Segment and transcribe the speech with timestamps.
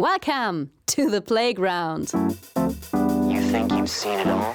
[0.00, 2.10] Welcome to the playground.
[2.14, 4.54] You think you've seen it all?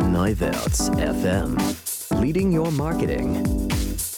[0.00, 2.20] Neuwerts FM.
[2.20, 3.44] Leading your marketing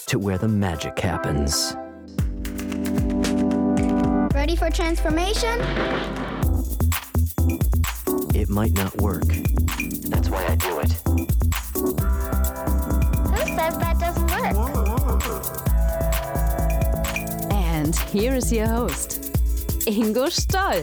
[0.06, 1.76] to where the magic happens.
[4.34, 5.61] Ready for transformation?
[8.34, 9.26] It might not work.
[10.08, 10.92] That's why I do it.
[13.29, 14.56] Who says that doesn't work?
[17.52, 19.13] And here is your host,
[19.87, 20.82] Ingo Stoll.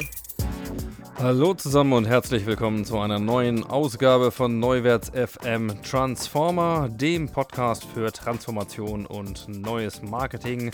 [1.18, 7.84] Hallo zusammen und herzlich willkommen zu einer neuen Ausgabe von Neuwerts FM Transformer, dem Podcast
[7.84, 10.70] für Transformation und neues Marketing.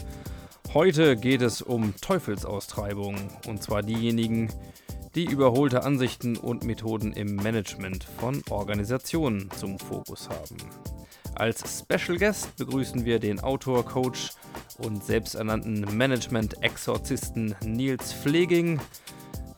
[0.73, 3.15] Heute geht es um Teufelsaustreibung
[3.47, 4.49] und zwar diejenigen,
[5.15, 10.57] die überholte Ansichten und Methoden im Management von Organisationen zum Fokus haben.
[11.37, 14.31] Als Special Guest begrüßen wir den Autor, Coach
[14.79, 18.81] und selbsternannten Management-Exorzisten Nils Pfleging.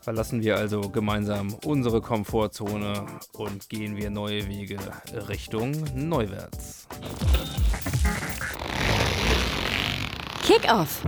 [0.02, 4.76] Verlassen wir also gemeinsam unsere Komfortzone und gehen wir neue Wege
[5.28, 6.86] Richtung Neuwärts.
[10.42, 11.02] Kickoff.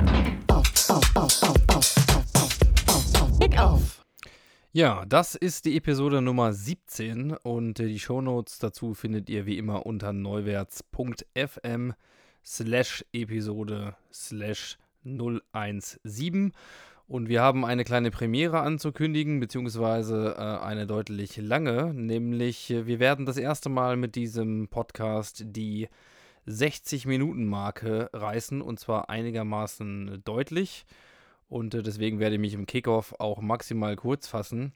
[3.38, 4.01] Kickoff.
[4.74, 9.58] Ja, das ist die Episode Nummer 17 und äh, die Shownotes dazu findet ihr wie
[9.58, 11.92] immer unter neuwärts.fm
[12.42, 16.54] slash Episode slash 017
[17.06, 22.98] und wir haben eine kleine Premiere anzukündigen, beziehungsweise äh, eine deutlich lange, nämlich äh, wir
[22.98, 25.90] werden das erste Mal mit diesem Podcast die
[26.48, 30.86] 60-Minuten-Marke reißen und zwar einigermaßen deutlich
[31.52, 34.72] und äh, deswegen werde ich mich im Kickoff auch maximal kurz fassen.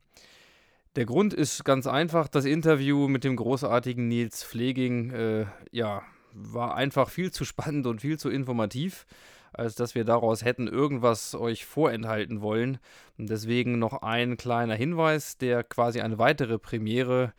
[0.94, 6.74] Der Grund ist ganz einfach, das Interview mit dem großartigen Nils Pfleging, äh, ja, war
[6.74, 9.06] einfach viel zu spannend und viel zu informativ,
[9.54, 12.78] als dass wir daraus hätten irgendwas euch vorenthalten wollen.
[13.16, 17.32] Und deswegen noch ein kleiner Hinweis, der quasi eine weitere Premiere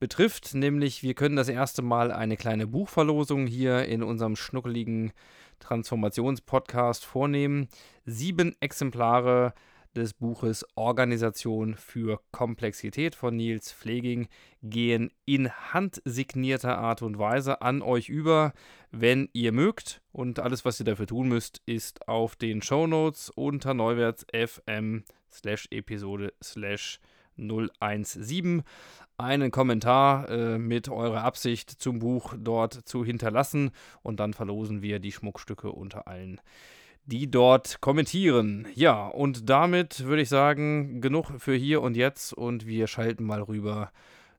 [0.00, 5.12] betrifft, nämlich wir können das erste Mal eine kleine Buchverlosung hier in unserem schnuckeligen
[5.60, 7.68] Transformationspodcast vornehmen.
[8.04, 9.54] Sieben Exemplare
[9.94, 14.28] des Buches Organisation für Komplexität von Nils Pfleging
[14.62, 18.52] gehen in handsignierter Art und Weise an euch über,
[18.90, 20.00] wenn ihr mögt.
[20.12, 25.04] Und alles, was ihr dafür tun müsst, ist auf den Show Notes unter Neuwerts FM
[25.30, 27.00] slash Episode slash
[27.48, 28.62] 017
[29.20, 33.70] einen Kommentar äh, mit eurer Absicht zum Buch dort zu hinterlassen
[34.02, 36.40] und dann verlosen wir die Schmuckstücke unter allen,
[37.04, 38.66] die dort kommentieren.
[38.74, 43.42] Ja, und damit würde ich sagen, genug für hier und jetzt und wir schalten mal
[43.42, 43.92] rüber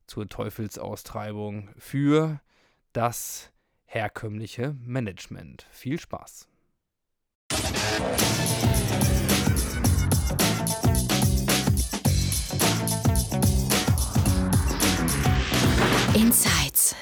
[0.08, 2.42] zur Teufelsaustreibung für
[2.94, 3.52] das
[3.86, 5.68] herkömmliche Management.
[5.72, 6.48] Viel Spaß!
[16.32, 16.96] Insights.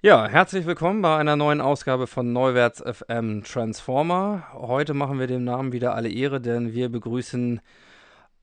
[0.00, 4.44] Ja, herzlich willkommen bei einer neuen Ausgabe von Neuwerts FM Transformer.
[4.52, 7.60] Heute machen wir dem Namen wieder alle Ehre, denn wir begrüßen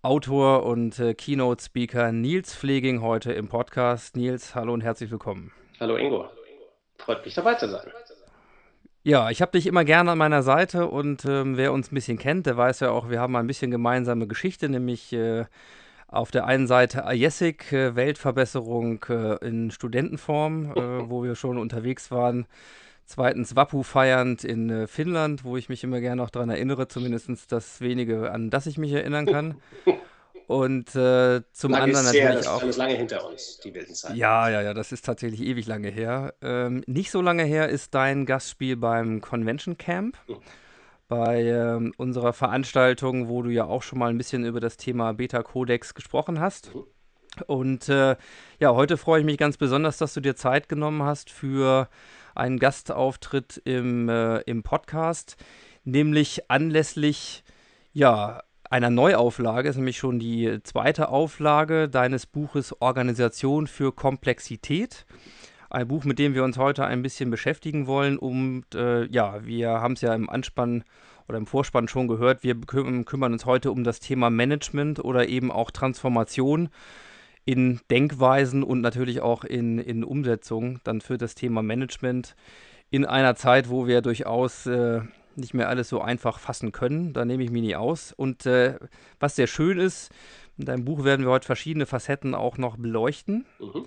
[0.02, 4.18] Autor und äh, Keynote-Speaker Nils Pfleging heute im Podcast.
[4.18, 5.54] Nils, hallo und herzlich willkommen.
[5.80, 6.26] Hallo Ingo.
[6.98, 7.88] Freut mich dabei zu sein.
[9.04, 12.18] Ja, ich habe dich immer gerne an meiner Seite und ähm, wer uns ein bisschen
[12.18, 15.46] kennt, der weiß ja auch, wir haben ein bisschen gemeinsame Geschichte, nämlich äh,
[16.08, 22.12] auf der einen Seite Ajessic, äh, Weltverbesserung äh, in Studentenform, äh, wo wir schon unterwegs
[22.12, 22.46] waren.
[23.06, 27.80] Zweitens Wappu feiernd in Finnland, wo ich mich immer gerne noch daran erinnere, zumindest das
[27.80, 29.56] wenige, an das ich mich erinnern kann.
[30.48, 32.58] Und äh, zum Lange anderen ist sehr, natürlich das auch.
[32.58, 34.16] ist alles lange hinter uns, die wilden Zeiten.
[34.16, 36.34] Ja, ja, ja, das ist tatsächlich ewig lange her.
[36.42, 40.18] Ähm, nicht so lange her ist dein Gastspiel beim Convention Camp.
[41.08, 45.14] Bei ähm, unserer Veranstaltung, wo du ja auch schon mal ein bisschen über das Thema
[45.14, 46.72] Beta-Codex gesprochen hast.
[47.46, 48.16] Und äh,
[48.60, 51.88] ja, heute freue ich mich ganz besonders, dass du dir Zeit genommen hast für
[52.36, 55.38] einen Gastauftritt im, äh, im Podcast,
[55.84, 57.44] nämlich anlässlich
[57.94, 65.06] ja, einer Neuauflage, ist nämlich schon die zweite Auflage deines Buches Organisation für Komplexität.
[65.70, 68.18] Ein Buch, mit dem wir uns heute ein bisschen beschäftigen wollen.
[68.18, 70.84] Und äh, ja, wir haben es ja im Anspann
[71.28, 75.28] oder im Vorspann schon gehört, wir beküm kümmern uns heute um das Thema Management oder
[75.28, 76.70] eben auch Transformation
[77.44, 82.36] in Denkweisen und natürlich auch in, in Umsetzung dann für das Thema Management
[82.90, 85.02] in einer Zeit, wo wir durchaus äh,
[85.36, 87.14] nicht mehr alles so einfach fassen können.
[87.14, 88.12] Da nehme ich mich nie aus.
[88.12, 88.76] Und äh,
[89.20, 90.12] was sehr schön ist,
[90.58, 93.46] in deinem Buch werden wir heute verschiedene Facetten auch noch beleuchten.
[93.60, 93.86] Mhm.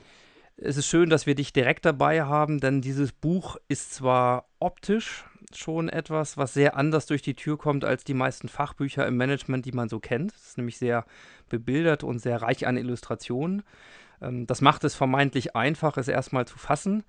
[0.63, 5.25] Es ist schön, dass wir dich direkt dabei haben, denn dieses Buch ist zwar optisch
[5.55, 9.65] schon etwas, was sehr anders durch die Tür kommt als die meisten Fachbücher im Management,
[9.65, 10.35] die man so kennt.
[10.35, 11.07] Es ist nämlich sehr
[11.49, 13.63] bebildert und sehr reich an Illustrationen.
[14.21, 17.05] Ähm, das macht es vermeintlich einfach, es erstmal zu fassen.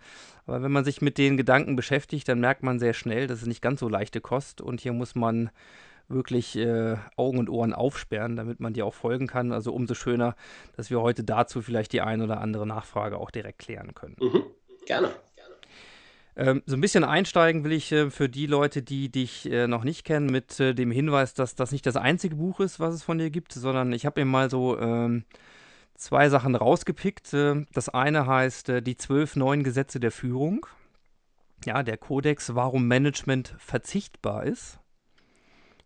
[0.45, 3.47] Aber wenn man sich mit den Gedanken beschäftigt, dann merkt man sehr schnell, das ist
[3.47, 5.49] nicht ganz so leichte Kost und hier muss man
[6.13, 9.51] wirklich äh, Augen und Ohren aufsperren, damit man dir auch folgen kann.
[9.51, 10.35] Also umso schöner,
[10.75, 14.15] dass wir heute dazu vielleicht die ein oder andere Nachfrage auch direkt klären können.
[14.19, 14.43] Mhm.
[14.85, 15.11] Gerne.
[16.35, 19.83] Ähm, so ein bisschen einsteigen will ich äh, für die Leute, die dich äh, noch
[19.83, 23.03] nicht kennen, mit äh, dem Hinweis, dass das nicht das einzige Buch ist, was es
[23.03, 25.25] von dir gibt, sondern ich habe mir mal so ähm,
[25.95, 27.33] zwei Sachen rausgepickt.
[27.33, 30.65] Äh, das eine heißt äh, die zwölf neuen Gesetze der Führung.
[31.65, 34.79] Ja, der Kodex, warum Management verzichtbar ist.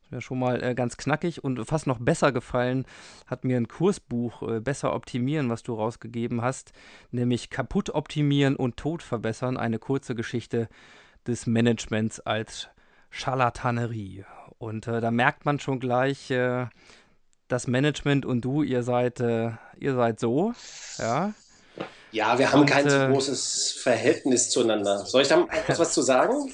[0.06, 2.86] Das wäre schon mal äh, ganz knackig und fast noch besser gefallen
[3.26, 6.74] hat mir ein Kursbuch äh, Besser optimieren, was du rausgegeben hast,
[7.12, 10.70] nämlich Kaputt optimieren und Tod verbessern, eine kurze Geschichte
[11.26, 12.70] des Managements als
[13.10, 14.26] Scharlatanerie.
[14.60, 16.68] Und äh, da merkt man schon gleich, äh,
[17.48, 20.54] das Management und du, ihr seid, äh, ihr seid so,
[21.00, 21.34] ja.
[22.12, 25.06] Ja, wir haben und, kein äh, großes Verhältnis zueinander.
[25.06, 26.50] Soll ich da etwas was zu sagen?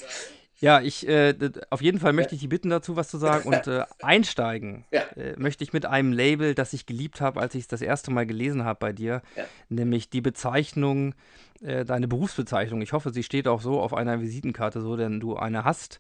[0.62, 1.34] Ja, ich äh,
[1.72, 3.50] auf jeden Fall möchte ich dich bitten, dazu was zu sagen.
[3.50, 5.02] Und äh, einsteigen ja.
[5.16, 8.12] äh, möchte ich mit einem Label, das ich geliebt habe, als ich es das erste
[8.12, 9.46] Mal gelesen habe bei dir, ja.
[9.70, 11.16] nämlich die Bezeichnung,
[11.62, 12.82] äh, deine Berufsbezeichnung.
[12.84, 16.00] Ich hoffe, sie steht auch so auf einer Visitenkarte, so denn du eine hast.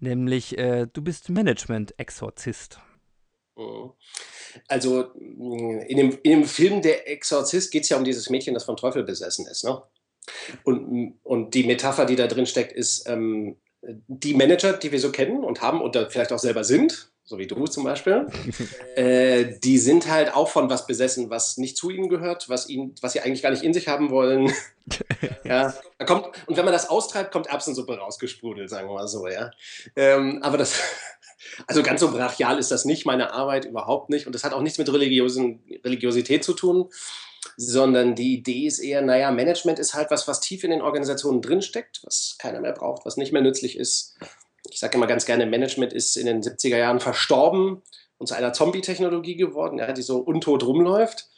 [0.00, 2.80] Nämlich, äh, du bist Management-Exorzist.
[3.56, 3.92] Mhm.
[4.68, 8.64] Also in dem, in dem Film Der Exorzist geht es ja um dieses Mädchen, das
[8.64, 9.64] vom Teufel besessen ist.
[9.64, 9.82] Ne?
[10.64, 15.12] Und, und die Metapher, die da drin steckt, ist, ähm, die Manager, die wir so
[15.12, 18.26] kennen und haben oder vielleicht auch selber sind, so wie du zum Beispiel,
[18.96, 22.94] äh, die sind halt auch von was besessen, was nicht zu ihnen gehört, was, ihnen,
[23.02, 24.52] was sie eigentlich gar nicht in sich haben wollen.
[25.44, 29.28] ja, da kommt, und wenn man das austreibt, kommt Erbsensuppe rausgesprudelt, sagen wir mal so,
[29.28, 29.50] ja.
[29.94, 30.80] Ähm, aber das,
[31.66, 34.26] also ganz so brachial ist das nicht, meine Arbeit überhaupt nicht.
[34.26, 36.88] Und das hat auch nichts mit Religiosen, Religiosität zu tun,
[37.60, 41.42] sondern die Idee ist eher, naja, Management ist halt was, was tief in den Organisationen
[41.42, 44.16] drinsteckt, was keiner mehr braucht, was nicht mehr nützlich ist.
[44.70, 47.82] Ich sage immer ganz gerne, Management ist in den 70er Jahren verstorben
[48.16, 51.28] und zu einer Zombie-Technologie geworden, ja, die so untot rumläuft.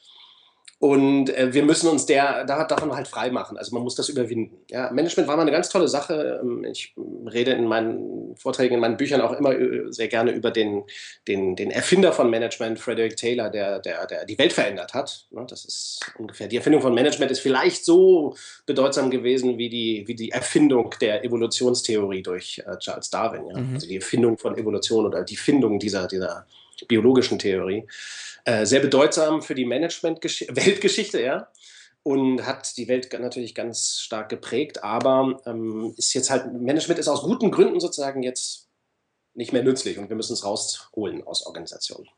[0.80, 3.58] Und äh, wir müssen uns der, da, davon halt frei machen.
[3.58, 4.56] Also man muss das überwinden.
[4.70, 6.40] Ja, Management war mal eine ganz tolle Sache.
[6.42, 6.94] Ähm, ich
[7.30, 10.84] rede in meinen Vorträgen, in meinen Büchern auch immer äh, sehr gerne über den,
[11.28, 15.26] den, den Erfinder von Management, Frederick Taylor, der, der, der die Welt verändert hat.
[15.32, 18.34] Ne, das ist ungefähr, die Erfindung von Management ist vielleicht so
[18.64, 23.46] bedeutsam gewesen wie die, wie die Erfindung der Evolutionstheorie durch äh, Charles Darwin.
[23.48, 23.58] Ja?
[23.58, 23.74] Mhm.
[23.74, 26.46] Also die Erfindung von Evolution oder die Findung dieser, dieser
[26.88, 27.86] biologischen Theorie.
[28.44, 31.48] Äh, sehr bedeutsam für die Management-Weltgeschichte, ja.
[32.02, 37.08] Und hat die Welt natürlich ganz stark geprägt, aber ähm, ist jetzt halt, Management ist
[37.08, 38.70] aus guten Gründen sozusagen jetzt
[39.34, 42.08] nicht mehr nützlich und wir müssen es rausholen aus Organisationen.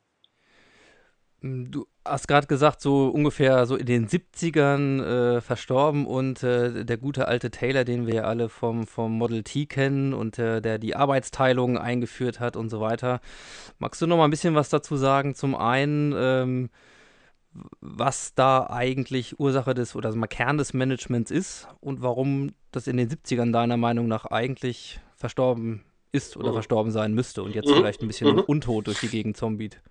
[1.43, 6.97] Du hast gerade gesagt, so ungefähr so in den 70ern äh, verstorben und äh, der
[6.99, 10.79] gute alte Taylor, den wir ja alle vom, vom Model T kennen und äh, der
[10.79, 13.21] die Arbeitsteilung eingeführt hat und so weiter.
[13.81, 15.35] Magst du noch mal ein bisschen was dazu sagen?
[15.35, 16.71] Zum einen, ähm,
[17.81, 22.87] was da eigentlich Ursache des oder also mal Kern des Managements ist und warum das
[22.87, 26.55] in den 70ern deiner Meinung nach eigentlich verstorben ist oder mhm.
[26.55, 27.75] verstorben sein müsste und jetzt mhm.
[27.75, 28.43] vielleicht ein bisschen mhm.
[28.43, 29.83] untot durch die Gegend zombiet.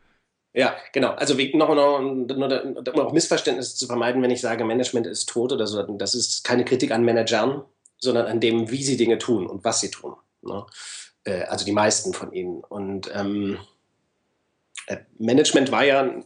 [0.53, 1.11] Ja, genau.
[1.11, 5.65] Also noch, noch, um auch Missverständnisse zu vermeiden, wenn ich sage, Management ist tot oder
[5.65, 7.63] so, das ist keine Kritik an Managern,
[7.99, 10.15] sondern an dem, wie sie Dinge tun und was sie tun.
[10.41, 10.65] Ne?
[11.23, 12.63] Äh, also die meisten von ihnen.
[12.63, 13.59] Und ähm,
[14.87, 16.21] äh, Management war ja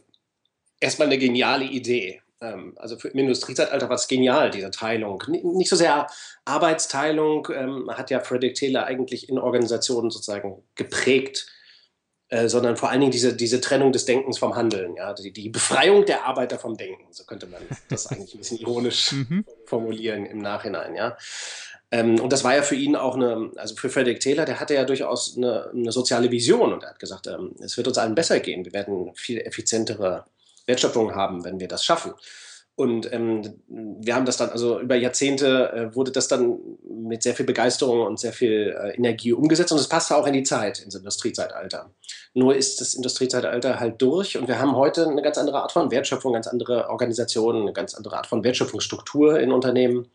[0.80, 2.22] erstmal eine geniale Idee.
[2.40, 5.22] Ähm, also für, im Industriezeitalter war es genial, diese Teilung.
[5.28, 6.08] Nicht so sehr
[6.44, 11.46] Arbeitsteilung, ähm, hat ja Frederick Taylor eigentlich in Organisationen sozusagen geprägt
[12.28, 15.48] äh, sondern vor allen Dingen diese, diese Trennung des Denkens vom Handeln, ja, die, die
[15.48, 19.44] Befreiung der Arbeiter vom Denken, so könnte man das eigentlich ein bisschen ironisch mhm.
[19.64, 21.16] formulieren im Nachhinein, ja.
[21.92, 24.74] Ähm, und das war ja für ihn auch eine, also für Frederick Taylor, der hatte
[24.74, 28.16] ja durchaus eine, eine soziale Vision und er hat gesagt, ähm, es wird uns allen
[28.16, 30.24] besser gehen, wir werden viel effizientere
[30.66, 32.12] Wertschöpfung haben, wenn wir das schaffen.
[32.76, 37.34] Und ähm, wir haben das dann, also über Jahrzehnte äh, wurde das dann mit sehr
[37.34, 40.80] viel Begeisterung und sehr viel äh, Energie umgesetzt und es passte auch in die Zeit,
[40.80, 41.90] ins Industriezeitalter.
[42.34, 45.90] Nur ist das Industriezeitalter halt durch und wir haben heute eine ganz andere Art von
[45.90, 50.10] Wertschöpfung, ganz andere Organisationen, eine ganz andere Art von Wertschöpfungsstruktur in Unternehmen.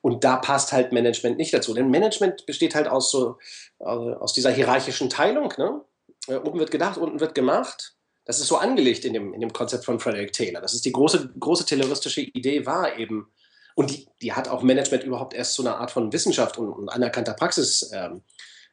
[0.00, 1.74] Und da passt halt Management nicht dazu.
[1.74, 3.36] Denn Management besteht halt aus so,
[3.80, 5.52] äh, aus dieser hierarchischen Teilung.
[5.58, 5.82] Ne?
[6.28, 7.97] Äh, oben wird gedacht, unten wird gemacht.
[8.28, 10.60] Das ist so angelegt in dem, in dem Konzept von Frederick Taylor.
[10.60, 13.32] Das ist die große, große tayloristische Idee war eben,
[13.74, 16.90] Und die, die hat auch Management überhaupt erst zu einer Art von Wissenschaft und, und
[16.90, 18.20] anerkannter Praxis ähm,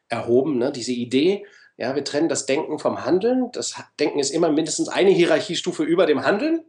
[0.08, 0.58] erhoben.
[0.58, 0.72] Ne?
[0.72, 1.46] Diese Idee,
[1.78, 3.50] ja, wir trennen das Denken vom Handeln.
[3.52, 6.62] Das Denken ist immer mindestens eine Hierarchiestufe über dem Handeln.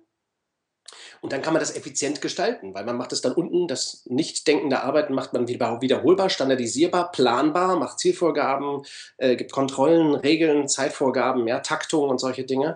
[1.22, 4.70] Und dann kann man das effizient gestalten, weil man macht es dann unten, das Nichtdenken
[4.70, 8.84] der Arbeiten macht man wiederholbar, standardisierbar, planbar, macht Zielvorgaben,
[9.18, 12.76] äh, gibt Kontrollen, Regeln, Zeitvorgaben, ja, Taktung und solche Dinge.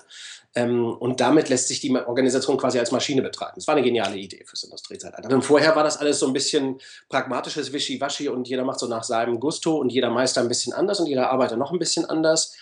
[0.53, 3.55] Ähm, und damit lässt sich die Organisation quasi als Maschine betrachten.
[3.55, 5.33] Das war eine geniale Idee fürs Industriezeitalter.
[5.33, 9.03] Und vorher war das alles so ein bisschen pragmatisches Wischiwaschi und jeder macht so nach
[9.03, 12.53] seinem Gusto und jeder Meister ein bisschen anders und jeder Arbeiter noch ein bisschen anders.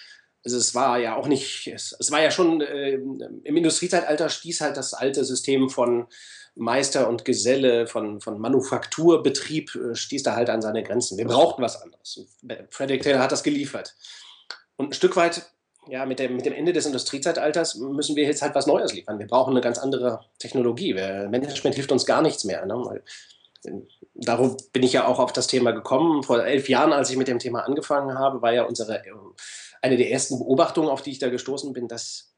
[0.43, 4.61] Also es war ja auch nicht, es, es war ja schon äh, im Industriezeitalter stieß
[4.61, 6.07] halt das alte System von
[6.55, 11.17] Meister und Geselle, von, von Manufakturbetrieb, äh, stieß da halt an seine Grenzen.
[11.17, 12.25] Wir brauchten was anderes.
[12.69, 13.95] Frederick Taylor hat das geliefert.
[14.77, 15.51] Und ein Stück weit
[15.89, 19.19] ja, mit dem, mit dem Ende des Industriezeitalters müssen wir jetzt halt was Neues liefern.
[19.19, 20.93] Wir brauchen eine ganz andere Technologie.
[20.93, 22.65] Management hilft uns gar nichts mehr.
[22.65, 23.01] Ne?
[24.13, 26.23] Darum bin ich ja auch auf das Thema gekommen.
[26.23, 29.01] Vor elf Jahren, als ich mit dem Thema angefangen habe, war ja unsere,
[29.81, 32.33] eine der ersten Beobachtungen, auf die ich da gestoßen bin, dass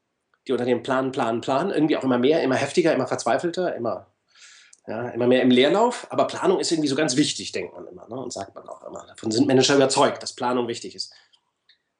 [0.46, 4.08] die Unternehmen planen, planen, planen, irgendwie auch immer mehr, immer heftiger, immer verzweifelter, immer,
[4.86, 6.06] ja, immer mehr im Leerlauf.
[6.10, 8.16] Aber Planung ist irgendwie so ganz wichtig, denkt man immer ne?
[8.16, 9.06] und sagt man auch immer.
[9.06, 11.12] Davon sind Manager überzeugt, dass Planung wichtig ist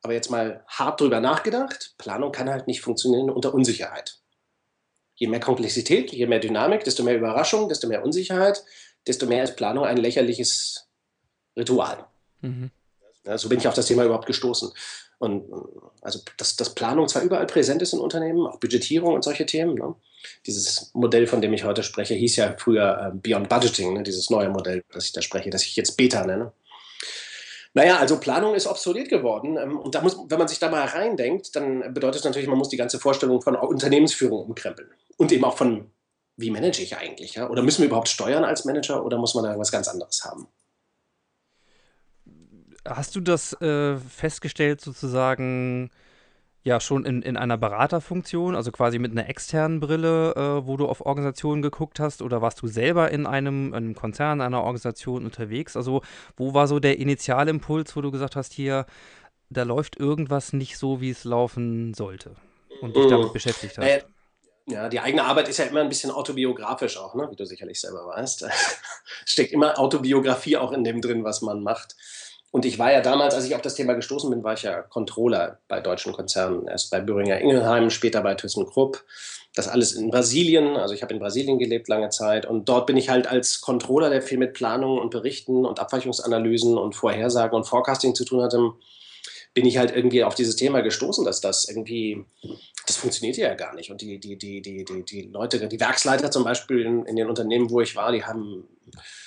[0.03, 4.19] aber jetzt mal hart drüber nachgedacht, Planung kann halt nicht funktionieren unter Unsicherheit.
[5.15, 8.65] Je mehr Komplexität, je mehr Dynamik, desto mehr Überraschung, desto mehr Unsicherheit,
[9.07, 10.89] desto mehr ist Planung ein lächerliches
[11.57, 12.05] Ritual.
[12.41, 12.71] Mhm.
[13.25, 14.73] Ja, so bin ich auf das Thema überhaupt gestoßen.
[15.23, 15.45] Und
[16.01, 19.77] also, dass, dass Planung zwar überall präsent ist in Unternehmen, auch Budgetierung und solche Themen.
[19.77, 19.95] Ne?
[20.47, 24.03] Dieses Modell, von dem ich heute spreche, hieß ja früher äh, Beyond Budgeting, ne?
[24.03, 26.51] dieses neue Modell, das ich da spreche, das ich jetzt Beta nenne.
[27.73, 29.57] Naja, also Planung ist obsolet geworden.
[29.57, 32.59] Ähm, und da muss, wenn man sich da mal reindenkt, dann bedeutet das natürlich, man
[32.59, 34.91] muss die ganze Vorstellung von Unternehmensführung umkrempeln.
[35.19, 35.89] Und eben auch von,
[36.37, 37.35] wie manage ich eigentlich?
[37.35, 37.49] Ja?
[37.49, 40.49] Oder müssen wir überhaupt steuern als Manager oder muss man da was ganz anderes haben?
[42.87, 45.91] Hast du das äh, festgestellt, sozusagen,
[46.65, 50.87] ja schon in, in einer Beraterfunktion, also quasi mit einer externen Brille, äh, wo du
[50.87, 55.77] auf Organisationen geguckt hast, oder warst du selber in einem, einem Konzern, einer Organisation unterwegs?
[55.77, 56.03] Also
[56.37, 58.87] wo war so der Initialimpuls, wo du gesagt hast, hier,
[59.51, 62.37] da läuft irgendwas nicht so, wie es laufen sollte
[62.81, 63.33] und dich damit mm.
[63.33, 63.85] beschäftigt hast?
[63.85, 64.03] Äh,
[64.67, 67.29] ja, die eigene Arbeit ist ja immer ein bisschen autobiografisch auch, ne?
[67.29, 68.47] wie du sicherlich selber weißt.
[69.27, 71.97] Steckt immer Autobiografie auch in dem drin, was man macht.
[72.53, 74.83] Und ich war ja damals, als ich auf das Thema gestoßen bin, war ich ja
[74.83, 76.69] Controller bei deutschen Konzernen.
[76.69, 79.03] Erst bei Böhringer Ingelheim, später bei ThyssenKrupp.
[79.55, 80.77] Das alles in Brasilien.
[80.77, 82.45] Also ich habe in Brasilien gelebt lange Zeit.
[82.45, 86.77] Und dort bin ich halt als Controller, der viel mit Planungen und Berichten und Abweichungsanalysen
[86.77, 88.73] und Vorhersagen und Forecasting zu tun hatte,
[89.55, 92.23] bin ich halt irgendwie auf dieses Thema gestoßen, dass das irgendwie,
[92.87, 93.91] das funktioniert ja gar nicht.
[93.91, 97.29] Und die, die, die, die, die, die Leute, die Werksleiter zum Beispiel in, in den
[97.29, 98.69] Unternehmen, wo ich war, die haben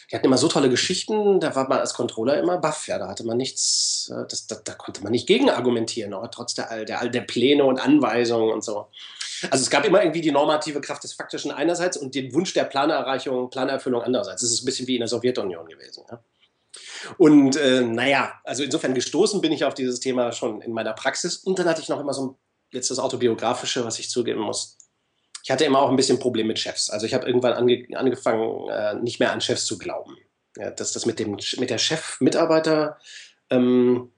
[0.10, 3.08] die hatten immer so tolle Geschichten, da war man als Controller immer baff, ja, da
[3.08, 6.86] hatte man nichts, äh, das, da, da konnte man nicht gegen argumentieren, aber trotz der,
[6.86, 8.88] der, der Pläne und Anweisungen und so.
[9.52, 12.64] Also es gab immer irgendwie die normative Kraft des Faktischen einerseits und den Wunsch der
[12.64, 14.42] Planerreichung, Planerfüllung andererseits.
[14.42, 16.04] Das ist ein bisschen wie in der Sowjetunion gewesen.
[16.10, 16.24] Ja?
[17.18, 21.38] Und äh, naja, also insofern gestoßen bin ich auf dieses Thema schon in meiner Praxis.
[21.38, 22.36] Und dann hatte ich noch immer so ein,
[22.72, 24.75] jetzt das Autobiografische, was ich zugeben muss
[25.46, 26.90] ich hatte immer auch ein bisschen Problem mit Chefs.
[26.90, 30.18] Also ich habe irgendwann ange angefangen, äh, nicht mehr an Chefs zu glauben.
[30.58, 32.98] Ja, dass das mit, dem, mit der Chef-Mitarbeiter
[33.52, 34.12] ähm,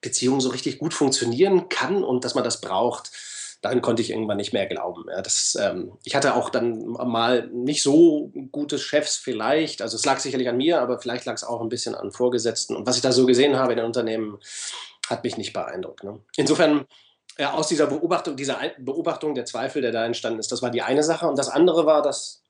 [0.00, 3.12] Beziehung so richtig gut funktionieren kann und dass man das braucht,
[3.60, 5.04] daran konnte ich irgendwann nicht mehr glauben.
[5.08, 10.04] Ja, das, ähm, ich hatte auch dann mal nicht so gute Chefs vielleicht, also es
[10.04, 12.74] lag sicherlich an mir, aber vielleicht lag es auch ein bisschen an Vorgesetzten.
[12.74, 14.40] Und was ich da so gesehen habe in den Unternehmen,
[15.08, 16.02] hat mich nicht beeindruckt.
[16.02, 16.18] Ne?
[16.36, 16.86] Insofern
[17.36, 20.82] äh, aus dieser Beobachtung, dieser Beobachtung der Zweifel, der da entstanden ist, das war die
[20.82, 21.26] eine Sache.
[21.26, 22.42] Und das andere war, dass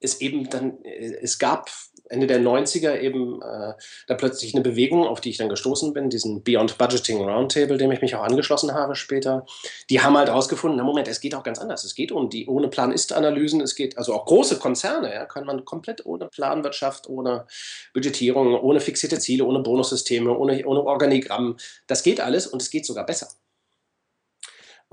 [0.00, 1.70] es eben dann, äh, es gab
[2.10, 3.72] Ende der 90er eben äh,
[4.06, 7.90] da plötzlich eine Bewegung, auf die ich dann gestoßen bin, diesen Beyond Budgeting Roundtable, dem
[7.92, 9.46] ich mich auch angeschlossen habe später.
[9.88, 11.82] Die haben halt herausgefunden, na Moment, es geht auch ganz anders.
[11.84, 15.64] Es geht um die ohne Plan-Ist-Analysen, es geht, also auch große Konzerne, ja, kann man
[15.64, 17.46] komplett ohne Planwirtschaft, ohne
[17.94, 22.84] Budgetierung, ohne fixierte Ziele, ohne Bonussysteme, ohne, ohne Organigramm, das geht alles und es geht
[22.84, 23.28] sogar besser.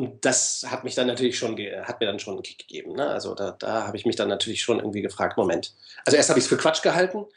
[0.01, 2.93] Und das hat mich dann natürlich schon, hat mir dann schon einen Kick gegeben.
[2.93, 3.07] Ne?
[3.07, 5.75] Also da, da habe ich mich dann natürlich schon irgendwie gefragt, Moment.
[6.05, 7.27] Also erst habe ich es für Quatsch gehalten,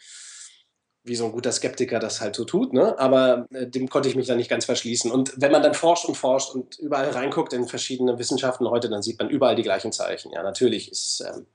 [1.02, 2.98] wie so ein guter Skeptiker das halt so tut, ne?
[2.98, 5.12] aber äh, dem konnte ich mich dann nicht ganz verschließen.
[5.12, 9.02] Und wenn man dann forscht und forscht und überall reinguckt in verschiedene Wissenschaften heute, dann
[9.02, 10.32] sieht man überall die gleichen Zeichen.
[10.32, 11.46] Ja, natürlich ist, ähm,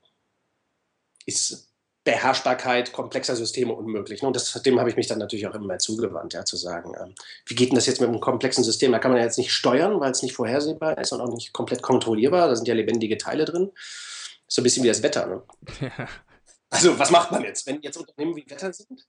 [1.25, 1.68] ist
[2.09, 4.21] Beherrschbarkeit komplexer Systeme unmöglich.
[4.21, 4.27] Ne?
[4.27, 6.93] Und das, dem habe ich mich dann natürlich auch immer mehr zugewandt, ja, zu sagen,
[6.99, 7.13] ähm,
[7.45, 8.91] wie geht denn das jetzt mit einem komplexen System?
[8.91, 11.53] Da kann man ja jetzt nicht steuern, weil es nicht vorhersehbar ist und auch nicht
[11.53, 12.47] komplett kontrollierbar.
[12.47, 13.71] Da sind ja lebendige Teile drin.
[14.47, 15.27] So ein bisschen wie das Wetter.
[15.27, 15.91] Ne?
[16.71, 19.07] Also, was macht man jetzt, wenn jetzt Unternehmen wie Wetter sind?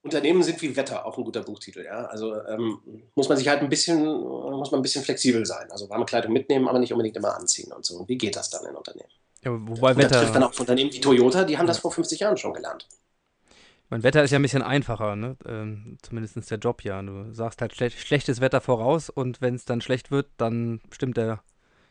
[0.00, 2.06] Unternehmen sind wie Wetter, auch ein guter Buchtitel, ja.
[2.06, 2.80] Also ähm,
[3.14, 5.70] muss man sich halt ein bisschen, muss man ein bisschen flexibel sein.
[5.70, 7.98] Also warme Kleidung mitnehmen, aber nicht unbedingt immer anziehen und so.
[7.98, 9.10] Und wie geht das dann in Unternehmen?
[9.44, 10.20] Ja, wobei Und Wetter.
[10.20, 12.86] trifft dann auch Unternehmen wie Toyota, die haben das vor 50 Jahren schon gelernt.
[13.90, 15.36] Mein Wetter ist ja ein bisschen einfacher, ne?
[15.46, 17.00] Ähm, zumindest der Job ja.
[17.00, 21.16] Du sagst halt schle schlechtes Wetter voraus und wenn es dann schlecht wird, dann stimmt
[21.16, 21.40] der,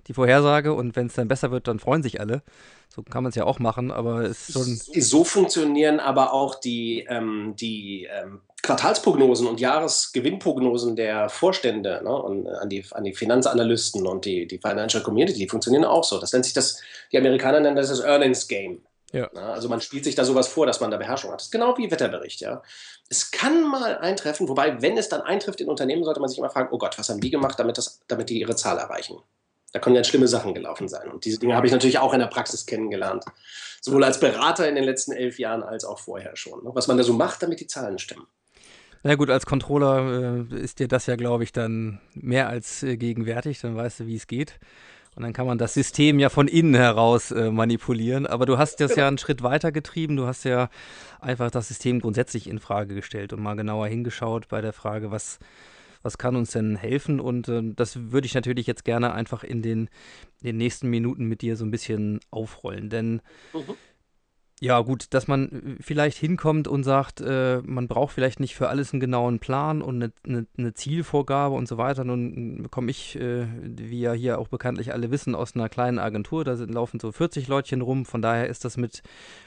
[0.05, 2.43] die Vorhersage und wenn es dann besser wird, dann freuen sich alle.
[2.87, 5.01] So kann man es ja auch machen, aber es ist schon.
[5.01, 12.47] So funktionieren aber auch die, ähm, die ähm, Quartalsprognosen und Jahresgewinnprognosen der Vorstände ne, und
[12.47, 16.19] äh, an, die, an die Finanzanalysten und die, die Financial Community, die funktionieren auch so.
[16.19, 18.81] Das nennt sich das, die Amerikaner nennen das das Earnings Game.
[19.13, 19.29] Ja.
[19.33, 21.39] Ja, also man spielt sich da sowas vor, dass man da Beherrschung hat.
[21.39, 22.61] Das ist genau wie Wetterbericht, ja.
[23.09, 26.49] Es kann mal eintreffen, wobei, wenn es dann eintrifft in Unternehmen, sollte man sich immer
[26.49, 29.17] fragen, oh Gott, was haben die gemacht, damit, das, damit die ihre Zahl erreichen?
[29.71, 31.09] Da können ganz schlimme Sachen gelaufen sein.
[31.09, 33.23] Und diese Dinge habe ich natürlich auch in der Praxis kennengelernt.
[33.81, 36.63] Sowohl als Berater in den letzten elf Jahren als auch vorher schon.
[36.63, 36.71] ne?
[36.73, 38.27] Was man da so macht, damit die Zahlen stimmen.
[39.03, 42.97] Na gut, als Controller äh, ist dir das ja, glaube ich, dann mehr als äh,
[42.97, 43.61] gegenwärtig.
[43.61, 44.59] Dann weißt du, wie es geht.
[45.15, 48.27] Und dann kann man das System ja von innen heraus äh, manipulieren.
[48.27, 50.15] Aber du hast das ja einen Schritt weiter getrieben.
[50.15, 50.69] Du hast ja
[51.19, 55.39] einfach das System grundsätzlich in Frage gestellt und mal genauer hingeschaut bei der Frage, was,
[56.03, 57.19] was kann uns denn helfen?
[57.19, 59.89] Und äh, das würde ich natürlich jetzt gerne einfach in den,
[60.41, 62.89] in den nächsten Minuten mit dir so ein bisschen aufrollen.
[62.91, 63.21] Denn
[64.59, 68.69] ja, gut, dass man äh, vielleicht hinkommt und sagt, äh, man braucht vielleicht nicht für
[68.69, 72.03] alles einen genauen Plan und eine, eine, eine Zielvorgabe und so weiter.
[72.03, 76.43] Nun komme ich, äh, wie ja hier auch bekanntlich alle wissen, aus einer kleinen Agentur,
[76.43, 78.05] da sind, laufen so 40 Leutchen rum.
[78.05, 79.03] Von daher ist das mit,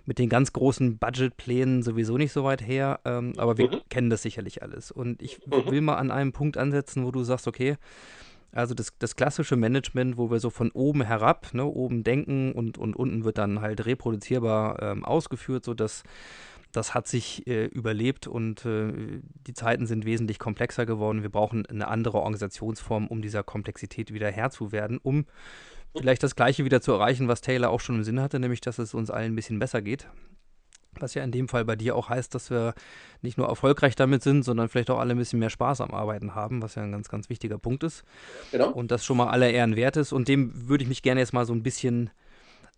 [0.06, 3.00] mit den ganz großen Budgetplänen sowieso nicht so weit her.
[3.04, 3.80] Ähm, aber wir Mhm.
[3.88, 4.92] kennen das sicherlich alles.
[4.92, 5.70] Und ich Mhm.
[5.72, 7.76] will mal an einem Punkt ansetzen, wo du sagst, okay,
[8.52, 12.78] also das, das klassische Management, wo wir so von oben herab, ne, oben denken und,
[12.78, 16.02] und unten wird dann halt reproduzierbar ähm, ausgeführt, so dass
[16.72, 21.22] das hat sich äh, überlebt und äh, die Zeiten sind wesentlich komplexer geworden.
[21.22, 25.26] Wir brauchen eine andere Organisationsform, um dieser Komplexität wieder Herr zu werden, um
[25.96, 28.78] vielleicht das Gleiche wieder zu erreichen, was Taylor auch schon im Sinn hatte, nämlich dass
[28.78, 30.08] es uns allen ein bisschen besser geht.
[31.02, 32.74] Was ja in dem Fall bei dir auch heißt, dass wir
[33.22, 36.34] nicht nur erfolgreich damit sind, sondern vielleicht auch alle ein bisschen mehr Spaß am Arbeiten
[36.34, 38.04] haben, was ja ein ganz, ganz wichtiger Punkt ist.
[38.52, 38.70] Genau.
[38.70, 40.12] Und das schon mal aller Ehren wert ist.
[40.12, 42.10] Und dem würde ich mich gerne jetzt mal so ein bisschen,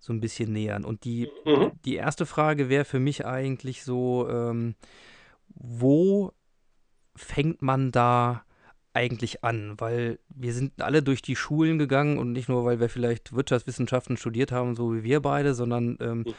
[0.00, 0.85] so ein bisschen nähern.
[0.85, 1.72] Und die, Mhm.
[1.85, 4.74] die erste Frage wäre für mich eigentlich so, ähm,
[5.54, 6.32] wo
[7.14, 8.42] fängt man da
[8.94, 9.74] eigentlich an?
[9.78, 14.16] Weil wir sind alle durch die Schulen gegangen und nicht nur, weil wir vielleicht Wirtschaftswissenschaften
[14.16, 16.35] studiert haben, so wie wir beide, sondern ähm, Mhm.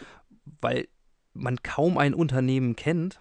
[0.62, 0.88] weil
[1.34, 3.20] man kaum ein Unternehmen kennt,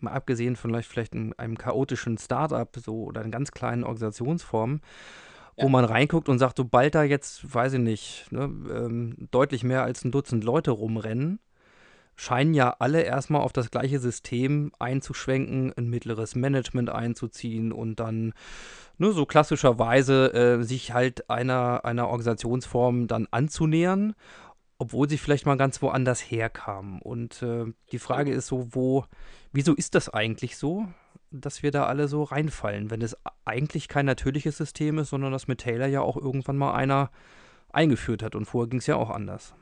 [0.00, 4.80] mal abgesehen von vielleicht, vielleicht einem, chaotischen Startup so oder in ganz kleinen Organisationsformen,
[5.56, 5.68] wo Ja.
[5.70, 10.04] man reinguckt und sagt, sobald da jetzt, weiß ich nicht, ne, ähm, deutlich mehr als
[10.04, 11.38] ein Dutzend Leute rumrennen,
[12.16, 18.34] scheinen ja alle erstmal auf das gleiche System einzuschwenken, ein mittleres Management einzuziehen und dann
[18.98, 24.14] ne, so klassischerweise äh, sich halt einer, einer Organisationsform dann anzunähern,
[24.80, 27.02] obwohl sie vielleicht mal ganz woanders herkamen.
[27.02, 29.04] Und äh, die Frage ist so, wo,
[29.52, 30.88] wieso ist das eigentlich so,
[31.30, 33.14] dass wir da alle so reinfallen, wenn es
[33.44, 37.10] eigentlich kein natürliches System ist, sondern das mit Taylor ja auch irgendwann mal einer
[37.70, 39.54] eingeführt hat und vorher ging es ja auch anders.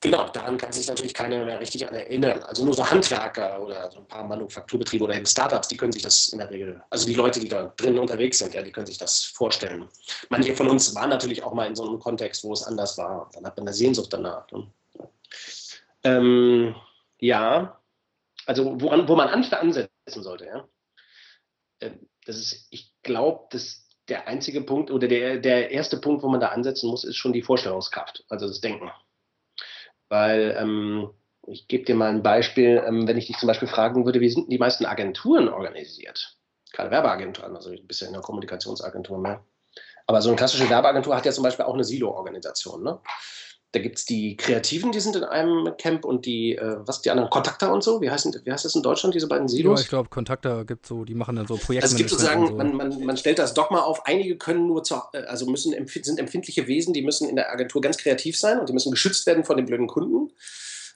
[0.00, 2.40] Genau, daran kann sich natürlich keiner mehr richtig erinnern.
[2.44, 6.02] Also nur so Handwerker oder so ein paar Manufakturbetriebe oder eben Startups, die können sich
[6.02, 8.86] das in der Regel, also die Leute, die da drin unterwegs sind, ja, die können
[8.86, 9.88] sich das vorstellen.
[10.28, 13.28] Manche von uns waren natürlich auch mal in so einem Kontext, wo es anders war.
[13.34, 14.48] Dann hat man eine Sehnsucht danach.
[14.52, 14.70] Ne?
[16.04, 16.76] Ähm,
[17.18, 17.80] ja,
[18.46, 19.88] also woran, wo man ansetzen
[20.22, 20.68] sollte, ja.
[21.80, 26.28] Ähm, Das ist, ich glaube, dass der einzige Punkt oder der, der erste Punkt, wo
[26.28, 28.90] man da ansetzen muss, ist schon die Vorstellungskraft, also das Denken.
[30.08, 31.10] Weil, ähm,
[31.46, 34.30] ich gebe dir mal ein Beispiel, ähm, wenn ich dich zum Beispiel fragen würde, wie
[34.30, 36.36] sind die meisten Agenturen organisiert?
[36.72, 39.44] Gerade Werbeagenturen, also ein bisschen in der Kommunikationsagentur mehr.
[40.06, 42.82] Aber so eine klassische Werbeagentur hat ja zum Beispiel auch eine Silo-Organisation.
[42.82, 42.98] Ne?
[43.72, 47.10] Da gibt es die Kreativen, die sind in einem Camp und die, äh, was, die
[47.10, 48.00] anderen Kontakter und so.
[48.00, 49.82] Wie, heißen, wie heißt das in Deutschland, diese beiden Ja, Silos?
[49.82, 51.84] ich glaube, Kontakte gibt so, die machen dann so Projekte.
[51.84, 55.10] Also es gibt sozusagen, man, man, man stellt das Dogma auf, einige können nur zur,
[55.12, 58.70] äh, also müssen sind empfindliche Wesen, die müssen in der Agentur ganz kreativ sein und
[58.70, 60.32] die müssen geschützt werden von den blöden Kunden.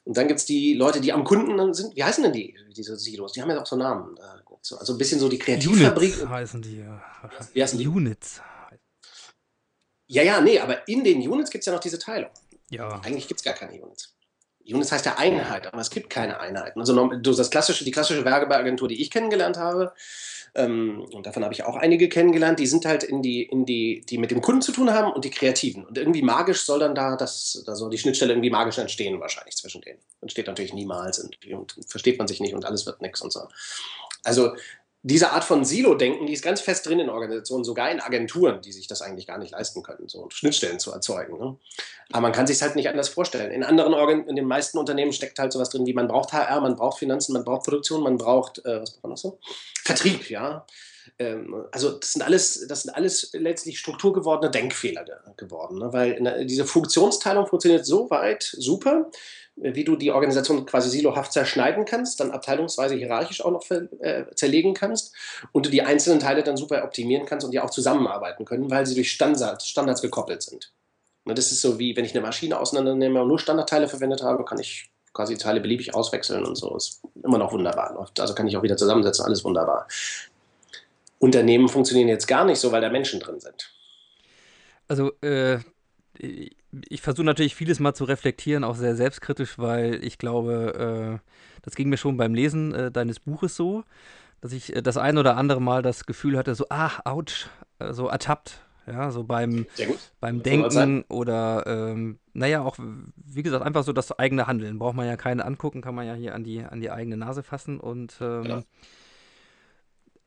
[0.04, 1.94] Und dann gibt es die Leute, die am Kunden sind.
[1.94, 3.32] Wie heißen denn die, diese Silos?
[3.32, 4.16] Die haben ja auch so Namen.
[4.16, 4.20] äh,
[4.62, 6.14] so- Also ein bisschen so die Kreativfabrik.
[6.16, 6.78] Units heißen die.
[6.78, 7.02] ja.
[7.52, 7.86] Wie heißen die?
[7.86, 8.40] Units.
[10.08, 12.30] Ja, ja, nee, aber in den Units gibt es ja noch diese Teilung.
[12.72, 14.14] Ja, Eigentlich gibt es gar keine Units.
[14.64, 16.80] Units heißt ja Einheit, aber es gibt keine Einheiten.
[16.80, 19.92] Also das klassische, die klassische Werbeagentur, die ich kennengelernt habe,
[20.54, 24.02] ähm, und davon habe ich auch einige kennengelernt, die sind halt in die, in die,
[24.08, 25.84] die mit dem Kunden zu tun haben und die Kreativen.
[25.84, 29.56] Und irgendwie magisch soll dann da, das, da soll die Schnittstelle irgendwie magisch entstehen, wahrscheinlich
[29.56, 29.98] zwischen denen.
[30.20, 33.48] Entsteht natürlich niemals und, und versteht man sich nicht und alles wird nichts und so.
[34.24, 34.54] Also
[35.04, 38.70] diese Art von Silo-Denken, die ist ganz fest drin in Organisationen, sogar in Agenturen, die
[38.70, 41.38] sich das eigentlich gar nicht leisten können, so Schnittstellen zu erzeugen.
[41.38, 41.56] Ne?
[42.12, 43.50] Aber man kann sich halt nicht anders vorstellen.
[43.50, 46.60] In anderen Organ in den meisten Unternehmen steckt halt sowas drin, wie man braucht HR,
[46.60, 49.38] man braucht Finanzen, man braucht Produktion, man braucht, äh, was braucht man noch so?
[49.82, 50.64] Vertrieb, ja.
[51.18, 55.04] Ähm, also das sind alles, das sind alles letztlich strukturgewordene Denkfehler
[55.36, 55.92] geworden, ne?
[55.92, 59.10] weil diese Funktionsteilung funktioniert so weit super,
[59.56, 64.74] wie du die Organisation quasi silohaft zerschneiden kannst, dann abteilungsweise hierarchisch auch noch äh, zerlegen
[64.74, 65.14] kannst
[65.52, 68.86] und du die einzelnen Teile dann super optimieren kannst und die auch zusammenarbeiten können, weil
[68.86, 70.72] sie durch Standard, Standards gekoppelt sind.
[71.24, 74.44] Und das ist so wie, wenn ich eine Maschine auseinandernehme und nur Standardteile verwendet habe,
[74.44, 76.74] kann ich quasi Teile beliebig auswechseln und so.
[76.76, 78.08] Ist immer noch wunderbar.
[78.18, 79.86] Also kann ich auch wieder zusammensetzen, alles wunderbar.
[81.22, 83.72] Unternehmen funktionieren jetzt gar nicht so, weil da Menschen drin sind.
[84.88, 85.58] Also äh,
[86.18, 91.28] ich versuche natürlich vieles mal zu reflektieren, auch sehr selbstkritisch, weil ich glaube, äh,
[91.62, 93.84] das ging mir schon beim Lesen äh, deines Buches so,
[94.40, 97.46] dass ich äh, das ein oder andere Mal das Gefühl hatte, so, ach, ouch,
[97.78, 98.58] äh, so ertappt.
[98.84, 99.66] Ja, so beim,
[100.18, 102.76] beim Denken oder, ähm, naja, auch,
[103.14, 104.80] wie gesagt, einfach so das eigene Handeln.
[104.80, 107.44] Braucht man ja keine angucken, kann man ja hier an die, an die eigene Nase
[107.44, 107.78] fassen.
[107.78, 108.62] Und ähm, ja.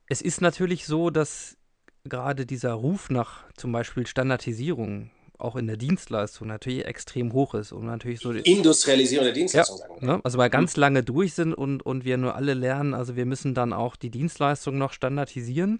[0.07, 1.57] Es ist natürlich so, dass
[2.03, 7.71] gerade dieser Ruf nach zum Beispiel Standardisierung auch in der Dienstleistung natürlich extrem hoch ist
[7.71, 10.07] und natürlich so Industrialisierung der Dienstleistung ja.
[10.07, 10.21] Ne?
[10.23, 13.53] Also weil ganz lange durch sind und, und wir nur alle lernen, also wir müssen
[13.53, 15.79] dann auch die Dienstleistung noch standardisieren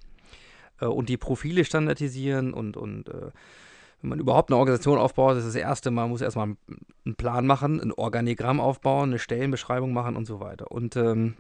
[0.82, 3.32] äh, und die Profile standardisieren und, und äh,
[4.02, 6.56] wenn man überhaupt eine Organisation aufbaut, ist das Erste, man muss erstmal
[7.06, 10.70] einen Plan machen, ein Organigramm aufbauen, eine Stellenbeschreibung machen und so weiter.
[10.70, 11.36] Und ähm,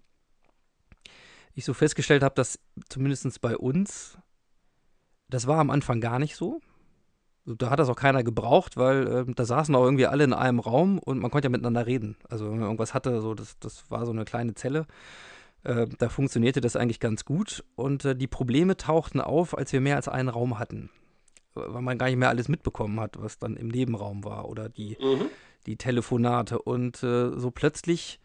[1.56, 4.18] ich so festgestellt habe, dass zumindest bei uns,
[5.30, 6.62] das war am Anfang gar nicht so
[7.46, 10.60] da hat das auch keiner gebraucht, weil äh, da saßen auch irgendwie alle in einem
[10.60, 12.18] Raum und man konnte ja miteinander reden.
[12.28, 14.88] Also wenn man irgendwas hatte, so das, das war so eine kleine Zelle.
[15.64, 17.64] Äh, da funktionierte das eigentlich ganz gut.
[17.76, 20.90] Und äh, die Probleme tauchten auf, als wir mehr als einen Raum hatten.
[21.54, 24.98] Weil man gar nicht mehr alles mitbekommen hat, was dann im Nebenraum war oder die,
[25.00, 25.28] mhm.
[25.68, 26.60] die Telefonate.
[26.60, 28.20] Und äh, so plötzlich,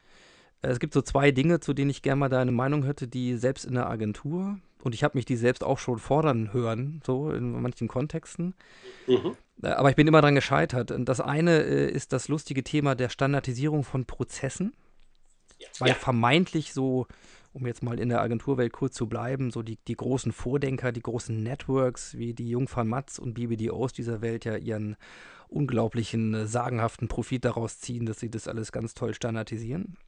[0.63, 3.65] es gibt so zwei Dinge, zu denen ich gerne mal deine Meinung hätte, die selbst
[3.65, 7.61] in der Agentur, und ich habe mich die selbst auch schon fordern hören, so in
[7.61, 8.55] manchen Kontexten.
[9.07, 9.37] Mhm.
[9.63, 10.91] Äh, aber ich bin immer daran gescheitert.
[10.91, 14.73] Und das eine äh, ist das lustige Thema der Standardisierung von Prozessen.
[15.59, 15.69] Ja.
[15.79, 17.07] Weil vermeintlich so,
[17.53, 21.03] um jetzt mal in der Agenturwelt kurz zu bleiben, so die, die großen Vordenker, die
[21.03, 24.97] großen Networks wie die Jungfern Matz und BBDOs dieser Welt ja ihren
[25.49, 29.99] unglaublichen, äh, sagenhaften Profit daraus ziehen, dass sie das alles ganz toll standardisieren.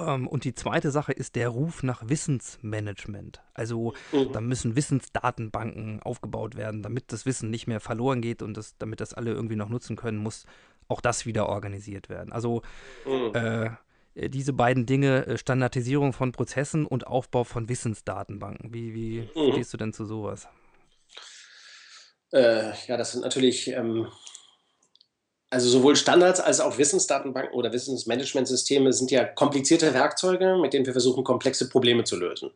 [0.00, 3.42] Ähm, und die zweite Sache ist der Ruf nach Wissensmanagement.
[3.54, 4.32] Also mhm.
[4.32, 9.00] da müssen Wissensdatenbanken aufgebaut werden, damit das Wissen nicht mehr verloren geht und das, damit
[9.00, 10.44] das alle irgendwie noch nutzen können, muss
[10.88, 12.32] auch das wieder organisiert werden.
[12.32, 12.62] Also
[13.06, 13.34] mhm.
[13.34, 13.70] äh,
[14.28, 18.74] diese beiden Dinge, äh, Standardisierung von Prozessen und Aufbau von Wissensdatenbanken.
[18.74, 19.52] Wie, wie mhm.
[19.52, 20.48] stehst du denn zu sowas?
[22.32, 24.08] Äh, ja, das sind natürlich ähm,
[25.50, 30.92] also sowohl Standards als auch Wissensdatenbanken oder Wissensmanagementsysteme sind ja komplizierte Werkzeuge, mit denen wir
[30.92, 32.50] versuchen, komplexe Probleme zu lösen.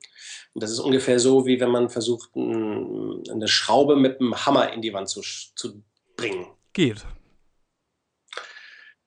[0.54, 4.80] Und das ist ungefähr so, wie wenn man versucht, eine Schraube mit einem Hammer in
[4.80, 5.82] die Wand zu, zu
[6.16, 6.46] bringen.
[6.72, 7.04] Geht.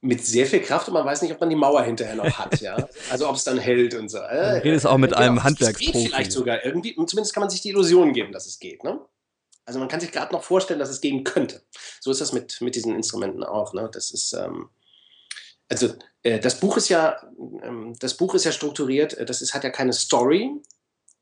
[0.02, 2.60] Mit sehr viel Kraft und man weiß nicht, ob man die Mauer hinterher noch hat,
[2.60, 2.76] ja.
[3.10, 4.18] Also ob es dann hält und so.
[4.18, 5.86] Äh, redest auch mit genau, einem Handwerksprofi.
[5.86, 8.84] Es geht vielleicht sogar irgendwie, zumindest kann man sich die Illusion geben, dass es geht,
[8.84, 9.00] ne?
[9.68, 11.62] Also man kann sich gerade noch vorstellen, dass es gehen könnte.
[12.00, 13.74] So ist das mit, mit diesen Instrumenten auch.
[13.74, 13.90] Ne?
[13.92, 14.70] Das ist, ähm,
[15.68, 17.22] also äh, das Buch ist ja,
[17.62, 20.52] ähm, das Buch ist ja strukturiert, äh, das ist, hat ja keine Story.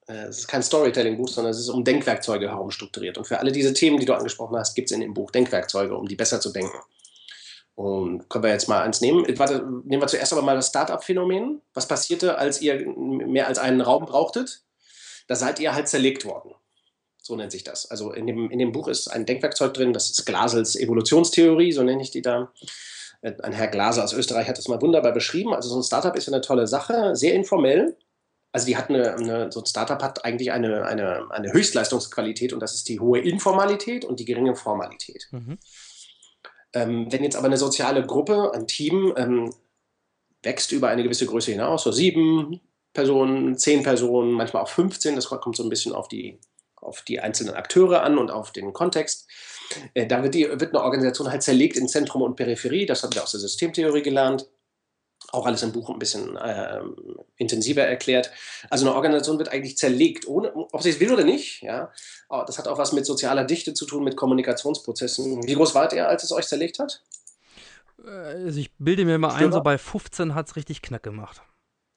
[0.07, 3.17] Äh, es ist kein Storytelling-Buch, sondern es ist um Denkwerkzeuge herum strukturiert.
[3.17, 5.97] Und für alle diese Themen, die du angesprochen hast, gibt es in dem Buch Denkwerkzeuge,
[5.97, 6.77] um die besser zu denken.
[7.73, 9.25] Und können wir jetzt mal eins nehmen.
[9.39, 11.63] Warte, nehmen wir zuerst aber mal das Startup-Phänomen.
[11.73, 14.61] Was passierte, als ihr mehr als einen Raum brauchtet?
[15.27, 16.53] Da seid ihr halt zerlegt worden.
[17.25, 17.89] So nennt sich das.
[17.89, 21.81] Also in dem, in dem Buch ist ein Denkwerkzeug drin, das ist Glasels Evolutionstheorie, so
[21.81, 22.51] nenne ich die da.
[23.21, 25.55] Äh, ein Herr Glaser aus Österreich hat das mal wunderbar beschrieben.
[25.55, 27.97] Also so ein Startup ist ja eine tolle Sache, sehr informell.
[28.51, 32.59] Also die hat eine, eine so ein Startup hat eigentlich eine, eine, eine Höchstleistungsqualität und
[32.59, 35.27] das ist die hohe Informalität und die geringe Formalität.
[35.31, 35.57] Mhm.
[36.73, 39.51] Ähm, wenn jetzt aber eine soziale Gruppe, ein Team ähm,
[40.43, 42.61] wächst über eine gewisse Größe hinaus, so sieben
[42.93, 46.37] Personen, zehn Personen, manchmal auch 15, das kommt so ein bisschen auf die
[46.85, 49.27] auf die einzelnen Akteure an und auf den Kontext.
[49.93, 52.85] Äh, da wird, die, wird eine Organisation halt zerlegt in Zentrum und Peripherie.
[52.85, 54.47] Das haben wir aus der Systemtheorie gelernt.
[55.31, 56.81] auch alles im Buch ein bisschen äh,
[57.37, 58.31] intensiver erklärt.
[58.69, 61.61] Also eine Organisation wird eigentlich zerlegt, ohne, ob sie es will oder nicht.
[61.61, 61.91] Ja,
[62.29, 65.45] aber das hat auch was mit sozialer Dichte zu tun, mit Kommunikationsprozessen.
[65.47, 67.01] Wie groß wart ihr, als es euch zerlegt hat?
[68.05, 71.41] Also ich bilde mir mal ein, so bei 15 hat es richtig knack gemacht.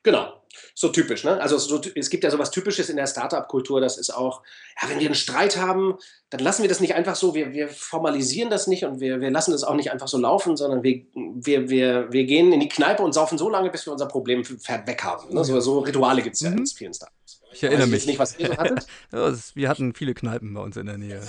[0.03, 0.33] Genau,
[0.75, 1.25] so typisch.
[1.25, 1.41] Ne?
[1.41, 4.43] Also so, es gibt ja sowas Typisches in der Startup-Kultur, das ist auch,
[4.81, 5.99] ja, wenn wir einen Streit haben,
[6.31, 9.31] dann lassen wir das nicht einfach so, wir, wir formalisieren das nicht und wir, wir
[9.31, 12.69] lassen das auch nicht einfach so laufen, sondern wir, wir, wir, wir gehen in die
[12.69, 15.35] Kneipe und saufen so lange, bis wir unser Problem weg haben.
[15.35, 15.45] Ne?
[15.45, 16.59] So, so Rituale gibt es ja mhm.
[16.59, 17.18] in vielen Startups.
[17.53, 18.07] Ich erinnere mich.
[18.07, 18.87] nicht, was ihr so hattet.
[19.55, 21.21] wir hatten viele Kneipen bei uns in der Nähe.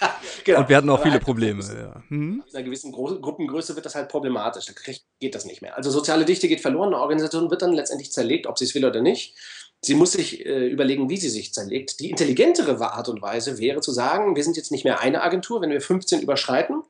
[0.44, 0.60] genau.
[0.60, 1.62] Und wir hatten auch viele Probleme.
[1.62, 2.02] Ja.
[2.08, 2.42] Hm?
[2.46, 4.66] In einer gewissen Gro Gruppengröße wird das halt problematisch.
[4.66, 4.72] Da
[5.20, 5.76] geht das nicht mehr.
[5.76, 6.88] Also soziale Dichte geht verloren.
[6.88, 9.36] Eine Organisation wird dann letztendlich zerlegt, ob sie es will oder nicht.
[9.80, 12.00] Sie muss sich äh, überlegen, wie sie sich zerlegt.
[12.00, 15.60] Die intelligentere Art und Weise wäre zu sagen, wir sind jetzt nicht mehr eine Agentur.
[15.60, 16.82] Wenn wir 15 überschreiten,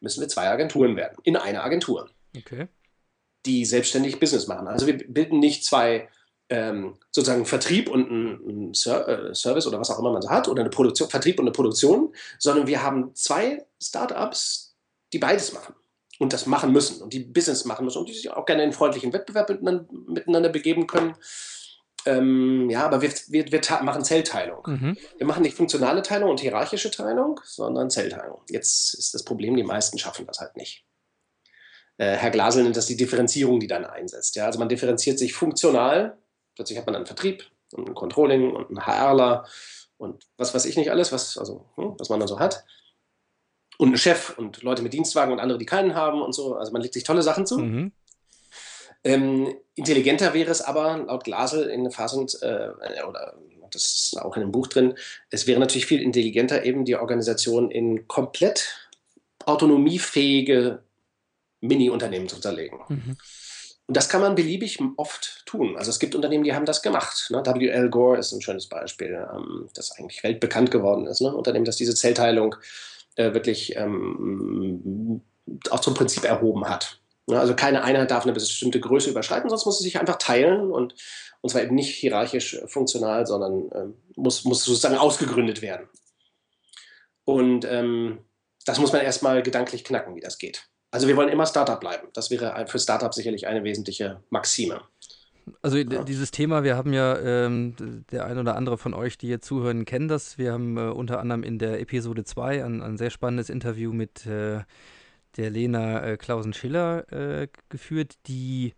[0.00, 1.16] müssen wir zwei Agenturen werden.
[1.24, 2.08] In einer Agentur.
[2.36, 2.68] Okay.
[3.46, 4.68] Die selbstständig Business machen.
[4.68, 6.08] Also wir bilden nicht zwei
[6.48, 10.30] ähm, sozusagen Vertrieb und ein, ein Ser äh, Service oder was auch immer man so
[10.30, 14.76] hat, oder eine Produktion, Vertrieb und eine Produktion, sondern wir haben zwei Startups,
[15.12, 15.74] die beides machen
[16.18, 18.72] und das machen müssen und die Business machen müssen und die sich auch gerne in
[18.72, 21.16] freundlichen Wettbewerb miteinander, miteinander begeben können.
[22.06, 24.62] Ähm, ja, aber wir, wir, wir machen Zellteilung.
[24.64, 24.96] Mhm.
[25.18, 28.42] Wir machen nicht funktionale Teilung und hierarchische Teilung, sondern Zellteilung.
[28.48, 30.84] Jetzt ist das Problem, die meisten schaffen das halt nicht.
[31.98, 34.36] Äh, Herr Glasel nennt das die Differenzierung, die dann einsetzt.
[34.36, 34.46] Ja?
[34.46, 36.16] Also man differenziert sich funktional
[36.56, 39.46] Plötzlich hat man einen Vertrieb und ein Controlling und einen HRler
[39.98, 42.64] und was weiß ich nicht alles, was, also, hm, was man da so hat.
[43.78, 46.56] Und einen Chef und Leute mit Dienstwagen und andere, die keinen haben und so.
[46.56, 47.58] Also man legt sich tolle Sachen zu.
[47.58, 47.92] Mhm.
[49.04, 52.70] Ähm, intelligenter wäre es aber, laut Glasel in der Fassung, äh,
[53.06, 53.34] oder
[53.70, 54.94] das ist auch in dem Buch drin,
[55.30, 58.90] es wäre natürlich viel intelligenter, eben die Organisation in komplett
[59.44, 60.82] autonomiefähige
[61.60, 62.80] Mini-Unternehmen zu zerlegen.
[62.88, 63.16] Mhm.
[63.86, 65.76] Und das kann man beliebig oft tun.
[65.76, 67.28] Also es gibt Unternehmen, die haben das gemacht.
[67.30, 67.42] Ne?
[67.44, 71.20] WL Gore ist ein schönes Beispiel, ähm, das eigentlich weltbekannt geworden ist.
[71.20, 71.34] Ne?
[71.34, 72.56] Unternehmen, das diese Zellteilung
[73.14, 75.22] äh, wirklich ähm,
[75.70, 77.00] auch zum Prinzip erhoben hat.
[77.26, 77.38] Ne?
[77.38, 80.94] Also keine Einheit darf eine bestimmte Größe überschreiten, sonst muss sie sich einfach teilen und,
[81.40, 85.88] und zwar eben nicht hierarchisch funktional, sondern äh, muss, muss sozusagen ausgegründet werden.
[87.24, 88.18] Und ähm,
[88.64, 90.68] das muss man erstmal gedanklich knacken, wie das geht.
[90.96, 92.08] Also wir wollen immer Startup bleiben.
[92.14, 94.80] Das wäre für Startup sicherlich eine wesentliche Maxime.
[95.60, 96.04] Also ja.
[96.04, 97.74] dieses Thema, wir haben ja, ähm,
[98.10, 100.38] der ein oder andere von euch, die jetzt zuhören, kennen das.
[100.38, 104.24] Wir haben äh, unter anderem in der Episode 2 ein, ein sehr spannendes Interview mit
[104.24, 104.60] äh,
[105.36, 108.72] der Lena äh, Klausen-Schiller äh, geführt, die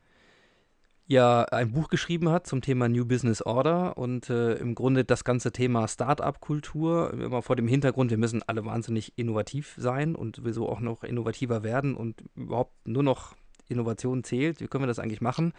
[1.08, 5.24] ja ein Buch geschrieben hat zum Thema New Business Order und äh, im Grunde das
[5.24, 10.68] ganze Thema Start-up-Kultur immer vor dem Hintergrund, wir müssen alle wahnsinnig innovativ sein und sowieso
[10.68, 13.34] auch noch innovativer werden und überhaupt nur noch
[13.68, 14.60] Innovation zählt.
[14.60, 15.54] Wie können wir das eigentlich machen?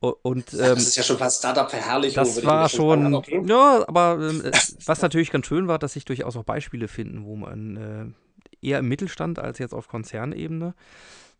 [0.00, 2.14] Und, ähm, das ist ja schon fast Startup-Verherrlichung.
[2.14, 3.42] Das war schon, okay.
[3.44, 4.52] ja, aber äh,
[4.86, 8.78] was natürlich ganz schön war, dass sich durchaus auch Beispiele finden, wo man äh, eher
[8.78, 10.74] im Mittelstand als jetzt auf Konzernebene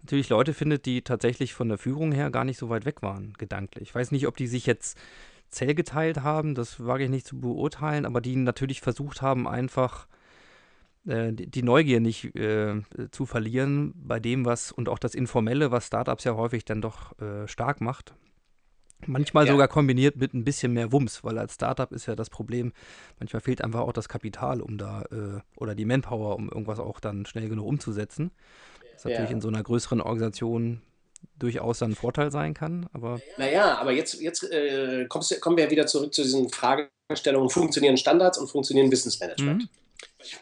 [0.01, 3.35] natürlich Leute findet, die tatsächlich von der Führung her gar nicht so weit weg waren,
[3.39, 3.91] gedanklich.
[3.91, 4.99] Ich weiß nicht, ob die sich jetzt
[5.51, 10.07] Zell geteilt haben, das wage ich nicht zu beurteilen, aber die natürlich versucht haben, einfach
[11.07, 15.87] äh, die Neugier nicht äh, zu verlieren bei dem, was und auch das Informelle, was
[15.87, 18.15] Startups ja häufig dann doch äh, stark macht.
[19.07, 19.53] Manchmal ja.
[19.53, 22.73] sogar kombiniert mit ein bisschen mehr Wumms, weil als Startup ist ja das Problem,
[23.21, 26.99] manchmal fehlt einfach auch das Kapital, um da, äh, oder die Manpower, um irgendwas auch
[26.99, 28.33] dann schnell genug umzusetzen.
[29.05, 29.37] Natürlich ja.
[29.37, 30.83] in so einer größeren Organisation
[31.39, 32.89] durchaus dann ein Vorteil sein kann.
[32.93, 37.51] Aber naja, aber jetzt, jetzt äh, kommst, kommen wir ja wieder zurück zu diesen Fragestellungen,
[37.51, 39.63] funktionieren Standards und funktionieren Wissensmanagement.
[39.63, 39.69] Mhm.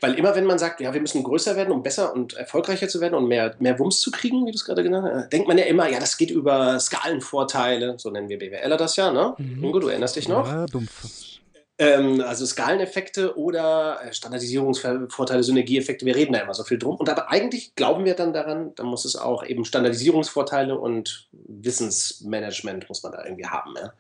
[0.01, 3.01] Weil immer wenn man sagt, ja, wir müssen größer werden, um besser und erfolgreicher zu
[3.01, 5.59] werden und mehr, mehr Wumms zu kriegen, wie du es gerade genannt hast, denkt man
[5.59, 9.35] ja immer, ja, das geht über Skalenvorteile, so nennen wir BWLer das ja, ne?
[9.39, 9.65] Mhm.
[9.65, 10.47] Ingo, du erinnerst dich noch?
[10.47, 11.36] Ja, dumpf.
[11.79, 16.97] Ähm, also Skaleneffekte oder äh, Standardisierungsvorteile, Synergieeffekte, wir reden da immer so viel drum.
[16.97, 22.89] Und aber eigentlich glauben wir dann daran, dann muss es auch eben Standardisierungsvorteile und Wissensmanagement
[22.89, 23.75] muss man da irgendwie haben.
[23.77, 23.93] Ja?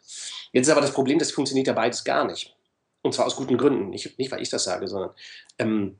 [0.52, 2.56] Jetzt ist aber das Problem, das funktioniert ja beides gar nicht.
[3.02, 5.10] Und zwar aus guten Gründen, nicht, nicht weil ich das sage, sondern
[5.58, 5.96] ähm,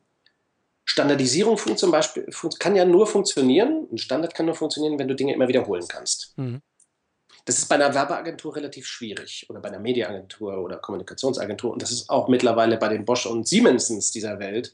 [0.87, 2.27] Standardisierung zum Beispiel,
[2.59, 6.33] kann ja nur funktionieren, ein Standard kann nur funktionieren, wenn du Dinge immer wiederholen kannst.
[6.39, 6.63] Mhm.
[7.47, 11.93] Das ist bei einer Werbeagentur relativ schwierig oder bei einer Mediaagentur oder Kommunikationsagentur und das
[11.93, 14.73] ist auch mittlerweile bei den Bosch und Siemensens dieser Welt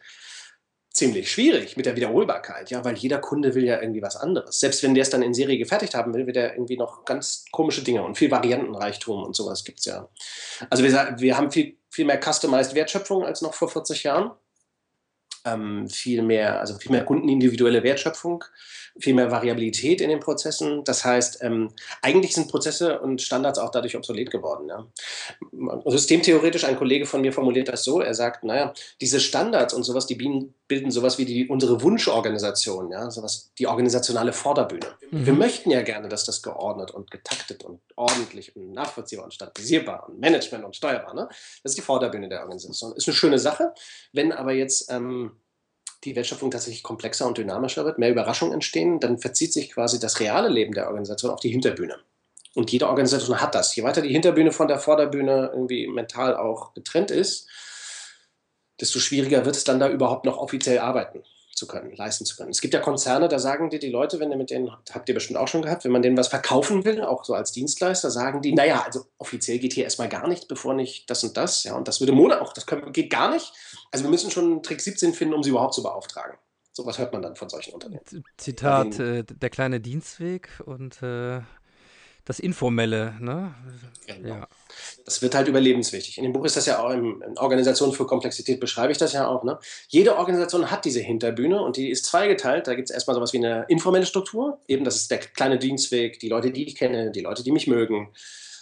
[0.93, 4.61] ziemlich schwierig mit der Wiederholbarkeit, ja, weil jeder Kunde will ja irgendwie was anderes.
[4.61, 7.45] Selbst wenn der es dann in Serie gefertigt haben will, will der irgendwie noch ganz
[7.51, 10.09] komische Dinge und viel Variantenreichtum und sowas gibt es ja.
[10.69, 14.33] Also wir, wir haben viel, viel mehr customized Wertschöpfung als noch vor 40 Jahren.
[15.44, 18.44] Ähm, viel mehr, also viel mehr kundenindividuelle Wertschöpfung,
[18.98, 20.85] viel mehr Variabilität in den Prozessen.
[20.85, 21.70] Das heißt, ähm,
[22.02, 24.68] eigentlich sind Prozesse und Standards auch dadurch obsolet geworden.
[24.68, 24.87] Ja.
[25.87, 30.07] Systemtheoretisch, ein Kollege von mir formuliert das so, er sagt, naja, diese Standards und sowas,
[30.07, 30.14] die
[30.73, 34.87] bilden sowas wie die, unsere Wunschorganisation, ja, sowas, die organisationale Vorderbühne.
[35.11, 35.27] Mhm.
[35.27, 40.09] Wir möchten ja gerne, dass das geordnet und getaktet und ordentlich und nachvollziehbar und stabilisierbar
[40.09, 41.29] und Management und steuerbar, ne?
[41.63, 42.97] Das ist die Vorderbühne der Organisation.
[42.97, 43.75] Ist eine schöne Sache,
[44.15, 45.33] wenn aber jetzt ähm,
[46.05, 50.21] die Wertschöpfung tatsächlich komplexer und dynamischer wird, mehr Überraschungen entstehen, dann verzieht sich quasi das
[50.21, 51.99] reale Leben der Organisation auf die Hinterbühne.
[52.55, 53.77] Und jede Organisation hat das.
[53.77, 57.47] Je weiter die Hinterbühne von der Vorderbühne irgendwie mental auch getrennt ist,
[58.83, 61.23] desto schwieriger wird es dann da überhaupt noch offiziell arbeiten
[61.55, 62.51] zu können, leisten zu können.
[62.51, 65.14] Es gibt ja Konzerne, da sagen dir die Leute, wenn ihr mit denen, habt ihr
[65.14, 68.42] bestimmt auch schon gehabt, wenn man denen was verkaufen will, auch so als Dienstleister, sagen
[68.42, 71.77] die, naja, also offiziell geht hier erstmal gar nicht, bevor nicht das und das, ja,
[71.77, 73.53] und das würde Monat auch, das können, geht gar nicht.
[73.92, 76.37] Also wir müssen schon einen Trick 17 finden, um sie überhaupt zu beauftragen.
[76.73, 78.03] So was hört man dann von solchen Unternehmen.
[78.38, 81.42] Zitat, äh, der kleine Dienstweg und äh,
[82.25, 83.55] das Informelle, ne?
[84.07, 84.29] Genau.
[84.29, 84.49] Ja.
[85.05, 86.19] Das wird halt überlebenswichtig.
[86.19, 89.13] In dem Buch ist das ja auch, in, in Organisation für Komplexität beschreibe ich das
[89.13, 89.43] ja auch.
[89.43, 89.59] Ne?
[89.89, 92.67] Jede Organisation hat diese Hinterbühne und die ist zweigeteilt.
[92.67, 94.61] Da gibt es erstmal sowas wie eine informelle Struktur.
[94.69, 97.67] Eben, das ist der kleine Dienstweg, die Leute, die ich kenne, die Leute, die mich
[97.67, 98.13] mögen,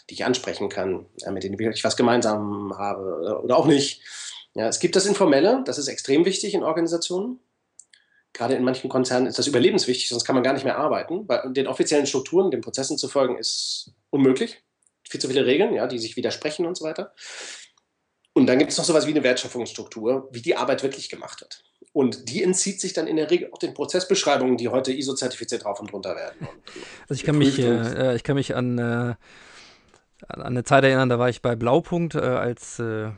[0.09, 4.03] die ich ansprechen kann, mit denen ich was gemeinsam habe oder auch nicht.
[4.55, 7.39] Ja, es gibt das Informelle, das ist extrem wichtig in Organisationen
[8.33, 11.27] gerade in manchen Konzernen ist das überlebenswichtig, sonst kann man gar nicht mehr arbeiten.
[11.27, 14.63] Bei den offiziellen Strukturen, den Prozessen zu folgen, ist unmöglich.
[15.09, 17.13] Viel zu viele Regeln, ja, die sich widersprechen und so weiter.
[18.33, 21.65] Und dann gibt es noch sowas wie eine Wertschöpfungsstruktur, wie die Arbeit wirklich gemacht wird.
[21.93, 25.81] Und die entzieht sich dann in der Regel auch den Prozessbeschreibungen, die heute ISO-zertifiziert drauf
[25.81, 26.37] und runter werden.
[26.41, 26.49] Und
[27.09, 29.15] also ich kann mich, äh, ich kann mich an, äh,
[30.29, 33.11] an eine Zeit erinnern, da war ich bei Blaupunkt äh, als äh,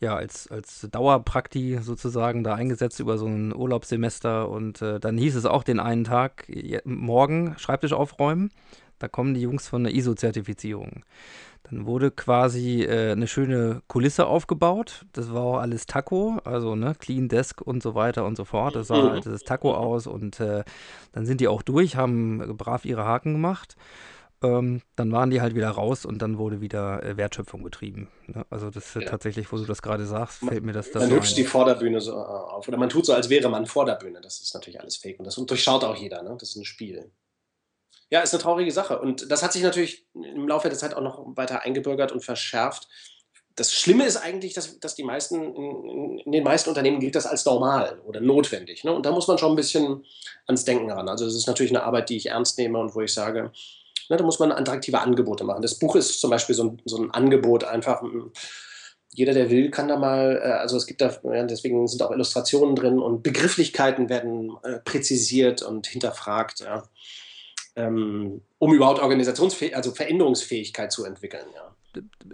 [0.00, 5.36] ja, als, als Dauerprakti sozusagen da eingesetzt über so ein Urlaubssemester und äh, dann hieß
[5.36, 6.50] es auch den einen Tag,
[6.84, 8.50] morgen Schreibtisch aufräumen,
[8.98, 11.04] da kommen die Jungs von der ISO-Zertifizierung.
[11.64, 15.06] Dann wurde quasi äh, eine schöne Kulisse aufgebaut.
[15.12, 18.74] Das war auch alles Taco, also ne, Clean Desk und so weiter und so fort.
[18.76, 20.64] Das sah halt das Taco aus und äh,
[21.12, 23.76] dann sind die auch durch, haben brav ihre Haken gemacht.
[24.42, 28.08] Ähm, dann waren die halt wieder raus und dann wurde wieder äh, Wertschöpfung betrieben.
[28.26, 28.46] Ne?
[28.48, 29.02] Also das ist ja.
[29.02, 32.12] tatsächlich, wo du das gerade sagst, fällt mir das da Man hübscht die Vorderbühne so
[32.12, 32.66] äh, auf.
[32.66, 34.20] Oder man tut so, als wäre man Vorderbühne.
[34.22, 35.18] Das ist natürlich alles fake.
[35.18, 36.22] Und das durchschaut auch jeder.
[36.22, 36.36] Ne?
[36.38, 37.10] Das ist ein Spiel.
[38.08, 38.98] Ja, ist eine traurige Sache.
[38.98, 42.88] Und das hat sich natürlich im Laufe der Zeit auch noch weiter eingebürgert und verschärft.
[43.56, 47.26] Das Schlimme ist eigentlich, dass, dass die meisten, in, in, den meisten Unternehmen gilt das
[47.26, 48.84] als normal oder notwendig.
[48.84, 48.92] Ne?
[48.92, 50.06] Und da muss man schon ein bisschen
[50.46, 51.08] ans Denken ran.
[51.10, 53.52] Also es ist natürlich eine Arbeit, die ich ernst nehme und wo ich sage,
[54.10, 55.62] Ne, da muss man attraktive Angebote machen.
[55.62, 58.32] Das Buch ist zum Beispiel so ein, so ein Angebot, einfach hm,
[59.12, 62.10] jeder, der will, kann da mal, äh, also es gibt da, ja, deswegen sind auch
[62.10, 66.84] Illustrationen drin und Begrifflichkeiten werden äh, präzisiert und hinterfragt, ja,
[67.76, 71.70] ähm, um überhaupt Organisationsfähigkeit, also Veränderungsfähigkeit zu entwickeln, ja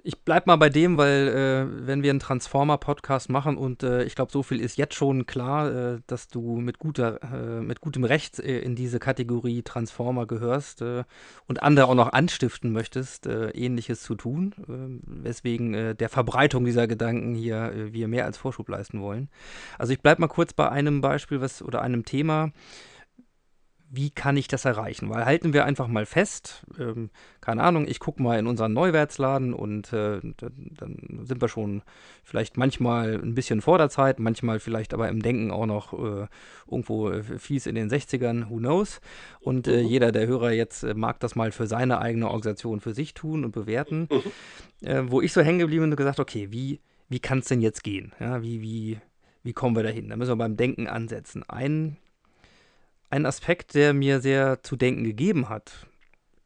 [0.03, 4.15] ich bleib mal bei dem, weil äh, wenn wir einen Transformer-Podcast machen und äh, ich
[4.15, 8.05] glaube, so viel ist jetzt schon klar, äh, dass du mit guter, äh, mit gutem
[8.05, 11.05] Recht äh, in diese Kategorie Transformer gehörst äh,
[11.47, 14.55] und andere auch noch anstiften möchtest, ähnliches zu tun,
[15.07, 19.29] weswegen der Verbreitung dieser Gedanken hier wir mehr als Vorschub leisten wollen.
[19.79, 22.53] Also ich bleib mal kurz bei einem Beispiel, was oder einem Thema,
[23.89, 25.11] wie kann ich das erreichen?
[25.11, 29.55] Weil halten wir einfach mal fest, ähm, keine Ahnung, ich gucke mal in unseren Neuwertsladen
[29.55, 31.83] und äh, dann, dann, sind wir schon
[32.25, 36.27] vielleicht manchmal ein bisschen vor der Zeit, manchmal vielleicht aber im Denken auch noch äh,
[36.69, 39.01] irgendwo äh, fies in den 60ern, who knows.
[39.41, 39.89] Und äh, mhm.
[39.89, 43.45] jeder der Hörer jetzt äh, mag das mal für seine eigene Organisation für sich tun
[43.45, 44.09] und bewerten.
[44.11, 44.87] Mhm.
[44.87, 47.61] Äh, wo ich so hängen geblieben bin und gesagt, okay, wie, wie kann es denn
[47.61, 48.13] jetzt gehen?
[48.19, 48.99] Ja, wie, wie,
[49.43, 50.09] wie kommen wir dahin?
[50.09, 51.45] Da müssen wir beim Denken ansetzen.
[51.49, 51.97] Ein
[53.11, 55.87] ein Aspekt, der mir sehr zu denken gegeben hat,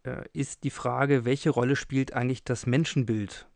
[0.04, 3.46] äh, ist die Frage, welche Rolle spielt eigentlich das Menschenbild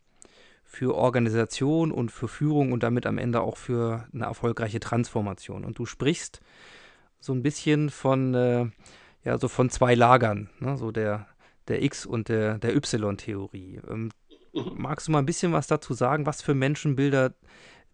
[0.63, 5.63] für Organisation und für Führung und damit am Ende auch für eine erfolgreiche Transformation.
[5.63, 6.41] Und du sprichst
[7.19, 8.65] so ein bisschen von, äh,
[9.23, 10.77] ja, so von zwei Lagern, ne?
[10.77, 11.27] so der,
[11.67, 13.79] der X- und der, der Y-Theorie.
[13.89, 14.11] Ähm,
[14.53, 14.73] mhm.
[14.75, 17.33] magst du mal ein bisschen was dazu sagen, was für Menschenbilder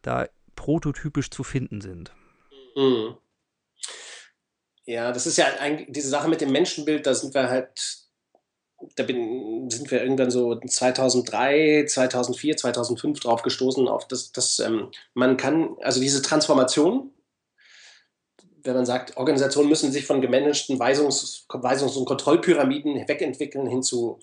[0.02, 2.14] da prototypisch zu finden sind?
[2.76, 3.16] Mhm.
[4.92, 7.70] Ja, das ist ja eigentlich diese Sache mit dem Menschenbild, da sind wir halt,
[8.98, 14.92] da bin, sind wir irgendwann so 2003, 2004, 2005 drauf gestoßen, auf das, das ähm,
[15.14, 17.10] man kann, also diese Transformation,
[18.64, 24.20] wenn man sagt, Organisationen müssen sich von gemanagten Weisungs-, Weisungs und Kontrollpyramiden wegentwickeln hin zu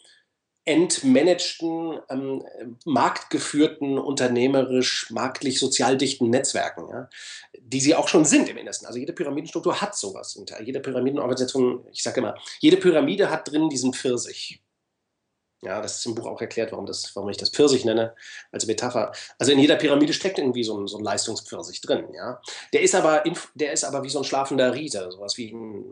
[0.69, 2.45] entmanagten, ähm,
[2.85, 7.09] marktgeführten, unternehmerisch, marktlich, sozial dichten Netzwerken, ja,
[7.59, 8.87] die sie auch schon sind im Innersten.
[8.87, 10.39] Also jede Pyramidenstruktur hat sowas.
[10.63, 14.61] Jede Pyramidenorganisation, ich sage immer, jede Pyramide hat drin diesen Pfirsich.
[15.63, 18.15] Ja, das ist im Buch auch erklärt, warum, das, warum ich das Pfirsich nenne,
[18.53, 19.13] als Metapher.
[19.39, 22.07] Also in jeder Pyramide steckt irgendwie so ein, so ein Leistungspfirsich drin.
[22.15, 22.41] Ja?
[22.73, 25.85] Der, ist aber in, der ist aber wie so ein schlafender Riese, sowas wie, ein,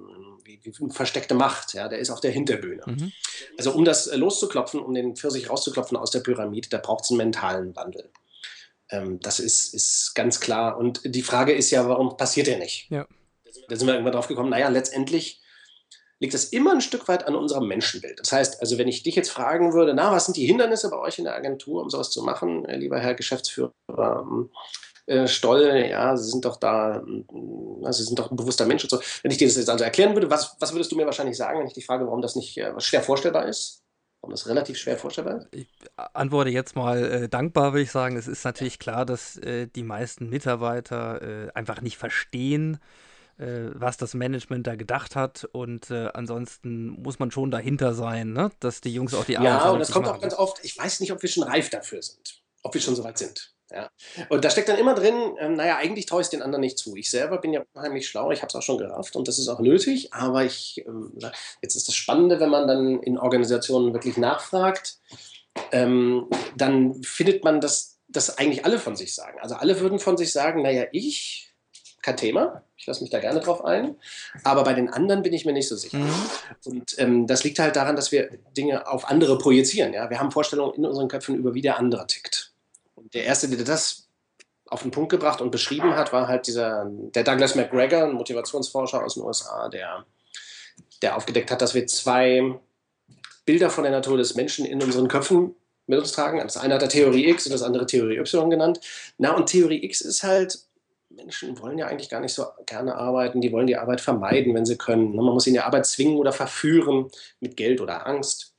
[0.45, 1.75] wie, wie eine versteckte Macht.
[1.75, 1.89] Ja?
[1.89, 2.83] Der ist auf der Hinterbühne.
[2.87, 3.13] Mhm.
[3.59, 7.19] Also um das loszuklopfen, um den Pfirsich rauszuklopfen aus der Pyramide, da braucht es einen
[7.19, 8.11] mentalen Wandel.
[8.91, 10.79] Ähm, das ist, ist ganz klar.
[10.79, 12.89] Und die Frage ist ja, warum passiert der nicht?
[12.91, 13.07] Ja.
[13.69, 15.41] Da sind wir irgendwann drauf gekommen, naja, letztendlich
[16.21, 18.21] liegt das immer ein Stück weit an unserem Menschenbild.
[18.21, 20.99] Das heißt, also wenn ich dich jetzt fragen würde, na, was sind die Hindernisse bei
[20.99, 24.51] euch in der Agentur, um sowas zu machen, äh, lieber Herr Geschäftsführer ähm,
[25.07, 28.91] äh, Stoll, ja, Sie sind doch da, äh, Sie sind doch ein bewusster Mensch und
[28.91, 29.01] so.
[29.23, 31.61] Wenn ich dir das jetzt also erklären würde, was, was würdest du mir wahrscheinlich sagen,
[31.61, 33.83] wenn ich dich frage, warum das nicht äh, schwer vorstellbar ist?
[34.21, 35.49] Warum das relativ schwer vorstellbar ist?
[35.53, 35.69] Ich
[36.15, 38.17] antworte jetzt mal äh, dankbar, würde ich sagen.
[38.17, 42.79] Es ist natürlich klar, dass die meisten Mitarbeiter einfach nicht verstehen,
[43.39, 45.49] äh, was das Management da gedacht hat.
[45.53, 48.51] Und äh, ansonsten muss man schon dahinter sein, ne?
[48.61, 50.17] dass die Jungs auch die Arbeit Ja, und das kommt machen.
[50.17, 52.97] auch ganz oft, ich weiß nicht, ob wir schon reif dafür sind, ob wir schon
[52.97, 53.53] so weit sind.
[53.71, 53.91] Ja.
[54.29, 56.79] Und da steckt dann immer drin, ähm, naja, eigentlich traue ich es den anderen nicht
[56.79, 56.95] zu.
[56.95, 59.49] Ich selber bin ja unheimlich schlau, ich habe es auch schon gerafft und das ist
[59.49, 61.13] auch nötig, aber ich, ähm,
[61.63, 65.01] jetzt ist das Spannende, wenn man dann in Organisationen wirklich nachfragt,
[65.73, 69.41] ähm, dann findet man, dass das eigentlich alle von sich sagen.
[69.41, 71.53] Also alle würden von sich sagen, naja, ich
[72.07, 72.63] kein Thema.
[72.77, 73.97] Ich lasse mich da gerne drauf ein.
[74.45, 75.99] Aber bei den anderen bin ich mir nicht so sicher.
[75.99, 76.15] Mhm.
[76.65, 79.93] Und ähm, das liegt halt daran, dass wir Dinge auf andere projizieren.
[79.93, 80.09] Ja?
[80.09, 82.53] Wir haben Vorstellungen in unseren Köpfen über, wie der andere tickt.
[82.95, 84.07] Und der Erste, der das
[84.69, 89.05] auf den Punkt gebracht und beschrieben hat, war halt dieser, der Douglas McGregor, ein Motivationsforscher
[89.05, 90.05] aus den USA, der,
[91.03, 92.57] der aufgedeckt hat, dass wir zwei
[93.45, 95.57] Bilder von der Natur des Menschen in unseren Köpfen
[95.89, 96.39] mit uns tragen.
[96.39, 98.81] Das eine hat er Theorie X und das andere Theorie Y genannt.
[99.19, 100.66] Na, und Theorie X ist halt
[101.17, 104.67] Menschen wollen ja eigentlich gar nicht so gerne arbeiten, die wollen die Arbeit vermeiden, wenn
[104.67, 105.11] sie können.
[105.11, 107.11] Ne, man muss ihnen die Arbeit zwingen oder verführen
[107.41, 108.53] mit Geld oder Angst.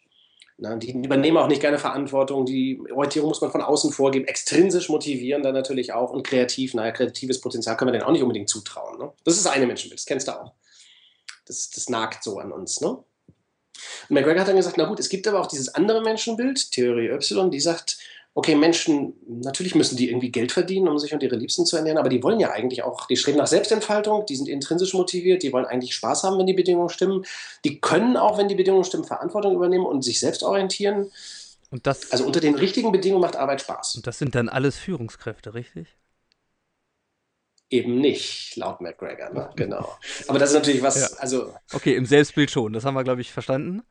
[0.59, 5.43] Die übernehmen auch nicht gerne Verantwortung, die Orientierung muss man von außen vorgeben, extrinsisch motivieren
[5.43, 8.97] dann natürlich auch und kreativ, naja, kreatives Potenzial können wir denen auch nicht unbedingt zutrauen.
[8.97, 9.11] Ne?
[9.23, 10.53] Das ist eine Menschenbild, das kennst du auch.
[11.45, 12.81] Das, das nagt so an uns.
[12.81, 12.89] Ne?
[12.89, 13.05] Und
[14.09, 17.51] McGregor hat dann gesagt, na gut, es gibt aber auch dieses andere Menschenbild, Theorie Y,
[17.51, 17.99] die sagt,
[18.37, 21.97] okay, Menschen, natürlich müssen die irgendwie Geld verdienen, um sich und ihre Liebsten zu ernähren,
[21.97, 25.51] aber die wollen ja eigentlich auch, die streben nach Selbstentfaltung, die sind intrinsisch motiviert, die
[25.51, 27.25] wollen eigentlich Spaß haben, wenn die Bedingungen stimmen.
[27.65, 31.11] Die können auch, wenn die Bedingungen stimmen, Verantwortung übernehmen und sich selbst orientieren.
[31.71, 33.95] Und das, also unter den richtigen Bedingungen macht Arbeit Spaß.
[33.95, 35.87] Und das sind dann alles Führungskräfte, richtig?
[37.71, 39.49] Eben nicht, laut McGregor, ne?
[39.55, 39.97] genau.
[40.27, 41.17] Aber das ist natürlich was, ja.
[41.17, 41.55] also.
[41.73, 43.81] Okay, im Selbstbild schon, das haben wir, glaube ich, verstanden.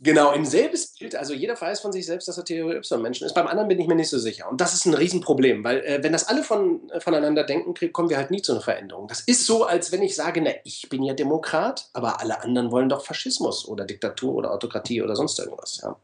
[0.00, 3.34] Genau, im Selbstbild, also jeder weiß von sich selbst, dass er Theorie Y-Menschen ist.
[3.34, 4.48] Beim anderen bin ich mir nicht so sicher.
[4.48, 8.08] Und das ist ein Riesenproblem, weil äh, wenn das alle von, äh, voneinander denken, kommen
[8.08, 9.08] wir halt nie zu einer Veränderung.
[9.08, 12.70] Das ist so, als wenn ich sage, na, ich bin ja Demokrat, aber alle anderen
[12.70, 15.80] wollen doch Faschismus oder Diktatur oder Autokratie oder sonst irgendwas.
[15.82, 15.96] Ja.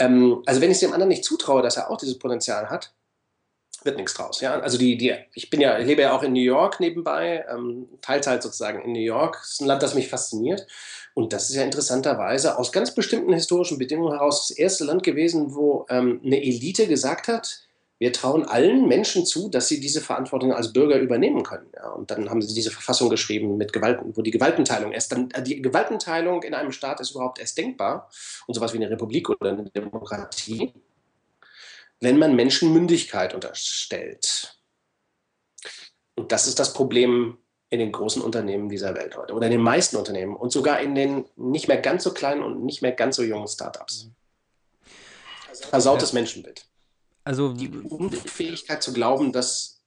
[0.00, 2.92] Ähm, also wenn ich es dem anderen nicht zutraue, dass er auch dieses Potenzial hat,
[3.84, 4.40] wird nichts draus.
[4.40, 4.60] Ja?
[4.60, 8.42] Also die, die, ich bin ja, lebe ja auch in New York nebenbei, ähm, Teilzeit
[8.42, 9.38] sozusagen in New York.
[9.40, 10.66] Das ist ein Land, das mich fasziniert.
[11.14, 15.54] Und das ist ja interessanterweise aus ganz bestimmten historischen Bedingungen heraus das erste Land gewesen,
[15.54, 17.66] wo ähm, eine Elite gesagt hat,
[18.02, 21.70] wir trauen allen Menschen zu, dass sie diese Verantwortung als Bürger übernehmen können.
[21.72, 25.30] Ja, und dann haben sie diese Verfassung geschrieben, mit Gewalten, wo die Gewaltenteilung erst dann,
[25.30, 28.10] äh, die Gewaltenteilung in einem Staat ist überhaupt erst denkbar
[28.48, 30.72] und sowas wie eine Republik oder eine Demokratie,
[32.00, 34.58] wenn man Menschen Mündigkeit unterstellt.
[36.16, 37.38] Und das ist das Problem
[37.72, 40.94] in den großen Unternehmen dieser Welt heute oder in den meisten Unternehmen und sogar in
[40.94, 44.10] den nicht mehr ganz so kleinen und nicht mehr ganz so jungen Startups.
[45.70, 46.16] Versautes ja.
[46.16, 46.66] Menschenbild.
[47.24, 49.80] Also die Unfähigkeit zu glauben, dass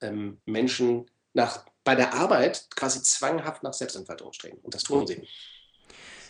[0.00, 4.56] ähm, Menschen nach, bei der Arbeit quasi zwanghaft nach Selbstentfaltung streben.
[4.62, 5.28] Und das tun sie.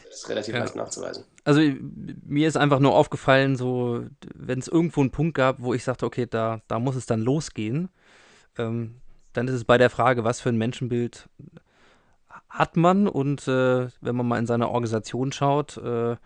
[0.06, 0.60] Das ist relativ ja.
[0.60, 1.24] leicht nachzuweisen.
[1.44, 5.84] Also mir ist einfach nur aufgefallen, so wenn es irgendwo einen Punkt gab, wo ich
[5.84, 7.90] sagte, okay, da, da muss es dann losgehen.
[8.58, 9.00] Ähm,
[9.34, 11.28] dann ist es bei der Frage, was für ein Menschenbild
[12.48, 16.16] hat man und äh, wenn man mal in seine Organisation schaut, äh,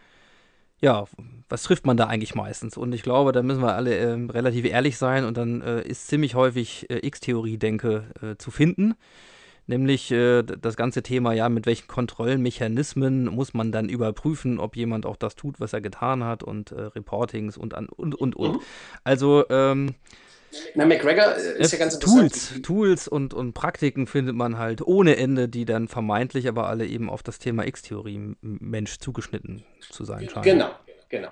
[0.81, 1.05] ja,
[1.49, 2.77] was trifft man da eigentlich meistens?
[2.77, 6.07] Und ich glaube, da müssen wir alle äh, relativ ehrlich sein und dann äh, ist
[6.07, 8.95] ziemlich häufig äh, X-Theorie-Denke äh, zu finden.
[9.71, 15.17] Nämlich das ganze Thema, ja, mit welchen Kontrollmechanismen muss man dann überprüfen, ob jemand auch
[15.17, 18.55] das tut, was er getan hat und Reportings und und und und.
[18.55, 18.61] Mhm.
[19.05, 19.95] Also ähm,
[20.75, 22.33] na, McGregor äh, ist ja ganz interessant.
[22.33, 26.87] Tools, Tools und, und Praktiken findet man halt ohne Ende, die dann vermeintlich aber alle
[26.87, 30.45] eben auf das Thema X-Theorie Mensch zugeschnitten zu sein scheinen.
[30.45, 30.71] Genau,
[31.09, 31.29] genau.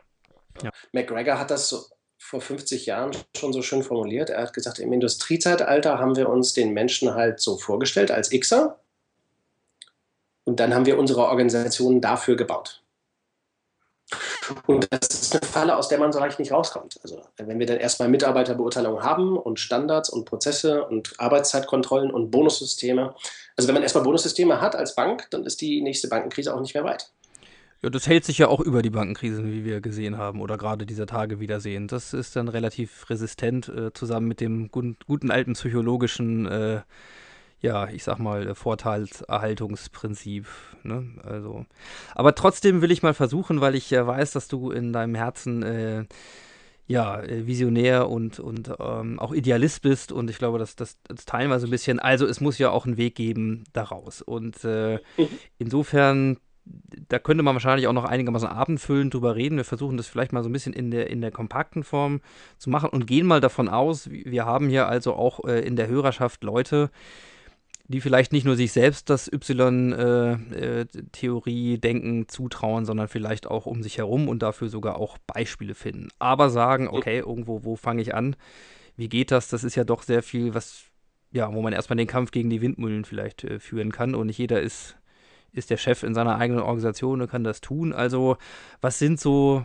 [0.63, 0.71] Ja.
[0.93, 1.85] McGregor hat das so
[2.19, 4.31] vor 50 Jahren schon so schön formuliert.
[4.31, 8.81] Er hat gesagt, im Industriezeitalter haben wir uns den Menschen halt so vorgestellt als Xer.
[10.45, 12.83] Und dann haben wir unsere Organisationen dafür gebaut.
[14.67, 16.99] Und das ist eine Falle, aus der man so leicht nicht rauskommt.
[17.03, 23.15] Also wenn wir dann erstmal Mitarbeiterbeurteilung haben und Standards und Prozesse und Arbeitszeitkontrollen und Bonussysteme.
[23.57, 26.75] Also wenn man erstmal Bonussysteme hat als Bank, dann ist die nächste Bankenkrise auch nicht
[26.75, 27.11] mehr weit.
[27.83, 30.87] Ja, das hält sich ja auch über die Bankenkrisen, wie wir gesehen haben, oder gerade
[30.87, 31.89] dieser Tage wieder sehen.
[31.89, 36.81] Das ist dann relativ resistent, äh, zusammen mit dem guten, guten alten psychologischen, äh,
[37.61, 40.47] ja, ich sag mal, Vorteilserhaltungsprinzip.
[40.83, 41.07] Ne?
[41.23, 41.67] Also,
[42.15, 45.63] aber trotzdem will ich mal versuchen, weil ich ja weiß, dass du in deinem Herzen
[45.63, 46.05] äh,
[46.87, 51.25] ja, äh, visionär und, und ähm, auch Idealist bist und ich glaube, das, das, das
[51.25, 51.99] teilen wir so ein bisschen.
[51.99, 54.23] Also es muss ja auch einen Weg geben daraus.
[54.23, 55.29] Und äh, mhm.
[55.59, 56.37] insofern
[57.09, 59.57] da könnte man wahrscheinlich auch noch einigermaßen abendfüllend drüber reden.
[59.57, 62.21] Wir versuchen das vielleicht mal so ein bisschen in der, in der kompakten Form
[62.59, 65.87] zu machen und gehen mal davon aus, wir haben hier also auch äh, in der
[65.87, 66.91] Hörerschaft Leute,
[67.89, 73.99] die vielleicht nicht nur sich selbst das Y-Theorie-Denken äh, zutrauen, sondern vielleicht auch um sich
[73.99, 76.09] herum und dafür sogar auch Beispiele finden.
[76.19, 78.37] Aber sagen, okay, irgendwo, wo fange ich an?
[78.97, 79.49] Wie geht das?
[79.49, 80.87] Das ist ja doch sehr viel, was,
[81.31, 84.39] ja, wo man erstmal den Kampf gegen die Windmühlen vielleicht äh, führen kann und nicht
[84.39, 84.97] jeder ist
[85.53, 87.95] ist der Chef in seiner eigenen Organisation und kann das tun.
[87.95, 88.37] Also,
[88.83, 89.65] was sind so,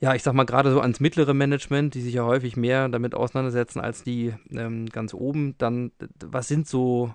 [0.00, 3.14] ja, ich sag mal, gerade so ans mittlere Management, die sich ja häufig mehr damit
[3.14, 5.90] auseinandersetzen als die ähm, ganz oben, dann,
[6.24, 7.12] was sind so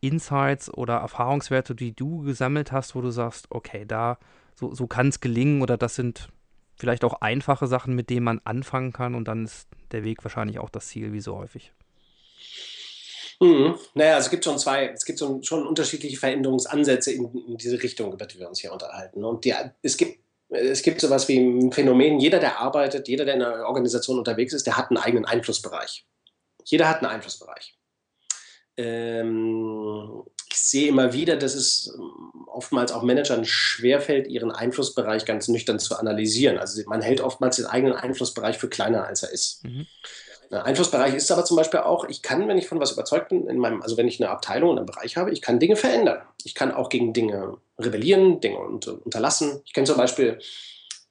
[0.00, 4.18] Insights oder Erfahrungswerte, die du gesammelt hast, wo du sagst, okay, da,
[4.54, 6.28] so, so kann es gelingen oder das sind
[6.76, 10.58] vielleicht auch einfache Sachen, mit denen man anfangen kann und dann ist der Weg wahrscheinlich
[10.58, 11.72] auch das Ziel, wie so häufig.
[13.40, 13.74] Mhm.
[13.94, 18.12] Naja, es gibt schon zwei, es gibt schon, schon unterschiedliche Veränderungsansätze in, in, diese Richtung,
[18.12, 19.24] über die wir uns hier unterhalten.
[19.24, 20.23] Und die, es gibt
[20.54, 24.52] es gibt sowas wie ein Phänomen, jeder, der arbeitet, jeder, der in einer Organisation unterwegs
[24.52, 26.06] ist, der hat einen eigenen Einflussbereich.
[26.64, 27.76] Jeder hat einen Einflussbereich.
[28.76, 35.48] Ähm, ich sehe immer wieder, dass es ähm, oftmals auch Managern schwerfällt, ihren Einflussbereich ganz
[35.48, 36.58] nüchtern zu analysieren.
[36.58, 39.64] Also man hält oftmals den eigenen Einflussbereich für kleiner, als er ist.
[39.64, 39.86] Mhm.
[40.62, 43.58] Einflussbereich ist aber zum Beispiel auch, ich kann, wenn ich von was überzeugt bin, in
[43.58, 46.22] meinem, also wenn ich eine Abteilung und einen Bereich habe, ich kann Dinge verändern.
[46.44, 49.60] Ich kann auch gegen Dinge rebellieren, Dinge unterlassen.
[49.64, 50.38] Ich kenne zum Beispiel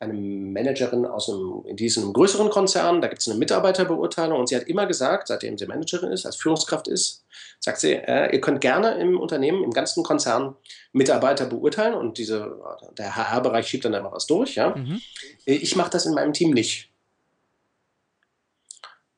[0.03, 4.55] eine Managerin aus einem, in diesem größeren Konzern, da gibt es eine Mitarbeiterbeurteilung und sie
[4.55, 7.23] hat immer gesagt, seitdem sie Managerin ist, als Führungskraft ist,
[7.59, 10.55] sagt sie, äh, ihr könnt gerne im Unternehmen, im ganzen Konzern
[10.91, 12.59] Mitarbeiter beurteilen und diese,
[12.97, 14.55] der HR-Bereich schiebt dann immer was durch.
[14.55, 14.75] Ja?
[14.75, 15.01] Mhm.
[15.45, 16.92] Ich mache das in meinem Team nicht.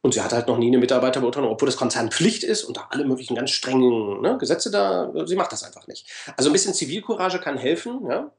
[0.05, 2.89] Und sie hat halt noch nie eine Mitarbeiterbeurteilung, obwohl das Konzern Pflicht ist und da
[2.91, 6.07] alle möglichen ganz strengen ne, Gesetze da, sie macht das einfach nicht.
[6.37, 8.31] Also ein bisschen Zivilcourage kann helfen, ja.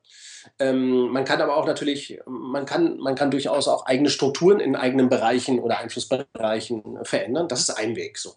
[0.60, 4.76] Ähm, man kann aber auch natürlich, man kann, man kann durchaus auch eigene Strukturen in
[4.76, 7.48] eigenen Bereichen oder Einflussbereichen verändern.
[7.48, 8.36] Das ist ein Weg so.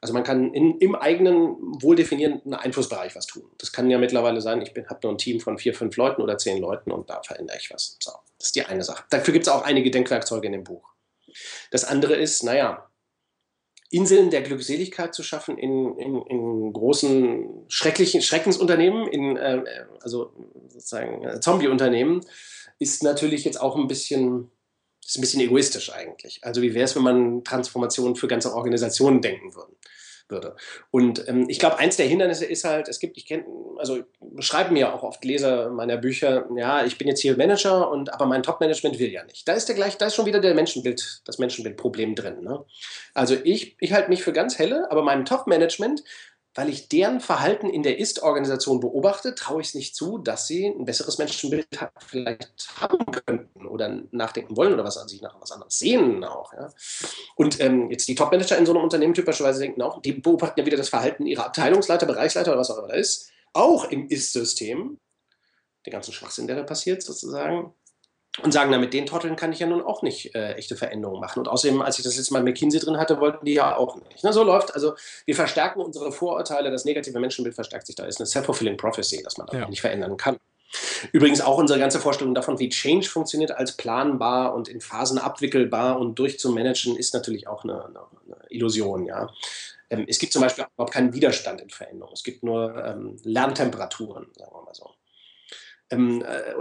[0.00, 3.42] Also man kann in, im eigenen wohl definierten Einflussbereich was tun.
[3.58, 6.38] Das kann ja mittlerweile sein, ich habe nur ein Team von vier, fünf Leuten oder
[6.38, 7.96] zehn Leuten und da verändere ich was.
[7.98, 9.02] So, das ist die eine Sache.
[9.10, 10.91] Dafür gibt es auch einige Denkwerkzeuge in dem Buch.
[11.70, 12.88] Das andere ist, naja,
[13.92, 19.62] Inseln der Glückseligkeit zu schaffen in, in, in großen, schrecklichen Schreckensunternehmen, in, äh,
[20.00, 20.32] also
[20.68, 22.24] sozusagen äh, Zombie-Unternehmen,
[22.78, 24.50] ist natürlich jetzt auch ein bisschen,
[25.04, 26.42] ist ein bisschen egoistisch eigentlich.
[26.42, 29.74] Also wie wäre es, wenn man Transformationen für ganze Organisationen denken würde?
[30.32, 30.56] Würde.
[30.90, 33.44] Und ähm, ich glaube, eins der Hindernisse ist halt, es gibt, ich kenne,
[33.78, 34.00] also
[34.40, 38.26] schreiben mir auch oft Leser meiner Bücher, ja, ich bin jetzt hier Manager und aber
[38.26, 39.46] mein Top-Management will ja nicht.
[39.46, 42.42] Da ist der gleich, da ist schon wieder der Menschenbild, das Menschenbildproblem drin.
[42.42, 42.64] Ne?
[43.14, 46.02] Also ich, ich halte mich für ganz helle, aber meinem Top-Management
[46.54, 50.66] weil ich deren Verhalten in der Ist-Organisation beobachte, traue ich es nicht zu, dass sie
[50.66, 51.66] ein besseres Menschenbild
[52.06, 56.52] vielleicht haben könnten oder nachdenken wollen oder was an sich nach was anderes sehen auch.
[56.52, 56.70] Ja.
[57.36, 60.66] Und ähm, jetzt die Top-Manager in so einem Unternehmen typischerweise denken auch, die beobachten ja
[60.66, 64.98] wieder das Verhalten ihrer Abteilungsleiter, Bereichsleiter oder was auch immer da ist, auch im Ist-System,
[65.86, 67.74] den ganzen Schwachsinn, der da passiert sozusagen
[68.40, 71.20] und sagen, na, mit den Trotteln kann ich ja nun auch nicht äh, echte Veränderungen
[71.20, 71.40] machen.
[71.40, 74.20] Und außerdem, als ich das letzte Mal McKinsey drin hatte, wollten die ja auch nicht.
[74.22, 74.94] Na, so läuft, also
[75.26, 78.04] wir verstärken unsere Vorurteile, das negative Menschenbild verstärkt sich da.
[78.06, 79.68] ist eine self-fulfilling prophecy, dass man das ja.
[79.68, 80.38] nicht verändern kann.
[81.12, 85.98] Übrigens auch unsere ganze Vorstellung davon, wie Change funktioniert als planbar und in Phasen abwickelbar
[85.98, 89.28] und durchzumanagen, ist natürlich auch eine, eine, eine Illusion, ja.
[89.90, 92.14] Ähm, es gibt zum Beispiel überhaupt keinen Widerstand in Veränderungen.
[92.14, 94.90] Es gibt nur ähm, Lerntemperaturen, sagen wir mal so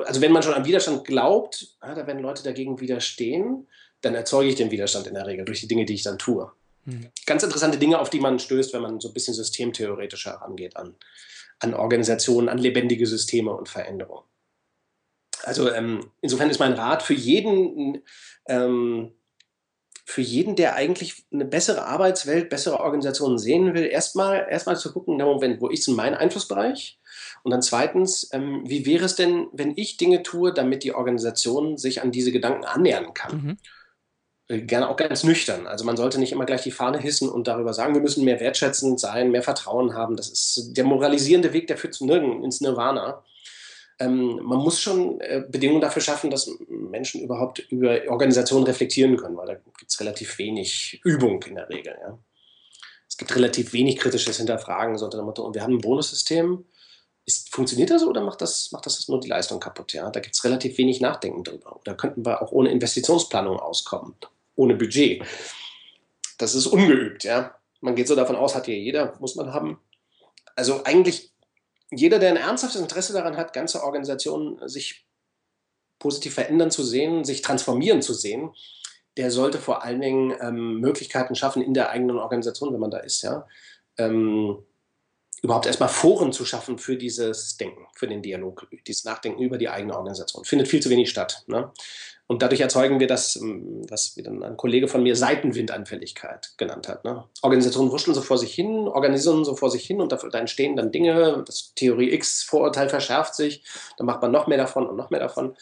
[0.05, 3.67] also wenn man schon an Widerstand glaubt, da werden Leute dagegen widerstehen,
[4.01, 6.51] dann erzeuge ich den Widerstand in der Regel durch die Dinge, die ich dann tue.
[6.85, 7.07] Mhm.
[7.25, 10.95] Ganz interessante Dinge, auf die man stößt, wenn man so ein bisschen systemtheoretischer herangeht an,
[11.59, 14.25] an Organisationen, an lebendige Systeme und Veränderungen.
[15.43, 18.03] Also ähm, insofern ist mein Rat für jeden,
[18.47, 19.13] ähm,
[20.05, 25.17] für jeden, der eigentlich eine bessere Arbeitswelt, bessere Organisationen sehen will, erstmal erstmal zu gucken,
[25.17, 26.99] Moment, wo ist denn mein Einflussbereich?
[27.43, 31.77] Und dann zweitens, ähm, wie wäre es denn, wenn ich Dinge tue, damit die Organisation
[31.77, 33.35] sich an diese Gedanken annähern kann?
[33.35, 33.57] Mhm.
[34.47, 35.67] Äh, Gerne auch ganz nüchtern.
[35.67, 38.39] Also man sollte nicht immer gleich die Fahne hissen und darüber sagen, wir müssen mehr
[38.39, 40.15] wertschätzend sein, mehr Vertrauen haben.
[40.15, 43.23] Das ist der moralisierende Weg, der führt zu nirgends ins Nirvana.
[43.99, 49.37] Ähm, man muss schon äh, Bedingungen dafür schaffen, dass Menschen überhaupt über Organisationen reflektieren können,
[49.37, 51.95] weil da gibt es relativ wenig Übung in der Regel.
[52.01, 52.17] Ja.
[53.07, 56.65] Es gibt relativ wenig kritisches Hinterfragen, so unter dem Motto, und wir haben ein Bonussystem.
[57.25, 59.93] Ist, funktioniert das oder macht das, macht das nur die Leistung kaputt?
[59.93, 60.09] Ja?
[60.09, 61.79] Da gibt es relativ wenig Nachdenken drüber.
[61.83, 64.15] Da könnten wir auch ohne Investitionsplanung auskommen,
[64.55, 65.23] ohne Budget.
[66.37, 67.23] Das ist ungeübt.
[67.23, 67.55] Ja?
[67.79, 69.79] Man geht so davon aus, hat ja jeder, muss man haben.
[70.55, 71.31] Also eigentlich
[71.91, 75.05] jeder, der ein ernsthaftes Interesse daran hat, ganze Organisationen sich
[75.99, 78.51] positiv verändern zu sehen, sich transformieren zu sehen,
[79.17, 82.99] der sollte vor allen Dingen ähm, Möglichkeiten schaffen in der eigenen Organisation, wenn man da
[82.99, 83.45] ist, ja,
[83.97, 84.63] ähm,
[85.41, 89.69] überhaupt erstmal Foren zu schaffen für dieses Denken, für den Dialog, dieses Nachdenken über die
[89.69, 90.45] eigene Organisation.
[90.45, 91.43] Findet viel zu wenig statt.
[91.47, 91.71] Ne?
[92.27, 97.03] Und dadurch erzeugen wir das, ähm, was dann ein Kollege von mir Seitenwindanfälligkeit genannt hat.
[97.03, 97.25] Ne?
[97.41, 100.75] Organisationen wuscheln so vor sich hin, organisieren so vor sich hin und da, da entstehen
[100.75, 103.63] dann Dinge, das Theorie X-Vorurteil verschärft sich,
[103.97, 105.57] dann macht man noch mehr davon und noch mehr davon.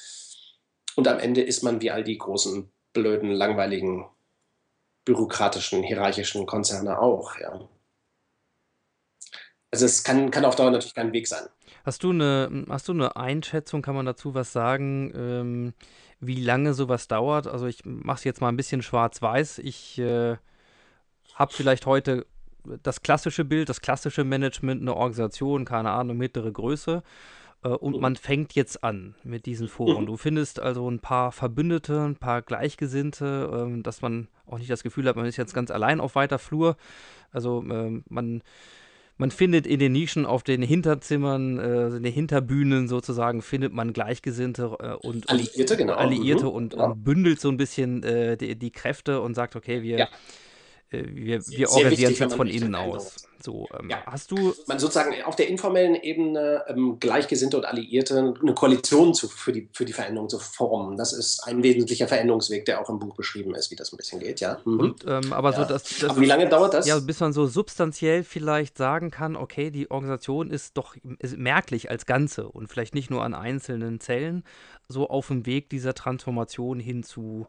[0.96, 4.06] Und am Ende ist man wie all die großen, blöden, langweiligen,
[5.06, 7.40] bürokratischen, hierarchischen Konzerne auch.
[7.40, 7.68] Ja.
[9.72, 11.48] Also es kann, kann auf Dauer natürlich kein Weg sein.
[11.86, 15.74] Hast du eine, hast du eine Einschätzung, kann man dazu was sagen, ähm,
[16.20, 17.48] wie lange sowas dauert?
[17.48, 19.60] Also ich mache es jetzt mal ein bisschen schwarz-weiß.
[19.60, 20.38] Ich äh,
[21.36, 22.26] habe vielleicht heute
[22.84, 27.04] das klassische Bild, das klassische Management, eine Organisation, keine Ahnung, mittlere Größe.
[27.64, 30.06] Äh, und man fängt jetzt an mit diesen Foren.
[30.06, 34.84] Du findest also ein paar Verbündete, ein paar Gleichgesinnte, ähm, dass man auch nicht das
[34.84, 36.76] Gefühl hat, man ist jetzt ganz allein auf weiter Flur.
[37.32, 38.42] Also ähm, man
[39.20, 43.92] man findet in den Nischen auf den Hinterzimmern, äh, in den Hinterbühnen sozusagen, findet man
[43.92, 45.94] Gleichgesinnte äh, und, Alliierte, genau.
[45.94, 46.92] Alliierte Mhm, und, genau.
[46.92, 50.08] und bündelt so ein bisschen äh, die, die Kräfte und sagt, okay, wir, Ja.
[50.92, 53.16] Äh, wir, wir organisieren es jetzt von innen aus.
[53.42, 54.04] So, ähm, Ja.
[54.06, 59.30] hast du, man sozusagen auf der informellen Ebene ähm, Gleichgesinnte und Alliierte eine Koalition zu,
[59.30, 60.98] für, die, für die Veränderung zu formen.
[60.98, 64.20] Das ist ein wesentlicher Veränderungsweg, der auch im Buch beschrieben ist, wie das ein bisschen
[64.20, 64.60] geht, ja.
[64.66, 64.80] Mhm.
[64.80, 65.68] und, ähm, aber so, Ja.
[65.68, 66.86] dass, dass Aber wie lange dauert das?
[66.86, 71.90] Ja, bis man so substanziell vielleicht sagen kann, okay, die Organisation ist doch ist merklich
[71.90, 74.44] als Ganze und vielleicht nicht nur an einzelnen Zellen,
[74.90, 77.48] so auf dem Weg dieser Transformation hin zu,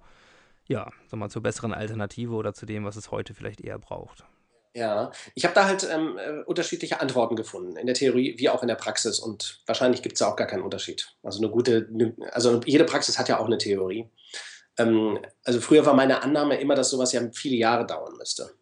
[0.70, 4.24] ja, sag mal, zur besseren Alternative oder zu dem, was es heute vielleicht eher braucht.
[4.72, 8.62] Ja, ich habe da halt ähm, äh, unterschiedliche Antworten gefunden, in der Theorie wie auch
[8.62, 9.18] in der Praxis.
[9.18, 11.12] Und wahrscheinlich gibt es da auch gar keinen Unterschied.
[11.24, 14.08] Also eine gute, ne- also jede Praxis hat ja auch eine Theorie.
[14.78, 18.52] Ähm, also früher war meine Annahme immer, dass sowas ja viele Jahre dauern müsste.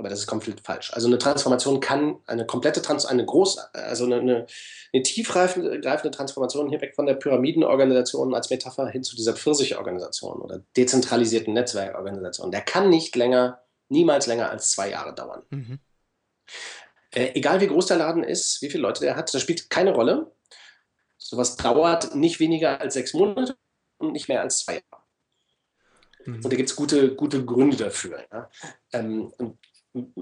[0.00, 0.94] Aber das ist komplett falsch.
[0.94, 4.46] Also eine Transformation kann, eine komplette Trans, eine groß, also eine, eine,
[4.94, 10.40] eine tiefgreifende greifende Transformation hier weg von der Pyramidenorganisation als Metapher hin zu dieser Pfirsichorganisation
[10.40, 12.50] oder dezentralisierten Netzwerkorganisation.
[12.50, 15.42] Der kann nicht länger, niemals länger als zwei Jahre dauern.
[15.50, 15.80] Mhm.
[17.10, 19.92] Äh, egal wie groß der Laden ist, wie viele Leute der hat, das spielt keine
[19.92, 20.32] Rolle.
[21.18, 23.54] Sowas dauert nicht weniger als sechs Monate
[23.98, 25.04] und nicht mehr als zwei Jahre.
[26.24, 26.36] Mhm.
[26.36, 28.24] Und da gibt es gute, gute Gründe dafür.
[28.32, 28.50] Ja?
[28.92, 29.58] Ähm, und,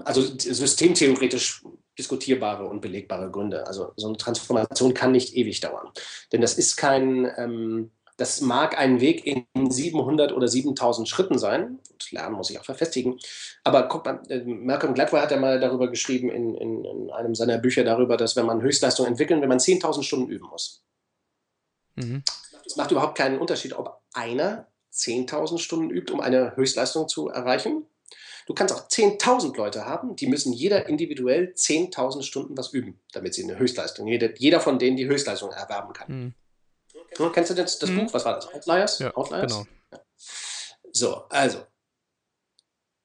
[0.03, 1.63] also systemtheoretisch
[1.97, 3.67] diskutierbare und belegbare Gründe.
[3.67, 5.89] Also so eine Transformation kann nicht ewig dauern.
[6.31, 11.79] Denn das ist kein, ähm, das mag ein Weg in 700 oder 7000 Schritten sein.
[11.91, 13.19] Und Lernen muss ich auch verfestigen.
[13.63, 17.35] Aber guck mal, äh, Malcolm Gladwell hat ja mal darüber geschrieben in, in, in einem
[17.35, 20.83] seiner Bücher darüber, dass wenn man Höchstleistung entwickeln, wenn man 10.000 Stunden üben muss.
[21.95, 22.23] Mhm.
[22.65, 27.85] Es macht überhaupt keinen Unterschied, ob einer 10.000 Stunden übt, um eine Höchstleistung zu erreichen.
[28.49, 33.35] Du kannst auch 10.000 Leute haben, die müssen jeder individuell 10.000 Stunden was üben, damit
[33.35, 36.11] sie eine Höchstleistung, jeder, jeder von denen die Höchstleistung erwerben kann.
[36.11, 36.33] Mhm.
[37.17, 38.05] Hm, Kennst du das, das Mhm.
[38.05, 38.13] Buch?
[38.15, 38.51] Was war das?
[38.51, 38.97] Outliers?
[38.97, 39.51] Ja, Outliers?
[39.91, 40.01] genau.
[40.91, 41.59] So, also.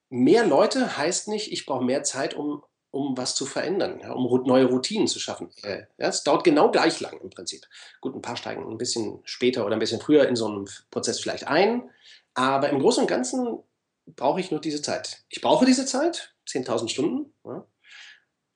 [0.09, 4.25] Mehr Leute heißt nicht, ich brauche mehr Zeit, um, um was zu verändern, ja, um
[4.47, 5.51] neue Routinen zu schaffen.
[5.63, 7.67] Äh, Ja, es dauert genau gleich lang im Prinzip.
[8.01, 11.21] Gut, ein paar steigen ein bisschen später oder ein bisschen früher in so einen Prozess
[11.21, 11.91] vielleicht ein,
[12.33, 13.59] aber im Großen und Ganzen
[14.07, 15.25] brauche ich nur diese Zeit.
[15.29, 17.67] Ich brauche diese Zeit, 10.000 Stunden, ja,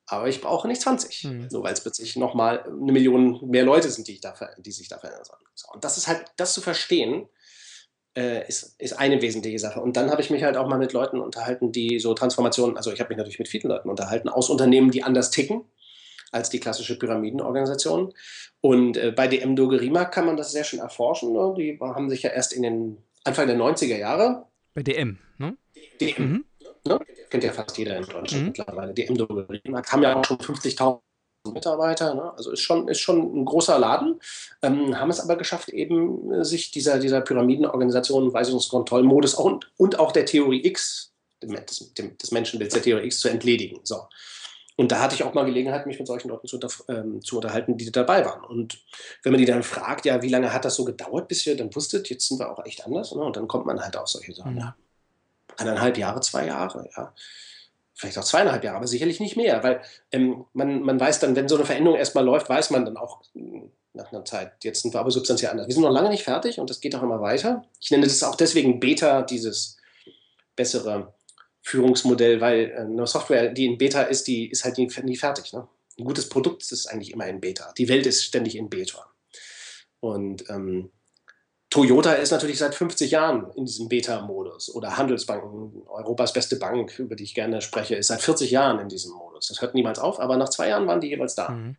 [0.07, 1.47] aber ich brauche nicht 20, Mhm.
[1.51, 4.87] nur weil es plötzlich nochmal eine Million mehr Leute sind, die, ich da, die sich
[4.87, 5.41] da verändern sollen.
[5.55, 7.27] So, und das ist halt, das zu verstehen,
[8.17, 9.81] äh, ist, ist eine wesentliche Sache.
[9.81, 12.91] Und dann habe ich mich halt auch mal mit Leuten unterhalten, die so Transformationen, also
[12.91, 15.65] ich habe mich natürlich mit vielen Leuten unterhalten, aus Unternehmen, die anders ticken.
[16.31, 18.13] als die klassische Pyramidenorganisation.
[18.61, 21.33] Und äh, bei DM Dogerima kann man das sehr schön erforschen.
[21.33, 21.55] Ne?
[21.57, 24.45] Die haben sich ja erst in den Anfang der 90er Jahre.
[24.73, 25.57] Bei DM, ne?
[25.99, 26.45] DM, mhm.
[26.85, 26.99] ne?
[27.29, 28.45] Kennt ja fast jeder in Deutschland mhm.
[28.47, 28.93] mittlerweile.
[28.93, 30.99] DM Dogerima haben ja auch schon 50.000
[31.53, 32.33] Mitarbeiter, ne?
[32.35, 34.19] also ist schon, ist schon ein großer Laden,
[34.61, 40.11] ähm, haben es aber geschafft, eben äh, sich dieser, dieser Pyramidenorganisation, Weisungskontrollmodus und, und auch
[40.11, 43.79] der Theorie X, des, dem, des Menschenbilds der Theorie X zu entledigen.
[43.83, 44.01] So.
[44.79, 47.35] Und da hatte ich auch mal Gelegenheit, mich mit solchen Leuten zu, unter, ähm, zu
[47.35, 48.45] unterhalten, die dabei waren.
[48.45, 48.79] Und
[49.23, 51.75] wenn man die dann fragt, ja, wie lange hat das so gedauert, bis ihr dann
[51.75, 53.21] wusstet, jetzt sind wir auch echt anders, ne?
[53.21, 54.77] und dann kommt man halt auf solche Sachen, ja.
[55.57, 57.13] Eineinhalb Jahre, zwei Jahre, ja
[57.93, 59.81] vielleicht auch zweieinhalb Jahre, aber sicherlich nicht mehr, weil
[60.13, 63.21] ähm, man, man weiß dann, wenn so eine Veränderung erstmal läuft, weiß man dann auch
[63.33, 65.67] hm, nach einer Zeit, jetzt sind wir aber substanziell anders.
[65.67, 67.65] Wir sind noch lange nicht fertig und das geht auch immer weiter.
[67.81, 69.75] Ich nenne das auch deswegen Beta, dieses
[70.55, 71.13] bessere
[71.69, 75.53] Führungsmodell, weil äh, eine Software, die in Beta ist, die ist halt nie, fertig.
[75.53, 75.67] Ne?
[75.97, 77.73] Ein gutes Produkt ist eigentlich immer in Beta.
[77.77, 79.05] Die Welt ist ständig in Beta.
[79.99, 80.89] Und ähm,
[81.69, 87.15] Toyota ist natürlich seit 50 Jahren in diesem Beta-Modus oder Handelsbanken, Europas beste Bank, über
[87.15, 89.49] die ich gerne spreche, ist seit 40 Jahren in diesem Modus.
[89.49, 91.49] Das hört niemals auf, aber nach zwei Jahren waren die jeweils da.
[91.49, 91.75] Mhm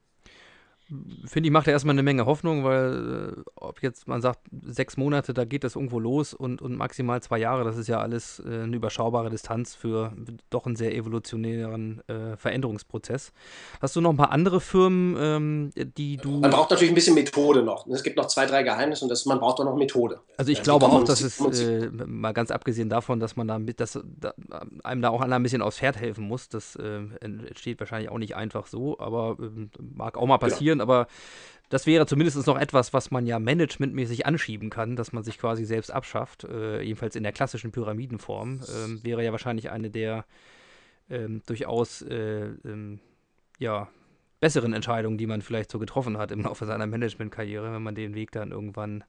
[1.25, 4.97] finde ich, macht er erstmal eine Menge Hoffnung, weil äh, ob jetzt man sagt, sechs
[4.97, 8.41] Monate, da geht das irgendwo los und, und maximal zwei Jahre, das ist ja alles
[8.41, 10.13] äh, eine überschaubare Distanz für
[10.51, 13.33] doch einen sehr evolutionären äh, Veränderungsprozess.
[13.81, 16.41] Hast du noch ein paar andere Firmen, ähm, die du.
[16.41, 17.87] Man braucht natürlich ein bisschen Methode noch.
[17.87, 20.21] Es gibt noch zwei, drei Geheimnisse und das, man braucht doch noch Methode.
[20.37, 23.59] Also ich ja, glaube auch, dass es, äh, mal ganz abgesehen davon, dass man da
[23.59, 24.35] mit, dass da,
[24.83, 28.35] einem da auch ein bisschen aufs Pferd helfen muss, das äh, entsteht wahrscheinlich auch nicht
[28.37, 30.39] einfach so, aber ähm, mag auch mal
[30.80, 30.80] genau.
[30.81, 30.91] Passieren.
[30.91, 31.07] Aber
[31.69, 35.65] das wäre zumindest noch etwas, was man ja managementmäßig anschieben kann, dass man sich quasi
[35.65, 36.45] selbst abschafft.
[36.45, 38.61] Äh, jedenfalls in der klassischen Pyramidenform.
[38.75, 40.25] Ähm, wäre ja wahrscheinlich eine der
[41.09, 43.01] ähm, durchaus äh, ähm,
[43.59, 43.89] ja,
[44.41, 48.15] besseren Entscheidungen, die man vielleicht so getroffen hat im Laufe seiner Managementkarriere, wenn man den
[48.15, 49.05] Weg dann irgendwann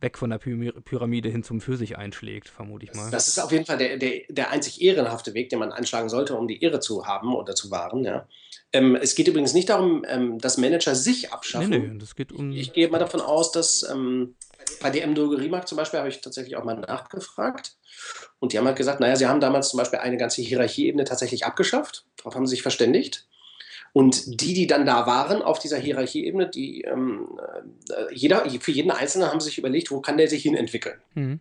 [0.00, 3.10] weg von der Pyramide hin zum Pfirsich einschlägt, vermute ich mal.
[3.10, 6.36] Das ist auf jeden Fall der, der, der einzig ehrenhafte Weg, den man einschlagen sollte,
[6.36, 8.04] um die Ehre zu haben oder zu wahren.
[8.04, 8.26] Ja.
[8.72, 11.70] Ähm, es geht übrigens nicht darum, ähm, dass Manager sich abschaffen.
[11.70, 12.52] Nee, nee, das geht um.
[12.52, 14.36] Ich, ich gehe mal davon aus, dass ähm,
[14.80, 17.76] bei DM Drogeriemarkt zum Beispiel habe ich tatsächlich auch mal nachgefragt.
[18.38, 21.44] Und die haben halt gesagt, naja, sie haben damals zum Beispiel eine ganze Hierarchieebene tatsächlich
[21.44, 22.06] abgeschafft.
[22.16, 23.26] Darauf haben sie sich verständigt.
[23.92, 27.38] Und die, die dann da waren auf dieser Hierarchieebene, die ähm,
[27.90, 31.00] äh, jeder, für jeden Einzelnen haben sie sich überlegt, wo kann der sich hin entwickeln.
[31.14, 31.40] Mhm.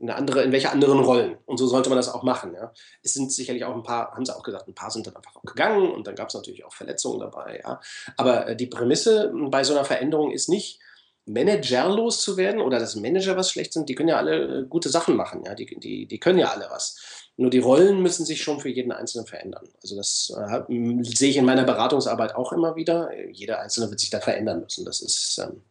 [0.00, 1.36] Eine andere, in welche anderen Rollen.
[1.46, 2.54] Und so sollte man das auch machen.
[2.54, 2.72] Ja.
[3.02, 5.34] Es sind sicherlich auch ein paar, haben sie auch gesagt, ein paar sind dann einfach
[5.36, 7.60] auch gegangen und dann gab es natürlich auch Verletzungen dabei.
[7.62, 7.80] Ja.
[8.16, 10.80] Aber äh, die Prämisse bei so einer Veränderung ist nicht,
[11.26, 13.88] managerlos zu werden oder dass Manager was schlecht sind.
[13.88, 15.44] Die können ja alle äh, gute Sachen machen.
[15.44, 15.54] Ja.
[15.54, 17.29] Die, die, die können ja alle was.
[17.40, 19.66] Nur die Rollen müssen sich schon für jeden Einzelnen verändern.
[19.82, 20.60] Also das äh,
[21.04, 23.16] sehe ich in meiner Beratungsarbeit auch immer wieder.
[23.30, 24.84] Jeder Einzelne wird sich da verändern müssen.
[24.84, 25.62] Das ist ähm,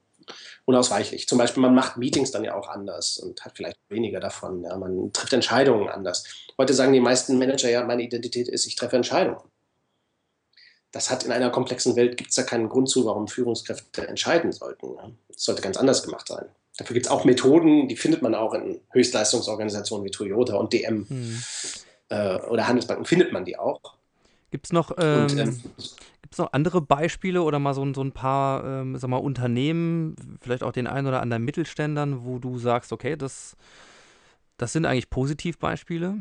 [0.66, 1.28] unausweichlich.
[1.28, 4.64] Zum Beispiel, man macht Meetings dann ja auch anders und hat vielleicht weniger davon.
[4.64, 4.76] Ja.
[4.78, 6.24] Man trifft Entscheidungen anders.
[6.58, 9.44] Heute sagen die meisten Manager ja, meine Identität ist, ich treffe Entscheidungen.
[10.92, 14.52] Das hat in einer komplexen Welt, gibt es da keinen Grund zu, warum Führungskräfte entscheiden
[14.54, 14.96] sollten.
[14.96, 15.12] Ja.
[15.36, 16.48] Sollte ganz anders gemacht sein.
[16.80, 21.06] Dafür gibt es auch Methoden, die findet man auch in Höchstleistungsorganisationen wie Toyota und DM
[21.10, 21.44] hm.
[22.08, 23.96] äh, oder Handelsbanken, findet man die auch.
[24.50, 25.62] Gibt es noch, ähm, ähm,
[26.38, 30.72] noch andere Beispiele oder mal so, so ein paar ähm, sag mal, Unternehmen, vielleicht auch
[30.72, 33.58] den einen oder anderen Mittelständern, wo du sagst, okay, das,
[34.56, 36.18] das sind eigentlich Positivbeispiele?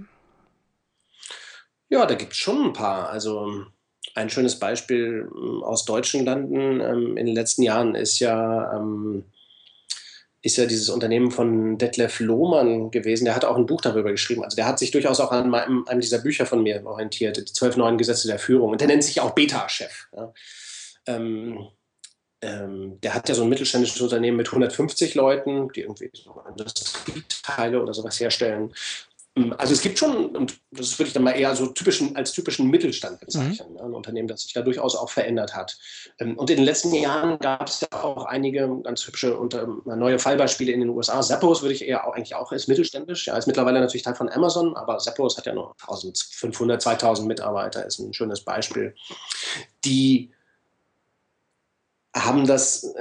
[1.88, 3.11] Ja, da gibt es schon ein paar.
[3.11, 3.64] Also
[4.16, 9.24] ein schönes Beispiel ähm, aus deutschen Landen ähm, in den letzten Jahren ist ja ähm,
[10.43, 13.24] ist ja dieses Unternehmen von Detlef Lohmann gewesen.
[13.24, 14.45] Der hat auch ein Buch darüber geschrieben.
[14.45, 17.45] Also der hat sich durchaus auch an einem, einem dieser Bücher von mir orientiert, die
[17.45, 18.70] zwölf neuen Gesetze der Führung.
[18.70, 20.09] Und der nennt sich auch Beta-Chef.
[20.16, 20.32] Ja.
[21.07, 21.68] Ähm,
[22.41, 27.82] ähm, der hat ja so ein mittelständisches Unternehmen mit 150 Leuten, die irgendwie so Industrieteile
[27.82, 28.72] oder sowas herstellen.
[29.39, 32.32] Ähm, also es gibt schon, und das würde ich dann mal eher so typischen, als
[32.32, 33.76] typischen Mittelstand bezeichnen, mhm.
[33.76, 35.76] Ne, ein Unternehmen, das sich da durchaus auch verändert hat.
[36.18, 39.82] Ähm, und in den letzten Jahren gab es ja auch einige ganz hübsche und ähm,
[39.84, 41.20] neue Fallbeispiele in den USA.
[41.20, 44.28] Zappos würde ich eher auch, eigentlich auch als mittelständisch, ja, ist mittlerweile natürlich Teil von
[44.28, 48.95] Amazon, aber Zappos hat ja nur 1500, 2000 Mitarbeiter, ist ein schönes Beispiel.
[49.84, 50.30] Die
[52.14, 52.95] haben das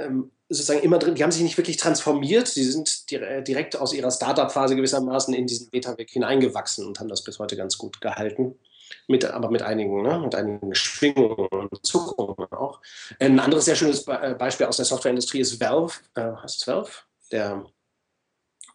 [0.48, 4.76] sozusagen immer drin, die haben sich nicht wirklich transformiert, sie sind direkt aus ihrer Startup-Phase
[4.76, 8.58] gewissermaßen in diesen Beta-Weg hineingewachsen und haben das bis heute ganz gut gehalten.
[9.06, 12.80] Mit, aber mit einigen, ne, mit einigen Schwingungen und Zuckungen auch.
[13.20, 16.90] Ein anderes sehr schönes äh, Beispiel aus der Softwareindustrie ist Valve, äh, heißt Valve,
[17.30, 17.66] der,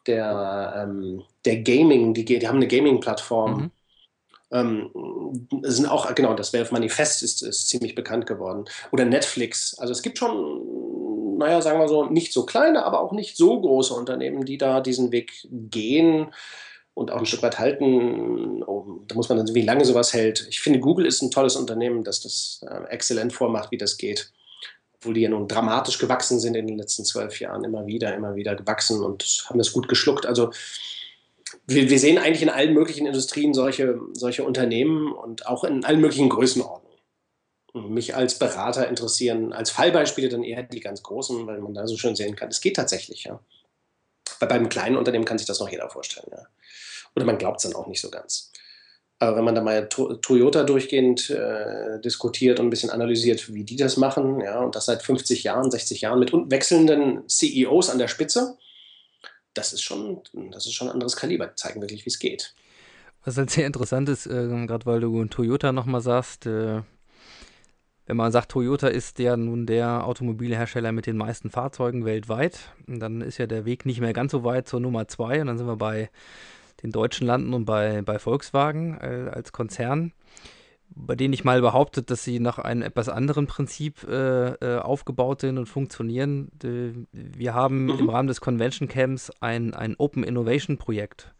[0.05, 3.57] der, ähm, der Gaming, die, die haben eine Gaming-Plattform.
[3.57, 3.71] Mhm
[4.51, 4.91] Ähm,
[5.63, 8.65] sind auch, genau, das Valve Manifest ist, ist ziemlich bekannt geworden.
[8.91, 9.73] Oder Netflix.
[9.79, 10.61] Also es gibt schon,
[11.43, 14.81] naja, sagen wir so, nicht so kleine, aber auch nicht so große Unternehmen, die da
[14.81, 16.33] diesen Weg gehen
[16.93, 18.63] und auch ein Stück weit halten.
[18.63, 20.47] Oh, da muss man dann sehen, wie lange sowas hält.
[20.49, 24.31] Ich finde, Google ist ein tolles Unternehmen, das das äh, exzellent vormacht, wie das geht.
[24.95, 28.35] Obwohl die ja nun dramatisch gewachsen sind in den letzten zwölf Jahren, immer wieder, immer
[28.35, 30.25] wieder gewachsen und haben das gut geschluckt.
[30.25, 30.51] Also
[31.67, 36.01] wir, wir sehen eigentlich in allen möglichen Industrien solche, solche Unternehmen und auch in allen
[36.01, 36.82] möglichen Größenordnungen.
[37.73, 41.97] Mich als Berater interessieren als Fallbeispiele dann eher die ganz großen, weil man da so
[41.97, 43.39] schön sehen kann, es geht tatsächlich, ja.
[44.39, 46.45] Bei beim kleinen Unternehmen kann sich das noch jeder vorstellen, ja.
[47.15, 48.51] Oder man glaubt es dann auch nicht so ganz.
[49.19, 53.63] Aber wenn man da mal to Toyota durchgehend äh, diskutiert und ein bisschen analysiert, wie
[53.63, 57.99] die das machen, ja, und das seit 50 Jahren, 60 Jahren mit wechselnden CEOs an
[57.99, 58.57] der Spitze,
[59.53, 60.21] das ist schon,
[60.51, 61.47] das ist schon ein anderes Kaliber.
[61.47, 62.53] Die zeigen wirklich, wie es geht.
[63.23, 66.81] Was halt sehr interessant ist, äh, gerade weil du Toyota nochmal sagst, äh,
[68.05, 73.21] wenn man sagt, Toyota ist ja nun der Automobilhersteller mit den meisten Fahrzeugen weltweit, dann
[73.21, 75.67] ist ja der Weg nicht mehr ganz so weit zur Nummer zwei und dann sind
[75.67, 76.09] wir bei
[76.81, 80.11] den deutschen landen und bei, bei Volkswagen äh, als Konzern,
[80.89, 85.41] bei denen ich mal behauptet, dass sie nach einem etwas anderen Prinzip äh, äh, aufgebaut
[85.41, 86.51] sind und funktionieren.
[87.11, 87.99] wir haben mhm.
[87.99, 91.33] im Rahmen des Convention Camps ein, ein Open Innovation Projekt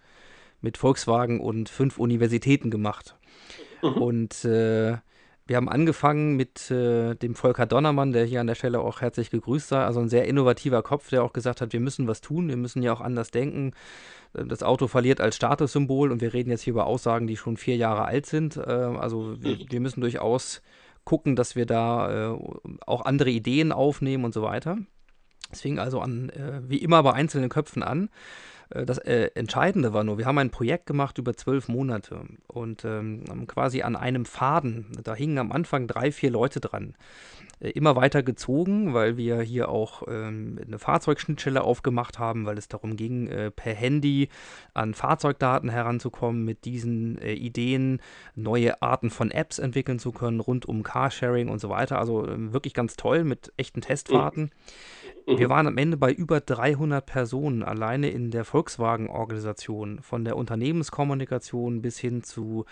[0.62, 3.18] mit Volkswagen und fünf Universitäten gemacht.
[3.82, 4.02] Mhm.
[4.02, 4.98] Und äh,
[5.46, 9.30] wir haben angefangen mit äh, dem Volker Donnermann, der hier an der Stelle auch herzlich
[9.30, 9.84] gegrüßt sei.
[9.84, 12.82] Also ein sehr innovativer Kopf, der auch gesagt hat, wir müssen was tun, wir müssen
[12.82, 13.72] ja auch anders denken.
[14.34, 17.58] Äh, das Auto verliert als Statussymbol und wir reden jetzt hier über Aussagen, die schon
[17.58, 18.56] vier Jahre alt sind.
[18.56, 20.62] Äh, also wir, wir, müssen durchaus
[21.04, 22.38] gucken, dass wir da äh,
[22.86, 24.78] auch andere Ideen aufnehmen und so weiter.
[25.52, 28.10] Es fing also an, äh, wie immer bei einzelnen Köpfen an.
[28.70, 32.86] Äh, das äh, Entscheidende war nur, wir haben ein Projekt gemacht über zwölf Monate und
[32.86, 36.96] ähm, quasi an einem Faden, da hingen am Anfang drei, vier Leute dran,
[37.60, 42.68] äh, immer weiter gezogen, weil wir hier auch ähm, eine Fahrzeugschnittstelle aufgemacht haben, weil es
[42.68, 44.30] darum ging, äh, per Handy
[44.74, 48.02] an Fahrzeugdaten heranzukommen, mit diesen Ideen
[48.36, 52.00] neue Arten von Apps entwickeln zu können, rund um Carsharing und so weiter.
[52.00, 54.52] Also ähm, wirklich ganz toll mit echten Testfahrten.
[55.26, 55.38] Mhm.
[55.38, 55.52] Wir mhm.
[55.52, 61.98] waren am Ende bei über 300 Personen alleine in der Volkswagen-Organisation, von der Unternehmenskommunikation bis
[61.98, 62.66] hin zu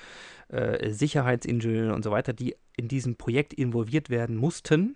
[0.50, 4.96] äh, Sicherheitsingenieuren und so weiter, die in diesem Projekt involviert werden mussten.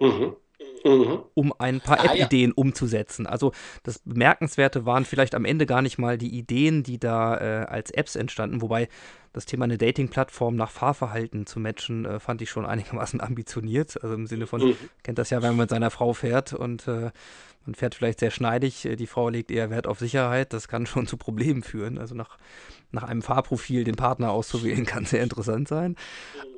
[0.00, 0.36] Mhm.
[0.84, 1.20] Mhm.
[1.32, 2.54] um ein paar ah, App-Ideen ja.
[2.56, 3.26] umzusetzen.
[3.26, 3.52] Also
[3.84, 7.90] das Bemerkenswerte waren vielleicht am Ende gar nicht mal die Ideen, die da äh, als
[7.90, 8.88] Apps entstanden, wobei
[9.34, 14.02] das Thema eine Dating-Plattform nach Fahrverhalten zu matchen, äh, fand ich schon einigermaßen ambitioniert.
[14.02, 14.76] Also im Sinne von, mhm.
[15.02, 17.10] kennt das ja, wenn man mit seiner Frau fährt und äh,
[17.66, 20.86] man fährt vielleicht sehr schneidig, äh, die Frau legt eher Wert auf Sicherheit, das kann
[20.86, 21.98] schon zu Problemen führen.
[21.98, 22.38] Also nach,
[22.92, 25.96] nach einem Fahrprofil den Partner auszuwählen, kann sehr interessant sein.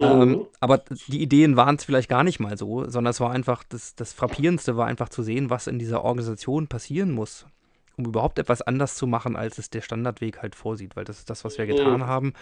[0.01, 0.07] Mhm.
[0.07, 3.65] Ähm, aber die Ideen waren es vielleicht gar nicht mal so, sondern es war einfach,
[3.65, 7.47] das, das Frappierendste war einfach zu sehen, was in dieser Organisation passieren muss,
[7.97, 11.31] um überhaupt etwas anders zu machen, als es der Standardweg halt vorsieht, weil das ist
[11.31, 12.07] das, was wir getan mhm.
[12.07, 12.33] haben.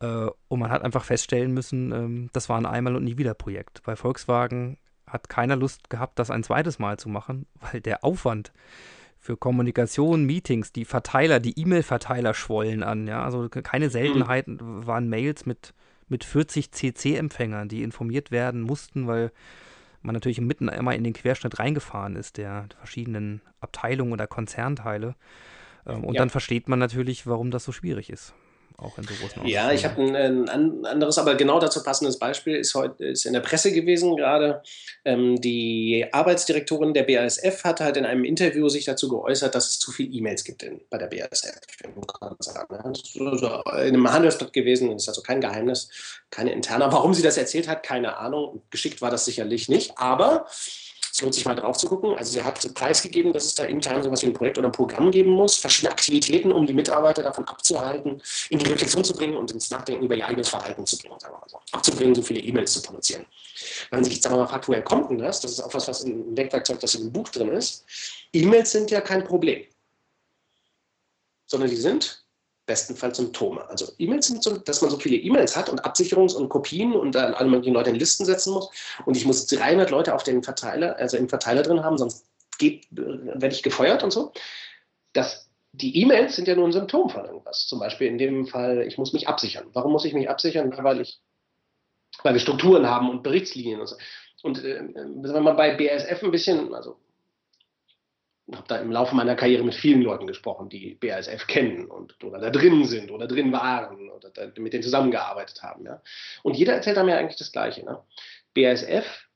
[0.00, 3.34] Äh, und man hat einfach feststellen müssen, ähm, das war ein Einmal- und Nie wieder
[3.34, 3.82] Projekt.
[3.84, 8.52] Bei Volkswagen hat keiner Lust gehabt, das ein zweites Mal zu machen, weil der Aufwand
[9.18, 13.08] für Kommunikation, Meetings, die Verteiler, die E-Mail-Verteiler schwollen an.
[13.08, 15.74] Ja, also keine Seltenheit waren Mails mit,
[16.06, 19.32] mit 40 CC-Empfängern, die informiert werden mussten, weil
[20.06, 25.14] man natürlich mitten immer in den Querschnitt reingefahren ist, der verschiedenen Abteilungen oder Konzernteile.
[25.86, 26.20] Ähm, und ja.
[26.20, 28.34] dann versteht man natürlich, warum das so schwierig ist
[28.78, 32.56] auch in so großen Ja, ich habe ein, ein, anderes, aber genau dazu passendes Beispiel
[32.56, 34.62] ist heute ist in der Presse gewesen gerade.
[35.04, 39.78] Ähm, die Arbeitsdirektorin der BASF hat halt in einem Interview sich dazu geäußert, dass es
[39.78, 41.58] zu viele E-Mails gibt in, bei der BASF.
[41.60, 45.88] Das ist in einem Handelsblatt gewesen, ist also kein Geheimnis,
[46.30, 46.92] keine interne.
[46.92, 48.62] Warum sie das erzählt hat, keine Ahnung.
[48.70, 50.46] Geschickt war das sicherlich nicht, aber
[51.16, 52.14] es lohnt sich mal drauf zu gucken.
[52.14, 54.72] Also sie hat preisgegeben, dass es da intern so etwas wie ein Projekt oder ein
[54.72, 59.34] Programm geben muss, verschiedene Aktivitäten, um die Mitarbeiter davon abzuhalten, in die Reflexion zu bringen
[59.34, 61.58] und ins Nachdenken über ihr eigenes Verhalten zu bringen, sagen wir mal so.
[61.72, 63.24] Abzubringen, so viele E-Mails zu produzieren.
[63.88, 65.40] Wenn man sich jetzt mal fragt, woher kommt denn das?
[65.40, 67.86] Das ist auch was, was im Deckwerkzeug, das im Buch drin ist.
[68.34, 69.64] E-Mails sind ja kein Problem,
[71.46, 72.25] sondern die sind
[72.66, 73.68] bestenfalls Symptome.
[73.68, 77.14] Also E-Mails sind so, dass man so viele E-Mails hat und Absicherungs- und Kopien und
[77.14, 78.70] dann alle möglichen Leute in Listen setzen muss.
[79.06, 82.26] Und ich muss 300 Leute auf den Verteiler, also im Verteiler drin haben, sonst
[82.60, 84.32] werde ich gefeuert und so.
[85.12, 87.66] Das, die E-Mails sind ja nur ein Symptom von irgendwas.
[87.66, 89.66] Zum Beispiel in dem Fall, ich muss mich absichern.
[89.72, 90.72] Warum muss ich mich absichern?
[90.76, 91.20] Weil ich,
[92.22, 93.96] weil wir Strukturen haben und Berichtslinien und so.
[94.42, 96.96] Und äh, wenn man bei BASF ein bisschen, also
[98.54, 102.38] habe da im Laufe meiner Karriere mit vielen Leuten gesprochen, die BASF kennen und oder
[102.38, 105.84] da drin sind oder drin waren oder da, mit denen zusammengearbeitet haben.
[105.84, 106.00] Ja.
[106.42, 107.84] Und jeder erzählt da mir eigentlich das Gleiche.
[107.84, 107.98] Ne?
[108.54, 109.26] BASF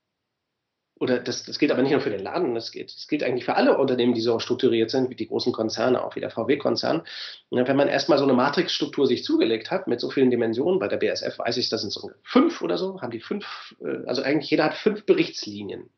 [1.01, 3.47] oder das, das gilt aber nicht nur für den Laden, das gilt, das gilt eigentlich
[3.47, 7.03] für alle Unternehmen, die so strukturiert sind, wie die großen Konzerne, auch wie der VW-Konzern.
[7.51, 10.99] Wenn man erstmal so eine Matrixstruktur sich zugelegt hat, mit so vielen Dimensionen, bei der
[10.99, 14.51] BSF weiß ich, das sind so fünf oder so, haben die fünf, äh, also eigentlich
[14.51, 15.89] jeder hat fünf Berichtslinien.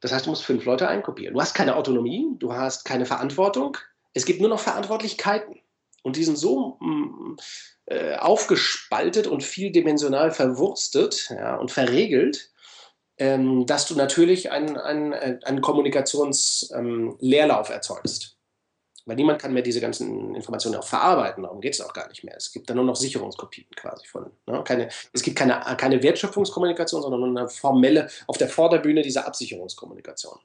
[0.00, 1.34] Das heißt, du musst fünf Leute einkopieren.
[1.34, 3.76] Du hast keine Autonomie, du hast keine Verantwortung,
[4.14, 5.60] es gibt nur noch Verantwortlichkeiten.
[6.02, 7.36] Und die sind so mm,
[7.86, 12.50] äh, aufgespaltet und vieldimensional verwurstet ja, und verregelt,
[13.18, 18.37] ähm, dass du natürlich einen, einen, einen Kommunikationsleerlauf ähm, erzeugst.
[19.08, 22.24] Weil niemand kann mehr diese ganzen Informationen auch verarbeiten, darum geht es auch gar nicht
[22.24, 22.36] mehr.
[22.36, 24.26] Es gibt dann nur noch Sicherungskopien quasi von.
[24.46, 24.62] Ne?
[24.64, 30.38] Keine, es gibt keine, keine Wertschöpfungskommunikation, sondern nur eine formelle, auf der Vorderbühne dieser Absicherungskommunikation.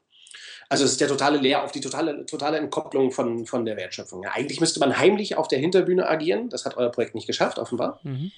[0.70, 4.24] Also es ist der totale Leer auf die totale, totale Entkopplung von, von der Wertschöpfung.
[4.24, 6.47] Ja, eigentlich müsste man heimlich auf der Hinterbühne agieren.
[6.47, 7.99] Das hat euer Projekt nicht geschafft, offenbar.
[8.03, 8.32] Mhm.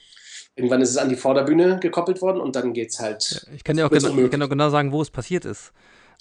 [0.55, 3.45] Irgendwann ist es an die Vorderbühne gekoppelt worden und dann geht es halt.
[3.55, 5.71] Ich kann dir auch, genau, kann auch genau sagen, wo es passiert ist.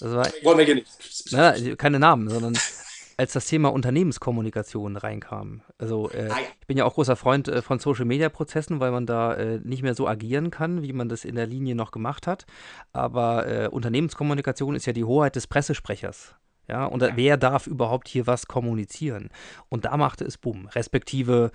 [0.01, 0.89] War, Wollen wir hier nicht.
[1.31, 2.59] Na, keine Namen, sondern
[3.17, 5.63] als das Thema Unternehmenskommunikation reinkam.
[5.79, 6.47] Also äh, ah, ja.
[6.61, 9.95] ich bin ja auch großer Freund äh, von Social-Media-Prozessen, weil man da äh, nicht mehr
[9.95, 12.47] so agieren kann, wie man das in der Linie noch gemacht hat.
[12.93, 16.35] Aber äh, Unternehmenskommunikation ist ja die Hoheit des Pressesprechers.
[16.67, 17.11] Ja, und ja.
[17.15, 19.29] wer darf überhaupt hier was kommunizieren?
[19.69, 21.51] Und da machte es Bumm, respektive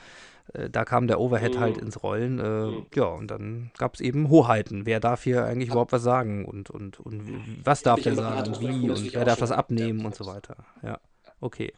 [0.53, 1.75] äh, da kam der Overhead halt mhm.
[1.75, 2.39] halt ins Rollen.
[2.39, 2.85] Äh, mhm.
[2.95, 4.85] Ja, und dann gab es eben Hoheiten.
[4.85, 8.61] Wer darf hier eigentlich überhaupt was sagen und, und, und was darf der sagen und
[8.61, 10.57] wie und wer darf das abnehmen und so weiter.
[10.83, 10.99] Ja,
[11.41, 11.73] okay.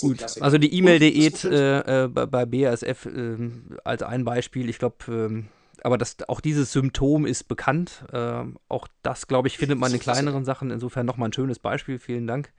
[0.00, 3.50] Gut, also die E-Mail-Diät äh, äh, bei, bei BASF äh,
[3.84, 5.48] als ein Beispiel, ich glaube, ähm,
[5.82, 8.04] aber das, auch dieses Symptom ist bekannt.
[8.12, 10.70] Äh, auch das, glaube ich, findet man in kleineren Sachen.
[10.70, 11.98] Insofern nochmal ein schönes Beispiel.
[11.98, 12.50] Vielen Dank.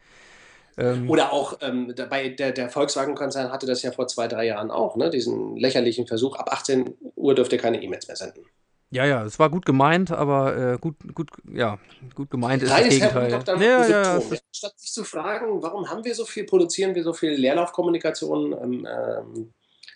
[0.78, 4.70] Ähm, Oder auch ähm, dabei, der, der Volkswagen-Konzern hatte das ja vor zwei, drei Jahren
[4.70, 5.10] auch, ne?
[5.10, 8.42] diesen lächerlichen Versuch, ab 18 Uhr dürft ihr keine E-Mails mehr senden.
[8.90, 11.78] Ja, ja, es war gut gemeint, aber äh, gut, gut, ja,
[12.16, 13.44] gut gemeint ist Reines das Gegenteil.
[13.44, 14.22] Dann ja, ja, ja,
[14.52, 18.88] Statt sich zu fragen, warum haben wir so viel, produzieren wir so viel Leerlaufkommunikation, ähm,
[18.90, 19.54] ähm,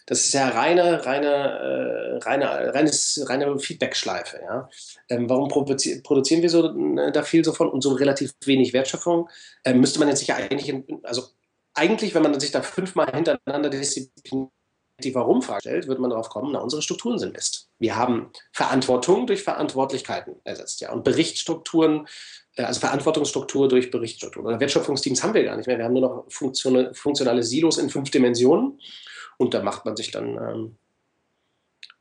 [0.08, 4.42] das ist ja reine, reine, äh, reine, reines, reine Feedback-Schleife.
[4.42, 4.70] Ja?
[5.10, 6.68] Ähm, warum produzieren wir so
[6.98, 9.30] äh, da viel so von und so relativ wenig Wertschöpfung?
[9.64, 11.24] Ähm, müsste man jetzt sicher eigentlich, in, also
[11.74, 14.52] eigentlich, wenn man sich da fünfmal hintereinander diszipliniert
[15.04, 17.70] die Warum-Frage stellt, wird man darauf kommen, na, unsere Strukturen sind Mist.
[17.80, 20.92] Wir haben Verantwortung durch Verantwortlichkeiten ersetzt, ja.
[20.92, 22.08] Und Berichtsstrukturen,
[22.56, 24.46] äh, also Verantwortungsstruktur durch Berichtsstruktur.
[24.46, 25.78] Oder Wertschöpfungsteams haben wir gar nicht mehr.
[25.78, 28.80] Wir haben nur noch funktionale Silos in fünf Dimensionen.
[29.38, 30.78] Und da macht man sich dann, ähm,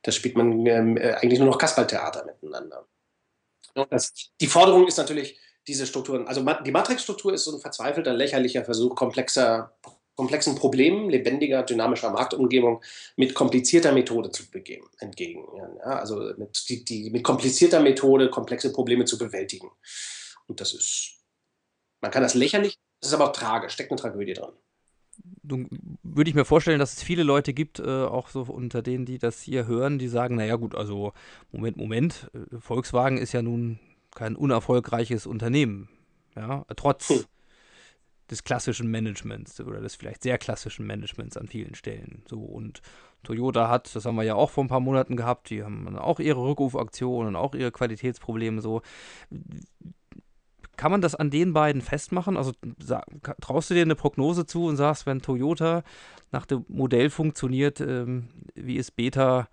[0.03, 2.87] da spielt man ähm, äh, eigentlich nur noch Kasperltheater miteinander.
[3.89, 8.65] Das, die Forderung ist natürlich, diese Strukturen, also die Matrixstruktur ist so ein verzweifelter, lächerlicher
[8.65, 9.73] Versuch, komplexer,
[10.21, 12.83] komplexen Problemen, lebendiger, dynamischer Marktumgebung
[13.17, 15.47] mit komplizierter Methode zu begeben, entgegen.
[15.57, 19.71] Ja, also mit, die, die, mit komplizierter Methode komplexe Probleme zu bewältigen.
[20.47, 21.23] Und das ist,
[22.03, 24.53] man kann das lächerlich, das ist aber auch tragisch, steckt eine Tragödie drin
[25.43, 29.19] würde ich mir vorstellen, dass es viele Leute gibt, äh, auch so unter denen, die
[29.19, 31.13] das hier hören, die sagen, naja gut, also
[31.51, 33.81] Moment, Moment, äh, Volkswagen ist ja nun
[34.15, 35.91] kein unerfolgreiches Unternehmen.
[36.37, 37.25] Ja, trotz hm.
[38.31, 42.23] Des klassischen Managements oder des vielleicht sehr klassischen Managements an vielen Stellen.
[42.29, 42.83] So und
[43.23, 46.21] Toyota hat, das haben wir ja auch vor ein paar Monaten gehabt, die haben auch
[46.21, 48.83] ihre Rückrufaktionen, auch ihre Qualitätsprobleme so
[50.81, 52.39] kann man das an den beiden festmachen?
[52.39, 52.53] Also
[53.43, 55.83] traust du dir eine Prognose zu und sagst, wenn Toyota
[56.33, 59.47] nach dem Modell funktioniert, ähm, wie es Beta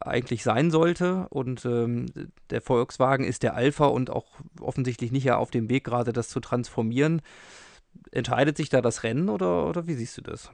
[0.00, 2.06] eigentlich sein sollte und ähm,
[2.48, 4.24] der Volkswagen ist der Alpha und auch
[4.58, 7.20] offensichtlich nicht ja auf dem Weg gerade das zu transformieren.
[8.10, 10.50] Entscheidet sich da das Rennen oder, oder wie siehst du das?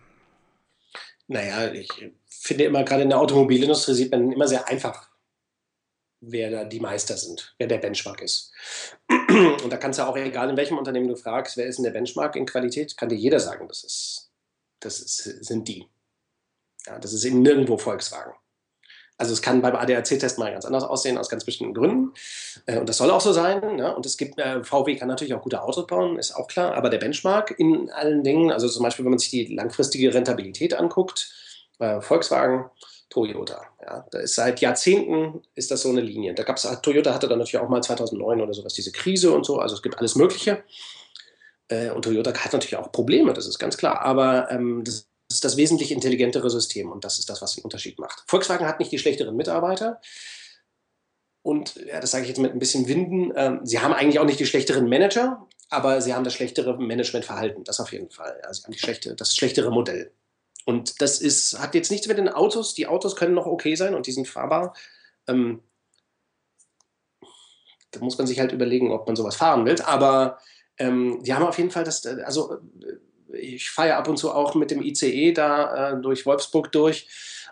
[1.28, 1.88] Naja, ich
[2.28, 5.12] finde immer gerade in der Automobilindustrie sieht man immer sehr einfach
[6.22, 8.52] wer da die Meister sind, wer der Benchmark ist.
[9.08, 11.90] Und da kannst du auch, egal in welchem Unternehmen du fragst, wer ist denn der
[11.90, 14.30] Benchmark in Qualität, kann dir jeder sagen, das, ist,
[14.80, 15.88] das ist, sind die.
[16.86, 18.32] Ja, das ist eben nirgendwo Volkswagen.
[19.22, 22.12] Also es kann beim ADAC-Test mal ganz anders aussehen, aus ganz bestimmten Gründen.
[22.66, 23.76] Äh, und das soll auch so sein.
[23.76, 23.94] Ne?
[23.94, 26.74] Und es gibt, äh, VW kann natürlich auch gute Autos bauen, ist auch klar.
[26.74, 30.74] Aber der Benchmark in allen Dingen, also zum Beispiel, wenn man sich die langfristige Rentabilität
[30.74, 31.32] anguckt,
[31.78, 32.68] äh, Volkswagen,
[33.10, 33.62] Toyota.
[33.80, 36.34] Ja, da ist seit Jahrzehnten ist das so eine Linie.
[36.34, 39.60] Da gab's, Toyota hatte dann natürlich auch mal 2009 oder sowas diese Krise und so.
[39.60, 40.64] Also es gibt alles Mögliche.
[41.68, 44.00] Äh, und Toyota hat natürlich auch Probleme, das ist ganz klar.
[44.00, 47.98] Aber ähm, das ist das wesentlich intelligentere System und das ist das, was den Unterschied
[47.98, 48.22] macht.
[48.26, 50.00] Volkswagen hat nicht die schlechteren Mitarbeiter.
[51.42, 53.32] Und ja, das sage ich jetzt mit ein bisschen Winden.
[53.34, 57.64] Ähm, sie haben eigentlich auch nicht die schlechteren Manager, aber sie haben das schlechtere Managementverhalten,
[57.64, 58.40] das auf jeden Fall.
[58.42, 60.12] Ja, sie haben die schlechte, das schlechtere Modell.
[60.64, 62.74] Und das ist, hat jetzt nichts mit den Autos.
[62.74, 64.74] Die Autos können noch okay sein und die sind fahrbar.
[65.26, 65.62] Ähm,
[67.90, 69.80] da muss man sich halt überlegen, ob man sowas fahren will.
[69.82, 70.38] Aber
[70.78, 72.58] ähm, die haben auf jeden Fall das, also
[73.32, 77.08] ich fahre ab und zu auch mit dem ICE da äh, durch Wolfsburg durch.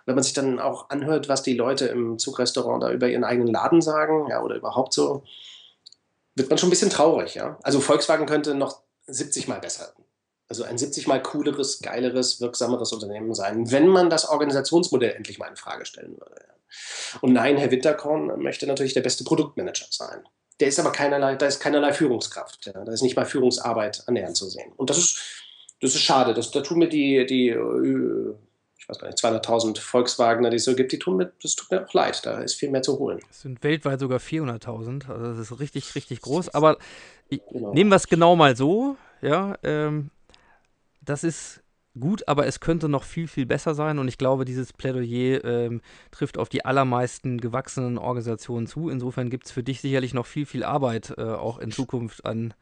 [0.07, 3.53] Wenn man sich dann auch anhört, was die Leute im Zugrestaurant da über ihren eigenen
[3.53, 5.25] Laden sagen, ja, oder überhaupt so,
[6.35, 7.59] wird man schon ein bisschen traurig, ja.
[7.63, 9.93] Also Volkswagen könnte noch 70 Mal besser
[10.51, 15.47] also ein 70 mal cooleres, geileres, wirksameres Unternehmen sein, wenn man das Organisationsmodell endlich mal
[15.47, 16.45] in Frage stellen würde.
[17.21, 20.25] Und nein, Herr Winterkorn möchte natürlich der beste Produktmanager sein.
[20.59, 22.67] Der ist aber keinerlei, da ist keinerlei Führungskraft.
[22.67, 22.85] Ja.
[22.85, 24.73] Da ist nicht mal Führungsarbeit annähernd zu sehen.
[24.77, 25.19] Und das ist,
[25.81, 26.35] das ist schade.
[26.35, 28.35] Das, da tun mir die, die äh,
[28.81, 31.71] ich weiß gar nicht, 200.000 Volkswagener, die es so gibt, die tun mir, das tut
[31.71, 32.25] mir auch leid.
[32.25, 33.21] Da ist viel mehr zu holen.
[33.31, 35.11] Es sind weltweit sogar 400.000.
[35.11, 36.49] Also das ist richtig, richtig groß.
[36.51, 36.79] Aber
[37.29, 37.75] genau.
[37.75, 38.97] nehmen wir es genau mal so.
[39.21, 40.11] Ja, ähm,
[41.03, 41.63] das ist
[41.99, 43.99] gut, aber es könnte noch viel, viel besser sein.
[43.99, 48.89] Und ich glaube, dieses Plädoyer ähm, trifft auf die allermeisten gewachsenen Organisationen zu.
[48.89, 52.55] Insofern gibt es für dich sicherlich noch viel, viel Arbeit äh, auch in Zukunft an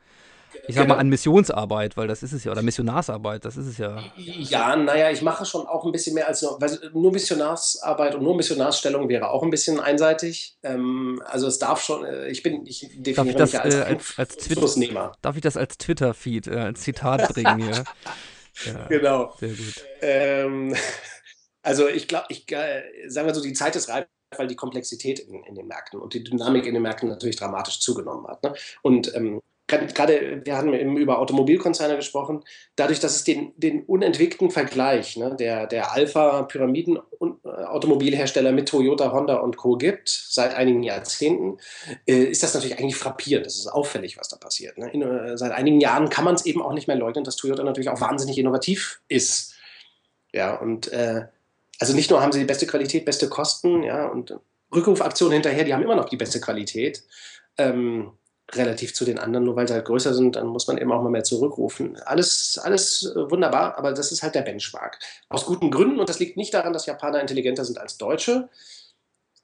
[0.67, 0.95] ich sag genau.
[0.95, 4.03] mal, an Missionsarbeit, weil das ist es ja, oder Missionarsarbeit, das ist es ja.
[4.17, 8.23] Ja, naja, ich mache schon auch ein bisschen mehr als nur, weil nur Missionarsarbeit und
[8.23, 10.57] nur Missionarsstellung wäre auch ein bisschen einseitig.
[10.63, 14.37] Ähm, also es darf schon, äh, ich bin, ich definiere mich als, äh, als, als
[14.37, 17.85] Twitter, Darf ich das als Twitter-Feed, äh, als Zitat bringen hier?
[18.67, 19.35] ja, genau.
[19.39, 19.85] Sehr gut.
[20.03, 20.75] Ähm,
[21.63, 25.21] also ich glaube, ich äh, sagen wir so, die Zeit ist reif weil die Komplexität
[25.21, 28.43] in, in, den Märkten und die Dynamik in den Märkten natürlich dramatisch zugenommen hat.
[28.43, 28.55] Ne?
[28.83, 32.43] Und ähm, gerade, wir hatten eben über Automobilkonzerne gesprochen,
[32.75, 39.59] dadurch, dass es den, den unentwickelten Vergleich ne, der, der Alpha-Pyramiden-Automobilhersteller mit Toyota, Honda und
[39.59, 39.77] Co.
[39.77, 41.59] gibt, seit einigen Jahrzehnten,
[42.07, 43.45] äh, ist das natürlich eigentlich frappierend.
[43.47, 44.79] Das ist auffällig, was da passiert.
[44.79, 44.91] Ne?
[44.91, 47.63] In, äh, seit einigen Jahren kann man es eben auch nicht mehr leugnen, dass Toyota
[47.63, 49.55] natürlich auch wahnsinnig innovativ ist.
[50.33, 51.27] Ja, und äh,
[51.79, 54.35] also nicht nur haben sie die beste Qualität, beste Kosten, ja, und
[54.75, 57.05] Rückrufaktionen hinterher, die haben immer noch die beste Qualität.
[57.57, 58.13] Ähm,
[58.53, 61.03] relativ zu den anderen, nur weil sie halt größer sind, dann muss man eben auch
[61.03, 62.01] mal mehr zurückrufen.
[62.05, 64.99] Alles, alles äh, wunderbar, aber das ist halt der Benchmark.
[65.29, 68.49] Aus guten Gründen, und das liegt nicht daran, dass Japaner intelligenter sind als Deutsche,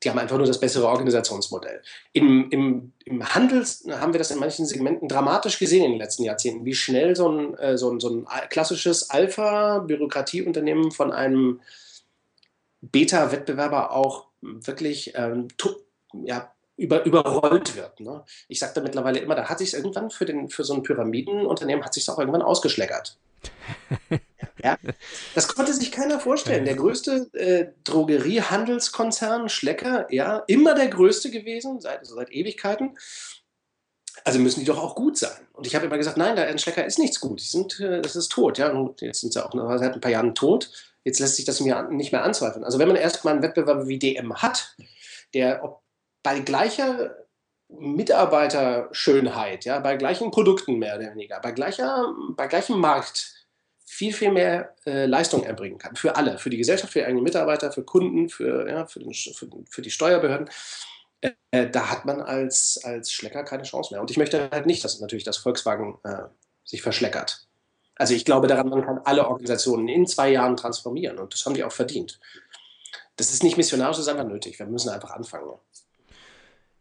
[0.03, 1.83] die haben einfach nur das bessere Organisationsmodell.
[2.13, 6.25] Im, im, Im Handel haben wir das in manchen Segmenten dramatisch gesehen in den letzten
[6.25, 11.61] Jahrzehnten, wie schnell so ein, äh, so ein, so ein klassisches Alpha-Bürokratieunternehmen von einem
[12.81, 15.49] Beta-Wettbewerber auch wirklich ähm,
[16.23, 18.01] ja, über, überrollt wird.
[18.01, 18.25] Ne?
[18.49, 21.85] Ich sage da mittlerweile immer, da hat sich irgendwann für, den, für so ein Pyramidenunternehmen
[21.85, 23.18] hat sich auch irgendwann ausgeschleckert.
[24.62, 24.79] ja,
[25.35, 26.64] das konnte sich keiner vorstellen.
[26.64, 32.99] Der größte äh, Drogeriehandelskonzern Schlecker, ja, immer der größte gewesen, seit, also seit Ewigkeiten.
[34.25, 35.47] Also müssen die doch auch gut sein.
[35.53, 37.41] Und ich habe immer gesagt, nein, der Schlecker ist nichts gut.
[37.41, 38.59] Die sind, äh, das ist tot.
[38.59, 40.70] Ja, und jetzt sind sie auch seit ein paar Jahren tot.
[41.05, 42.64] Jetzt lässt sich das mir nicht mehr anzweifeln.
[42.64, 44.75] Also wenn man erstmal einen Wettbewerb wie DM hat,
[45.35, 45.84] der, ob
[46.25, 47.14] bei gleicher
[47.68, 53.47] Mitarbeiterschönheit, ja, bei gleichen Produkten mehr oder weniger, bei, gleicher, bei gleichem Markt
[53.85, 55.95] viel, viel mehr äh, Leistung erbringen kann.
[55.95, 59.14] Für alle, für die Gesellschaft, für die eigenen Mitarbeiter, für Kunden, für, ja, für, den,
[59.14, 60.51] für, für die Steuerbehörden.
[61.51, 64.01] Äh, da hat man als, als Schlecker keine Chance mehr.
[64.01, 66.25] Und ich möchte halt nicht, dass natürlich das Volkswagen äh,
[66.64, 67.47] sich verschleckert.
[67.97, 71.55] Also ich glaube daran, man kann alle Organisationen in zwei Jahren transformieren und das haben
[71.55, 72.18] die auch verdient.
[73.16, 74.59] Das ist nicht missionarisch, das ist einfach nötig.
[74.59, 75.53] Wir müssen einfach anfangen.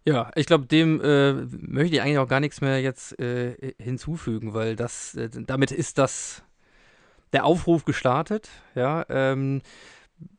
[0.06, 4.54] Ja, ich glaube, dem äh, möchte ich eigentlich auch gar nichts mehr jetzt äh, hinzufügen,
[4.54, 6.44] weil das, äh, damit ist das
[7.32, 8.50] der Aufruf gestartet.
[8.76, 9.62] Ja, ähm,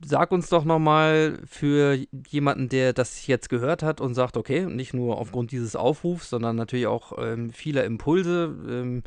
[0.05, 1.99] sag uns doch nochmal für
[2.29, 6.57] jemanden, der das jetzt gehört hat und sagt, okay, nicht nur aufgrund dieses Aufrufs, sondern
[6.57, 8.55] natürlich auch ähm, vieler Impulse.
[8.69, 9.03] Ähm,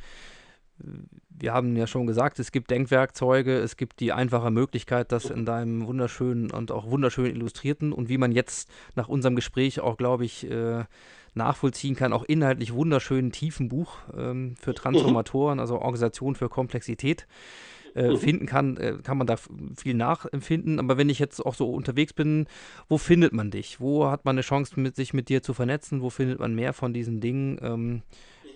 [1.39, 5.45] wir haben ja schon gesagt, es gibt Denkwerkzeuge, es gibt die einfache Möglichkeit, das in
[5.45, 10.25] deinem wunderschönen und auch wunderschön illustrierten und wie man jetzt nach unserem Gespräch auch, glaube
[10.25, 10.85] ich, äh,
[11.35, 17.27] nachvollziehen kann, auch inhaltlich wunderschönen tiefen Buch ähm, für Transformatoren, also Organisation für Komplexität.
[17.95, 18.17] Äh, mhm.
[18.17, 19.37] finden kann, äh, kann man da
[19.75, 20.79] viel nachempfinden.
[20.79, 22.45] Aber wenn ich jetzt auch so unterwegs bin,
[22.87, 23.79] wo findet man dich?
[23.79, 26.01] Wo hat man eine Chance, mit, sich mit dir zu vernetzen?
[26.03, 27.57] Wo findet man mehr von diesen Dingen?
[27.59, 28.01] Ähm,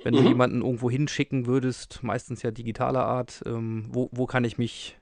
[0.04, 0.18] wenn mhm.
[0.18, 4.98] du jemanden irgendwo hinschicken würdest, meistens ja digitaler Art, ähm, wo, wo kann ich mich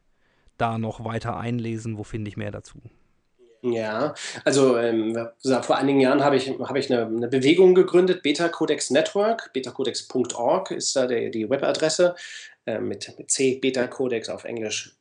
[0.57, 1.97] da noch weiter einlesen?
[1.97, 2.79] Wo finde ich mehr dazu?
[3.61, 4.13] Ja,
[4.45, 5.17] also ähm,
[5.61, 10.71] vor einigen Jahren habe ich, hab ich eine, eine, Bewegung gegründet, Beta Codex Network, betacodex.org
[10.71, 12.15] ist da der, die Webadresse
[12.65, 14.98] äh, mit, mit C, Beta Codex auf Englisch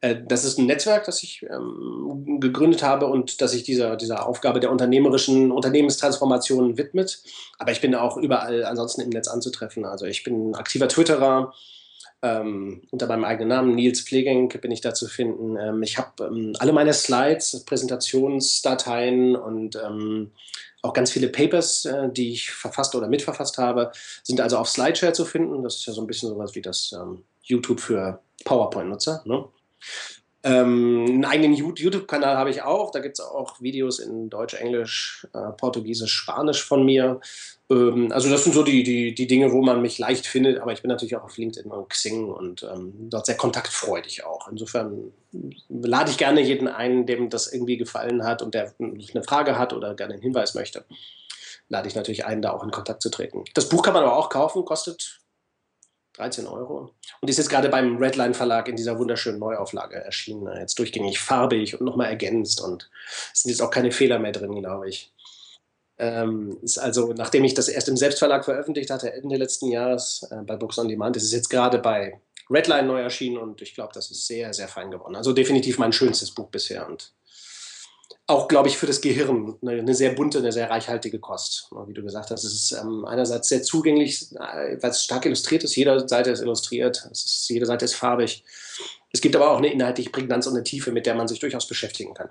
[0.00, 4.26] Äh, das ist ein Netzwerk, das ich ähm, gegründet habe und das sich dieser, dieser
[4.26, 7.22] Aufgabe der unternehmerischen Unternehmenstransformation widmet.
[7.58, 9.84] Aber ich bin auch überall ansonsten im Netz anzutreffen.
[9.84, 11.52] Also ich bin aktiver Twitterer,
[12.22, 15.56] ähm, unter meinem eigenen Namen, Nils Pflegenk, bin ich da zu finden.
[15.56, 20.30] Ähm, ich habe ähm, alle meine Slides, Präsentationsdateien und ähm,
[20.82, 25.12] auch ganz viele Papers, äh, die ich verfasst oder mitverfasst habe, sind also auf Slideshare
[25.12, 25.62] zu finden.
[25.62, 26.94] Das ist ja so ein bisschen sowas wie das
[27.42, 29.22] YouTube für PowerPoint-Nutzer.
[29.24, 29.44] Ne?
[30.42, 32.90] Ähm, einen eigenen YouTube-Kanal habe ich auch.
[32.92, 37.20] Da gibt es auch Videos in Deutsch, Englisch, äh, Portugiesisch, Spanisch von mir.
[37.68, 40.58] Ähm, also das sind so die, die, die Dinge, wo man mich leicht findet.
[40.58, 44.48] Aber ich bin natürlich auch auf LinkedIn und Xing und ähm, dort sehr kontaktfreudig auch.
[44.48, 45.12] Insofern
[45.68, 49.74] lade ich gerne jeden ein, dem das irgendwie gefallen hat und der eine Frage hat
[49.74, 50.86] oder gerne einen Hinweis möchte.
[51.68, 53.44] Lade ich natürlich ein, da auch in Kontakt zu treten.
[53.52, 55.20] Das Buch kann man aber auch kaufen, kostet
[56.20, 56.90] 13 Euro.
[57.20, 60.48] Und ist jetzt gerade beim Redline Verlag in dieser wunderschönen Neuauflage erschienen.
[60.58, 62.90] Jetzt durchgängig farbig und nochmal ergänzt und
[63.32, 65.12] es sind jetzt auch keine Fehler mehr drin, glaube ich.
[65.98, 70.42] Ähm, ist also, nachdem ich das erst im Selbstverlag veröffentlicht hatte, Ende letzten Jahres äh,
[70.42, 72.20] bei Books on Demand, ist es jetzt gerade bei
[72.50, 75.14] Redline neu erschienen und ich glaube, das ist sehr, sehr fein geworden.
[75.14, 77.12] Also definitiv mein schönstes Buch bisher und
[78.30, 81.70] auch, glaube ich, für das Gehirn eine, eine, sehr bunte, eine sehr reichhaltige Kost.
[81.86, 85.64] Wie du gesagt hast, es ist ähm, einerseits sehr zugänglich, äh, weil es stark illustriert
[85.64, 85.76] ist.
[85.76, 88.44] Jede Seite ist illustriert, ist, jede Seite ist farbig.
[89.12, 91.66] Es gibt aber auch eine inhaltliche Prägnanz und eine Tiefe, mit der man sich durchaus
[91.66, 92.28] beschäftigen kann.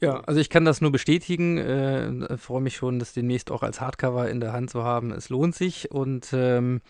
[0.00, 1.58] Ja, also ich kann das nur bestätigen.
[1.58, 5.12] Äh, freue mich schon, das demnächst auch als Hardcover in der Hand zu haben.
[5.12, 6.80] Es lohnt sich und ähm,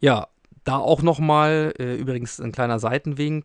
[0.00, 0.26] ja,
[0.64, 3.44] da auch nochmal, äh, übrigens ein kleiner Seitenwink,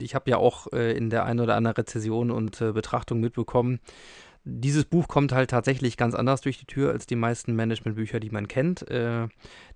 [0.00, 3.80] ich habe ja auch äh, in der einen oder anderen Rezession und äh, Betrachtung mitbekommen,
[4.44, 8.30] dieses Buch kommt halt tatsächlich ganz anders durch die Tür als die meisten Managementbücher, die
[8.30, 8.88] man kennt.
[8.90, 9.28] Äh,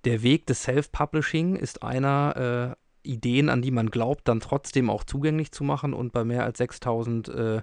[0.05, 5.05] der Weg des Self-Publishing ist einer äh, Ideen, an die man glaubt, dann trotzdem auch
[5.05, 7.63] zugänglich zu machen und bei mehr als 6000 äh,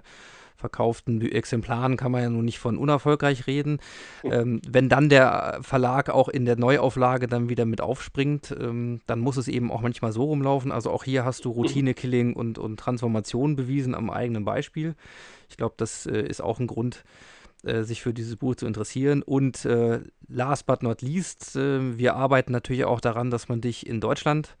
[0.60, 3.80] verkauften Exemplaren kann man ja nun nicht von unerfolgreich reden.
[4.22, 9.18] Ähm, wenn dann der Verlag auch in der Neuauflage dann wieder mit aufspringt, ähm, dann
[9.18, 10.70] muss es eben auch manchmal so rumlaufen.
[10.70, 14.94] Also auch hier hast du Routine-Killing und, und Transformation bewiesen am eigenen Beispiel.
[15.48, 17.02] Ich glaube, das äh, ist auch ein Grund,
[17.64, 19.22] äh, sich für dieses Buch zu interessieren.
[19.22, 23.86] Und äh, last but not least, äh, wir arbeiten natürlich auch daran, dass man dich
[23.86, 24.56] in Deutschland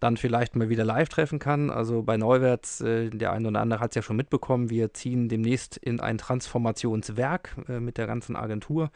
[0.00, 1.70] dann vielleicht mal wieder live treffen kann.
[1.70, 5.28] Also bei Neuwärts, äh, der eine oder andere hat es ja schon mitbekommen, wir ziehen
[5.28, 8.90] demnächst in ein Transformationswerk äh, mit der ganzen Agentur.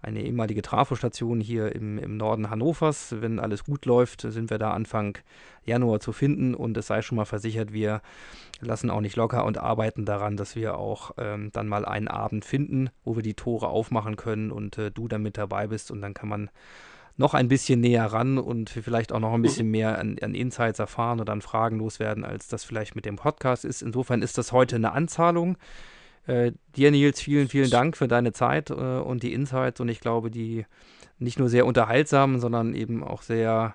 [0.00, 3.16] Eine ehemalige Trafostation hier im, im Norden Hannovers.
[3.20, 5.18] Wenn alles gut läuft, sind wir da Anfang
[5.64, 8.00] Januar zu finden und es sei schon mal versichert, wir
[8.60, 12.44] lassen auch nicht locker und arbeiten daran, dass wir auch ähm, dann mal einen Abend
[12.44, 16.00] finden, wo wir die Tore aufmachen können und äh, du dann mit dabei bist und
[16.00, 16.50] dann kann man
[17.18, 19.72] noch ein bisschen näher ran und vielleicht auch noch ein bisschen mhm.
[19.72, 23.64] mehr an, an, Insights erfahren oder an Fragen loswerden, als das vielleicht mit dem Podcast
[23.64, 23.82] ist.
[23.82, 25.58] Insofern ist das heute eine Anzahlung.
[26.26, 30.00] Äh, dir, Nils, vielen, vielen Dank für deine Zeit äh, und die Insights und ich
[30.00, 30.64] glaube, die
[31.18, 33.74] nicht nur sehr unterhaltsamen, sondern eben auch sehr,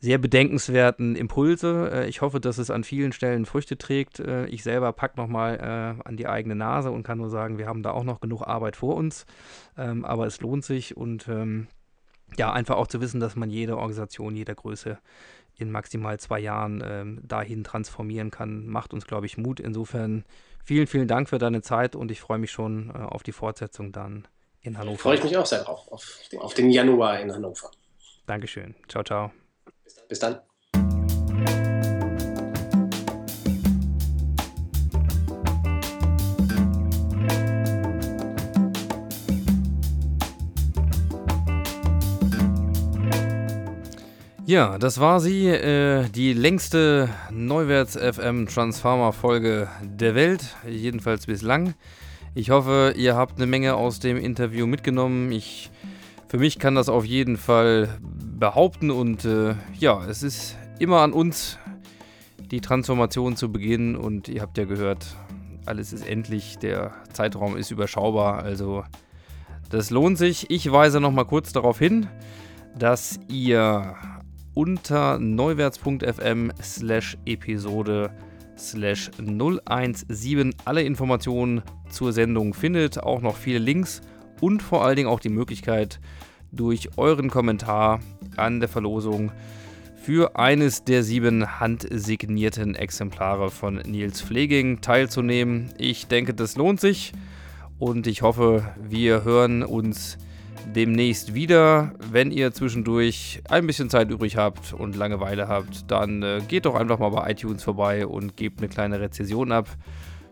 [0.00, 1.90] sehr bedenkenswerten Impulse.
[1.90, 4.20] Äh, ich hoffe, dass es an vielen Stellen Früchte trägt.
[4.20, 7.66] Äh, ich selber packe nochmal äh, an die eigene Nase und kann nur sagen, wir
[7.66, 9.24] haben da auch noch genug Arbeit vor uns,
[9.78, 11.68] ähm, aber es lohnt sich und ähm,
[12.36, 14.98] ja, einfach auch zu wissen, dass man jede Organisation jeder Größe
[15.56, 19.60] in maximal zwei Jahren ähm, dahin transformieren kann, macht uns, glaube ich, Mut.
[19.60, 20.24] Insofern
[20.64, 23.92] vielen, vielen Dank für deine Zeit und ich freue mich schon äh, auf die Fortsetzung
[23.92, 24.26] dann
[24.60, 24.98] in Hannover.
[24.98, 27.70] Freue ich mich auch sehr drauf, auf, auf den Januar in Hannover.
[28.26, 28.74] Dankeschön.
[28.88, 29.30] Ciao, ciao.
[30.08, 30.40] Bis dann.
[44.54, 51.74] Ja, das war sie, äh, die längste Neuwärts FM Transformer Folge der Welt, jedenfalls bislang.
[52.36, 55.32] Ich hoffe, ihr habt eine Menge aus dem Interview mitgenommen.
[55.32, 55.72] Ich,
[56.28, 61.12] für mich kann das auf jeden Fall behaupten und äh, ja, es ist immer an
[61.12, 61.58] uns,
[62.38, 65.16] die Transformation zu beginnen und ihr habt ja gehört,
[65.66, 68.84] alles ist endlich, der Zeitraum ist überschaubar, also
[69.68, 70.48] das lohnt sich.
[70.48, 72.06] Ich weise noch mal kurz darauf hin,
[72.78, 73.96] dass ihr
[74.54, 78.10] unter neuwärts.fm slash Episode
[78.56, 84.00] slash 017 alle Informationen zur Sendung findet, auch noch viele Links
[84.40, 86.00] und vor allen Dingen auch die Möglichkeit,
[86.52, 88.00] durch euren Kommentar
[88.36, 89.32] an der Verlosung
[89.96, 95.72] für eines der sieben handsignierten Exemplare von Nils Pfleging teilzunehmen.
[95.78, 97.12] Ich denke, das lohnt sich
[97.78, 100.18] und ich hoffe, wir hören uns
[100.74, 101.92] demnächst wieder.
[102.10, 106.74] Wenn ihr zwischendurch ein bisschen Zeit übrig habt und Langeweile habt, dann äh, geht doch
[106.74, 109.68] einfach mal bei iTunes vorbei und gebt eine kleine Rezession ab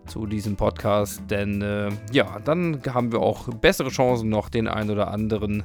[0.06, 4.90] zu diesem Podcast, denn äh, ja, dann haben wir auch bessere Chancen noch den einen
[4.90, 5.64] oder anderen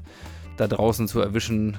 [0.57, 1.77] da draußen zu erwischen.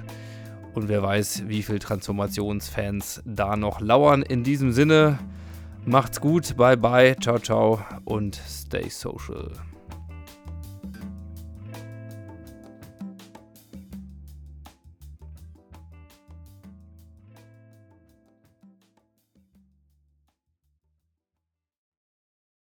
[0.75, 4.23] Und wer weiß, wie viele Transformationsfans da noch lauern.
[4.23, 5.19] In diesem Sinne,
[5.85, 9.51] macht's gut, bye bye, ciao, ciao und stay social.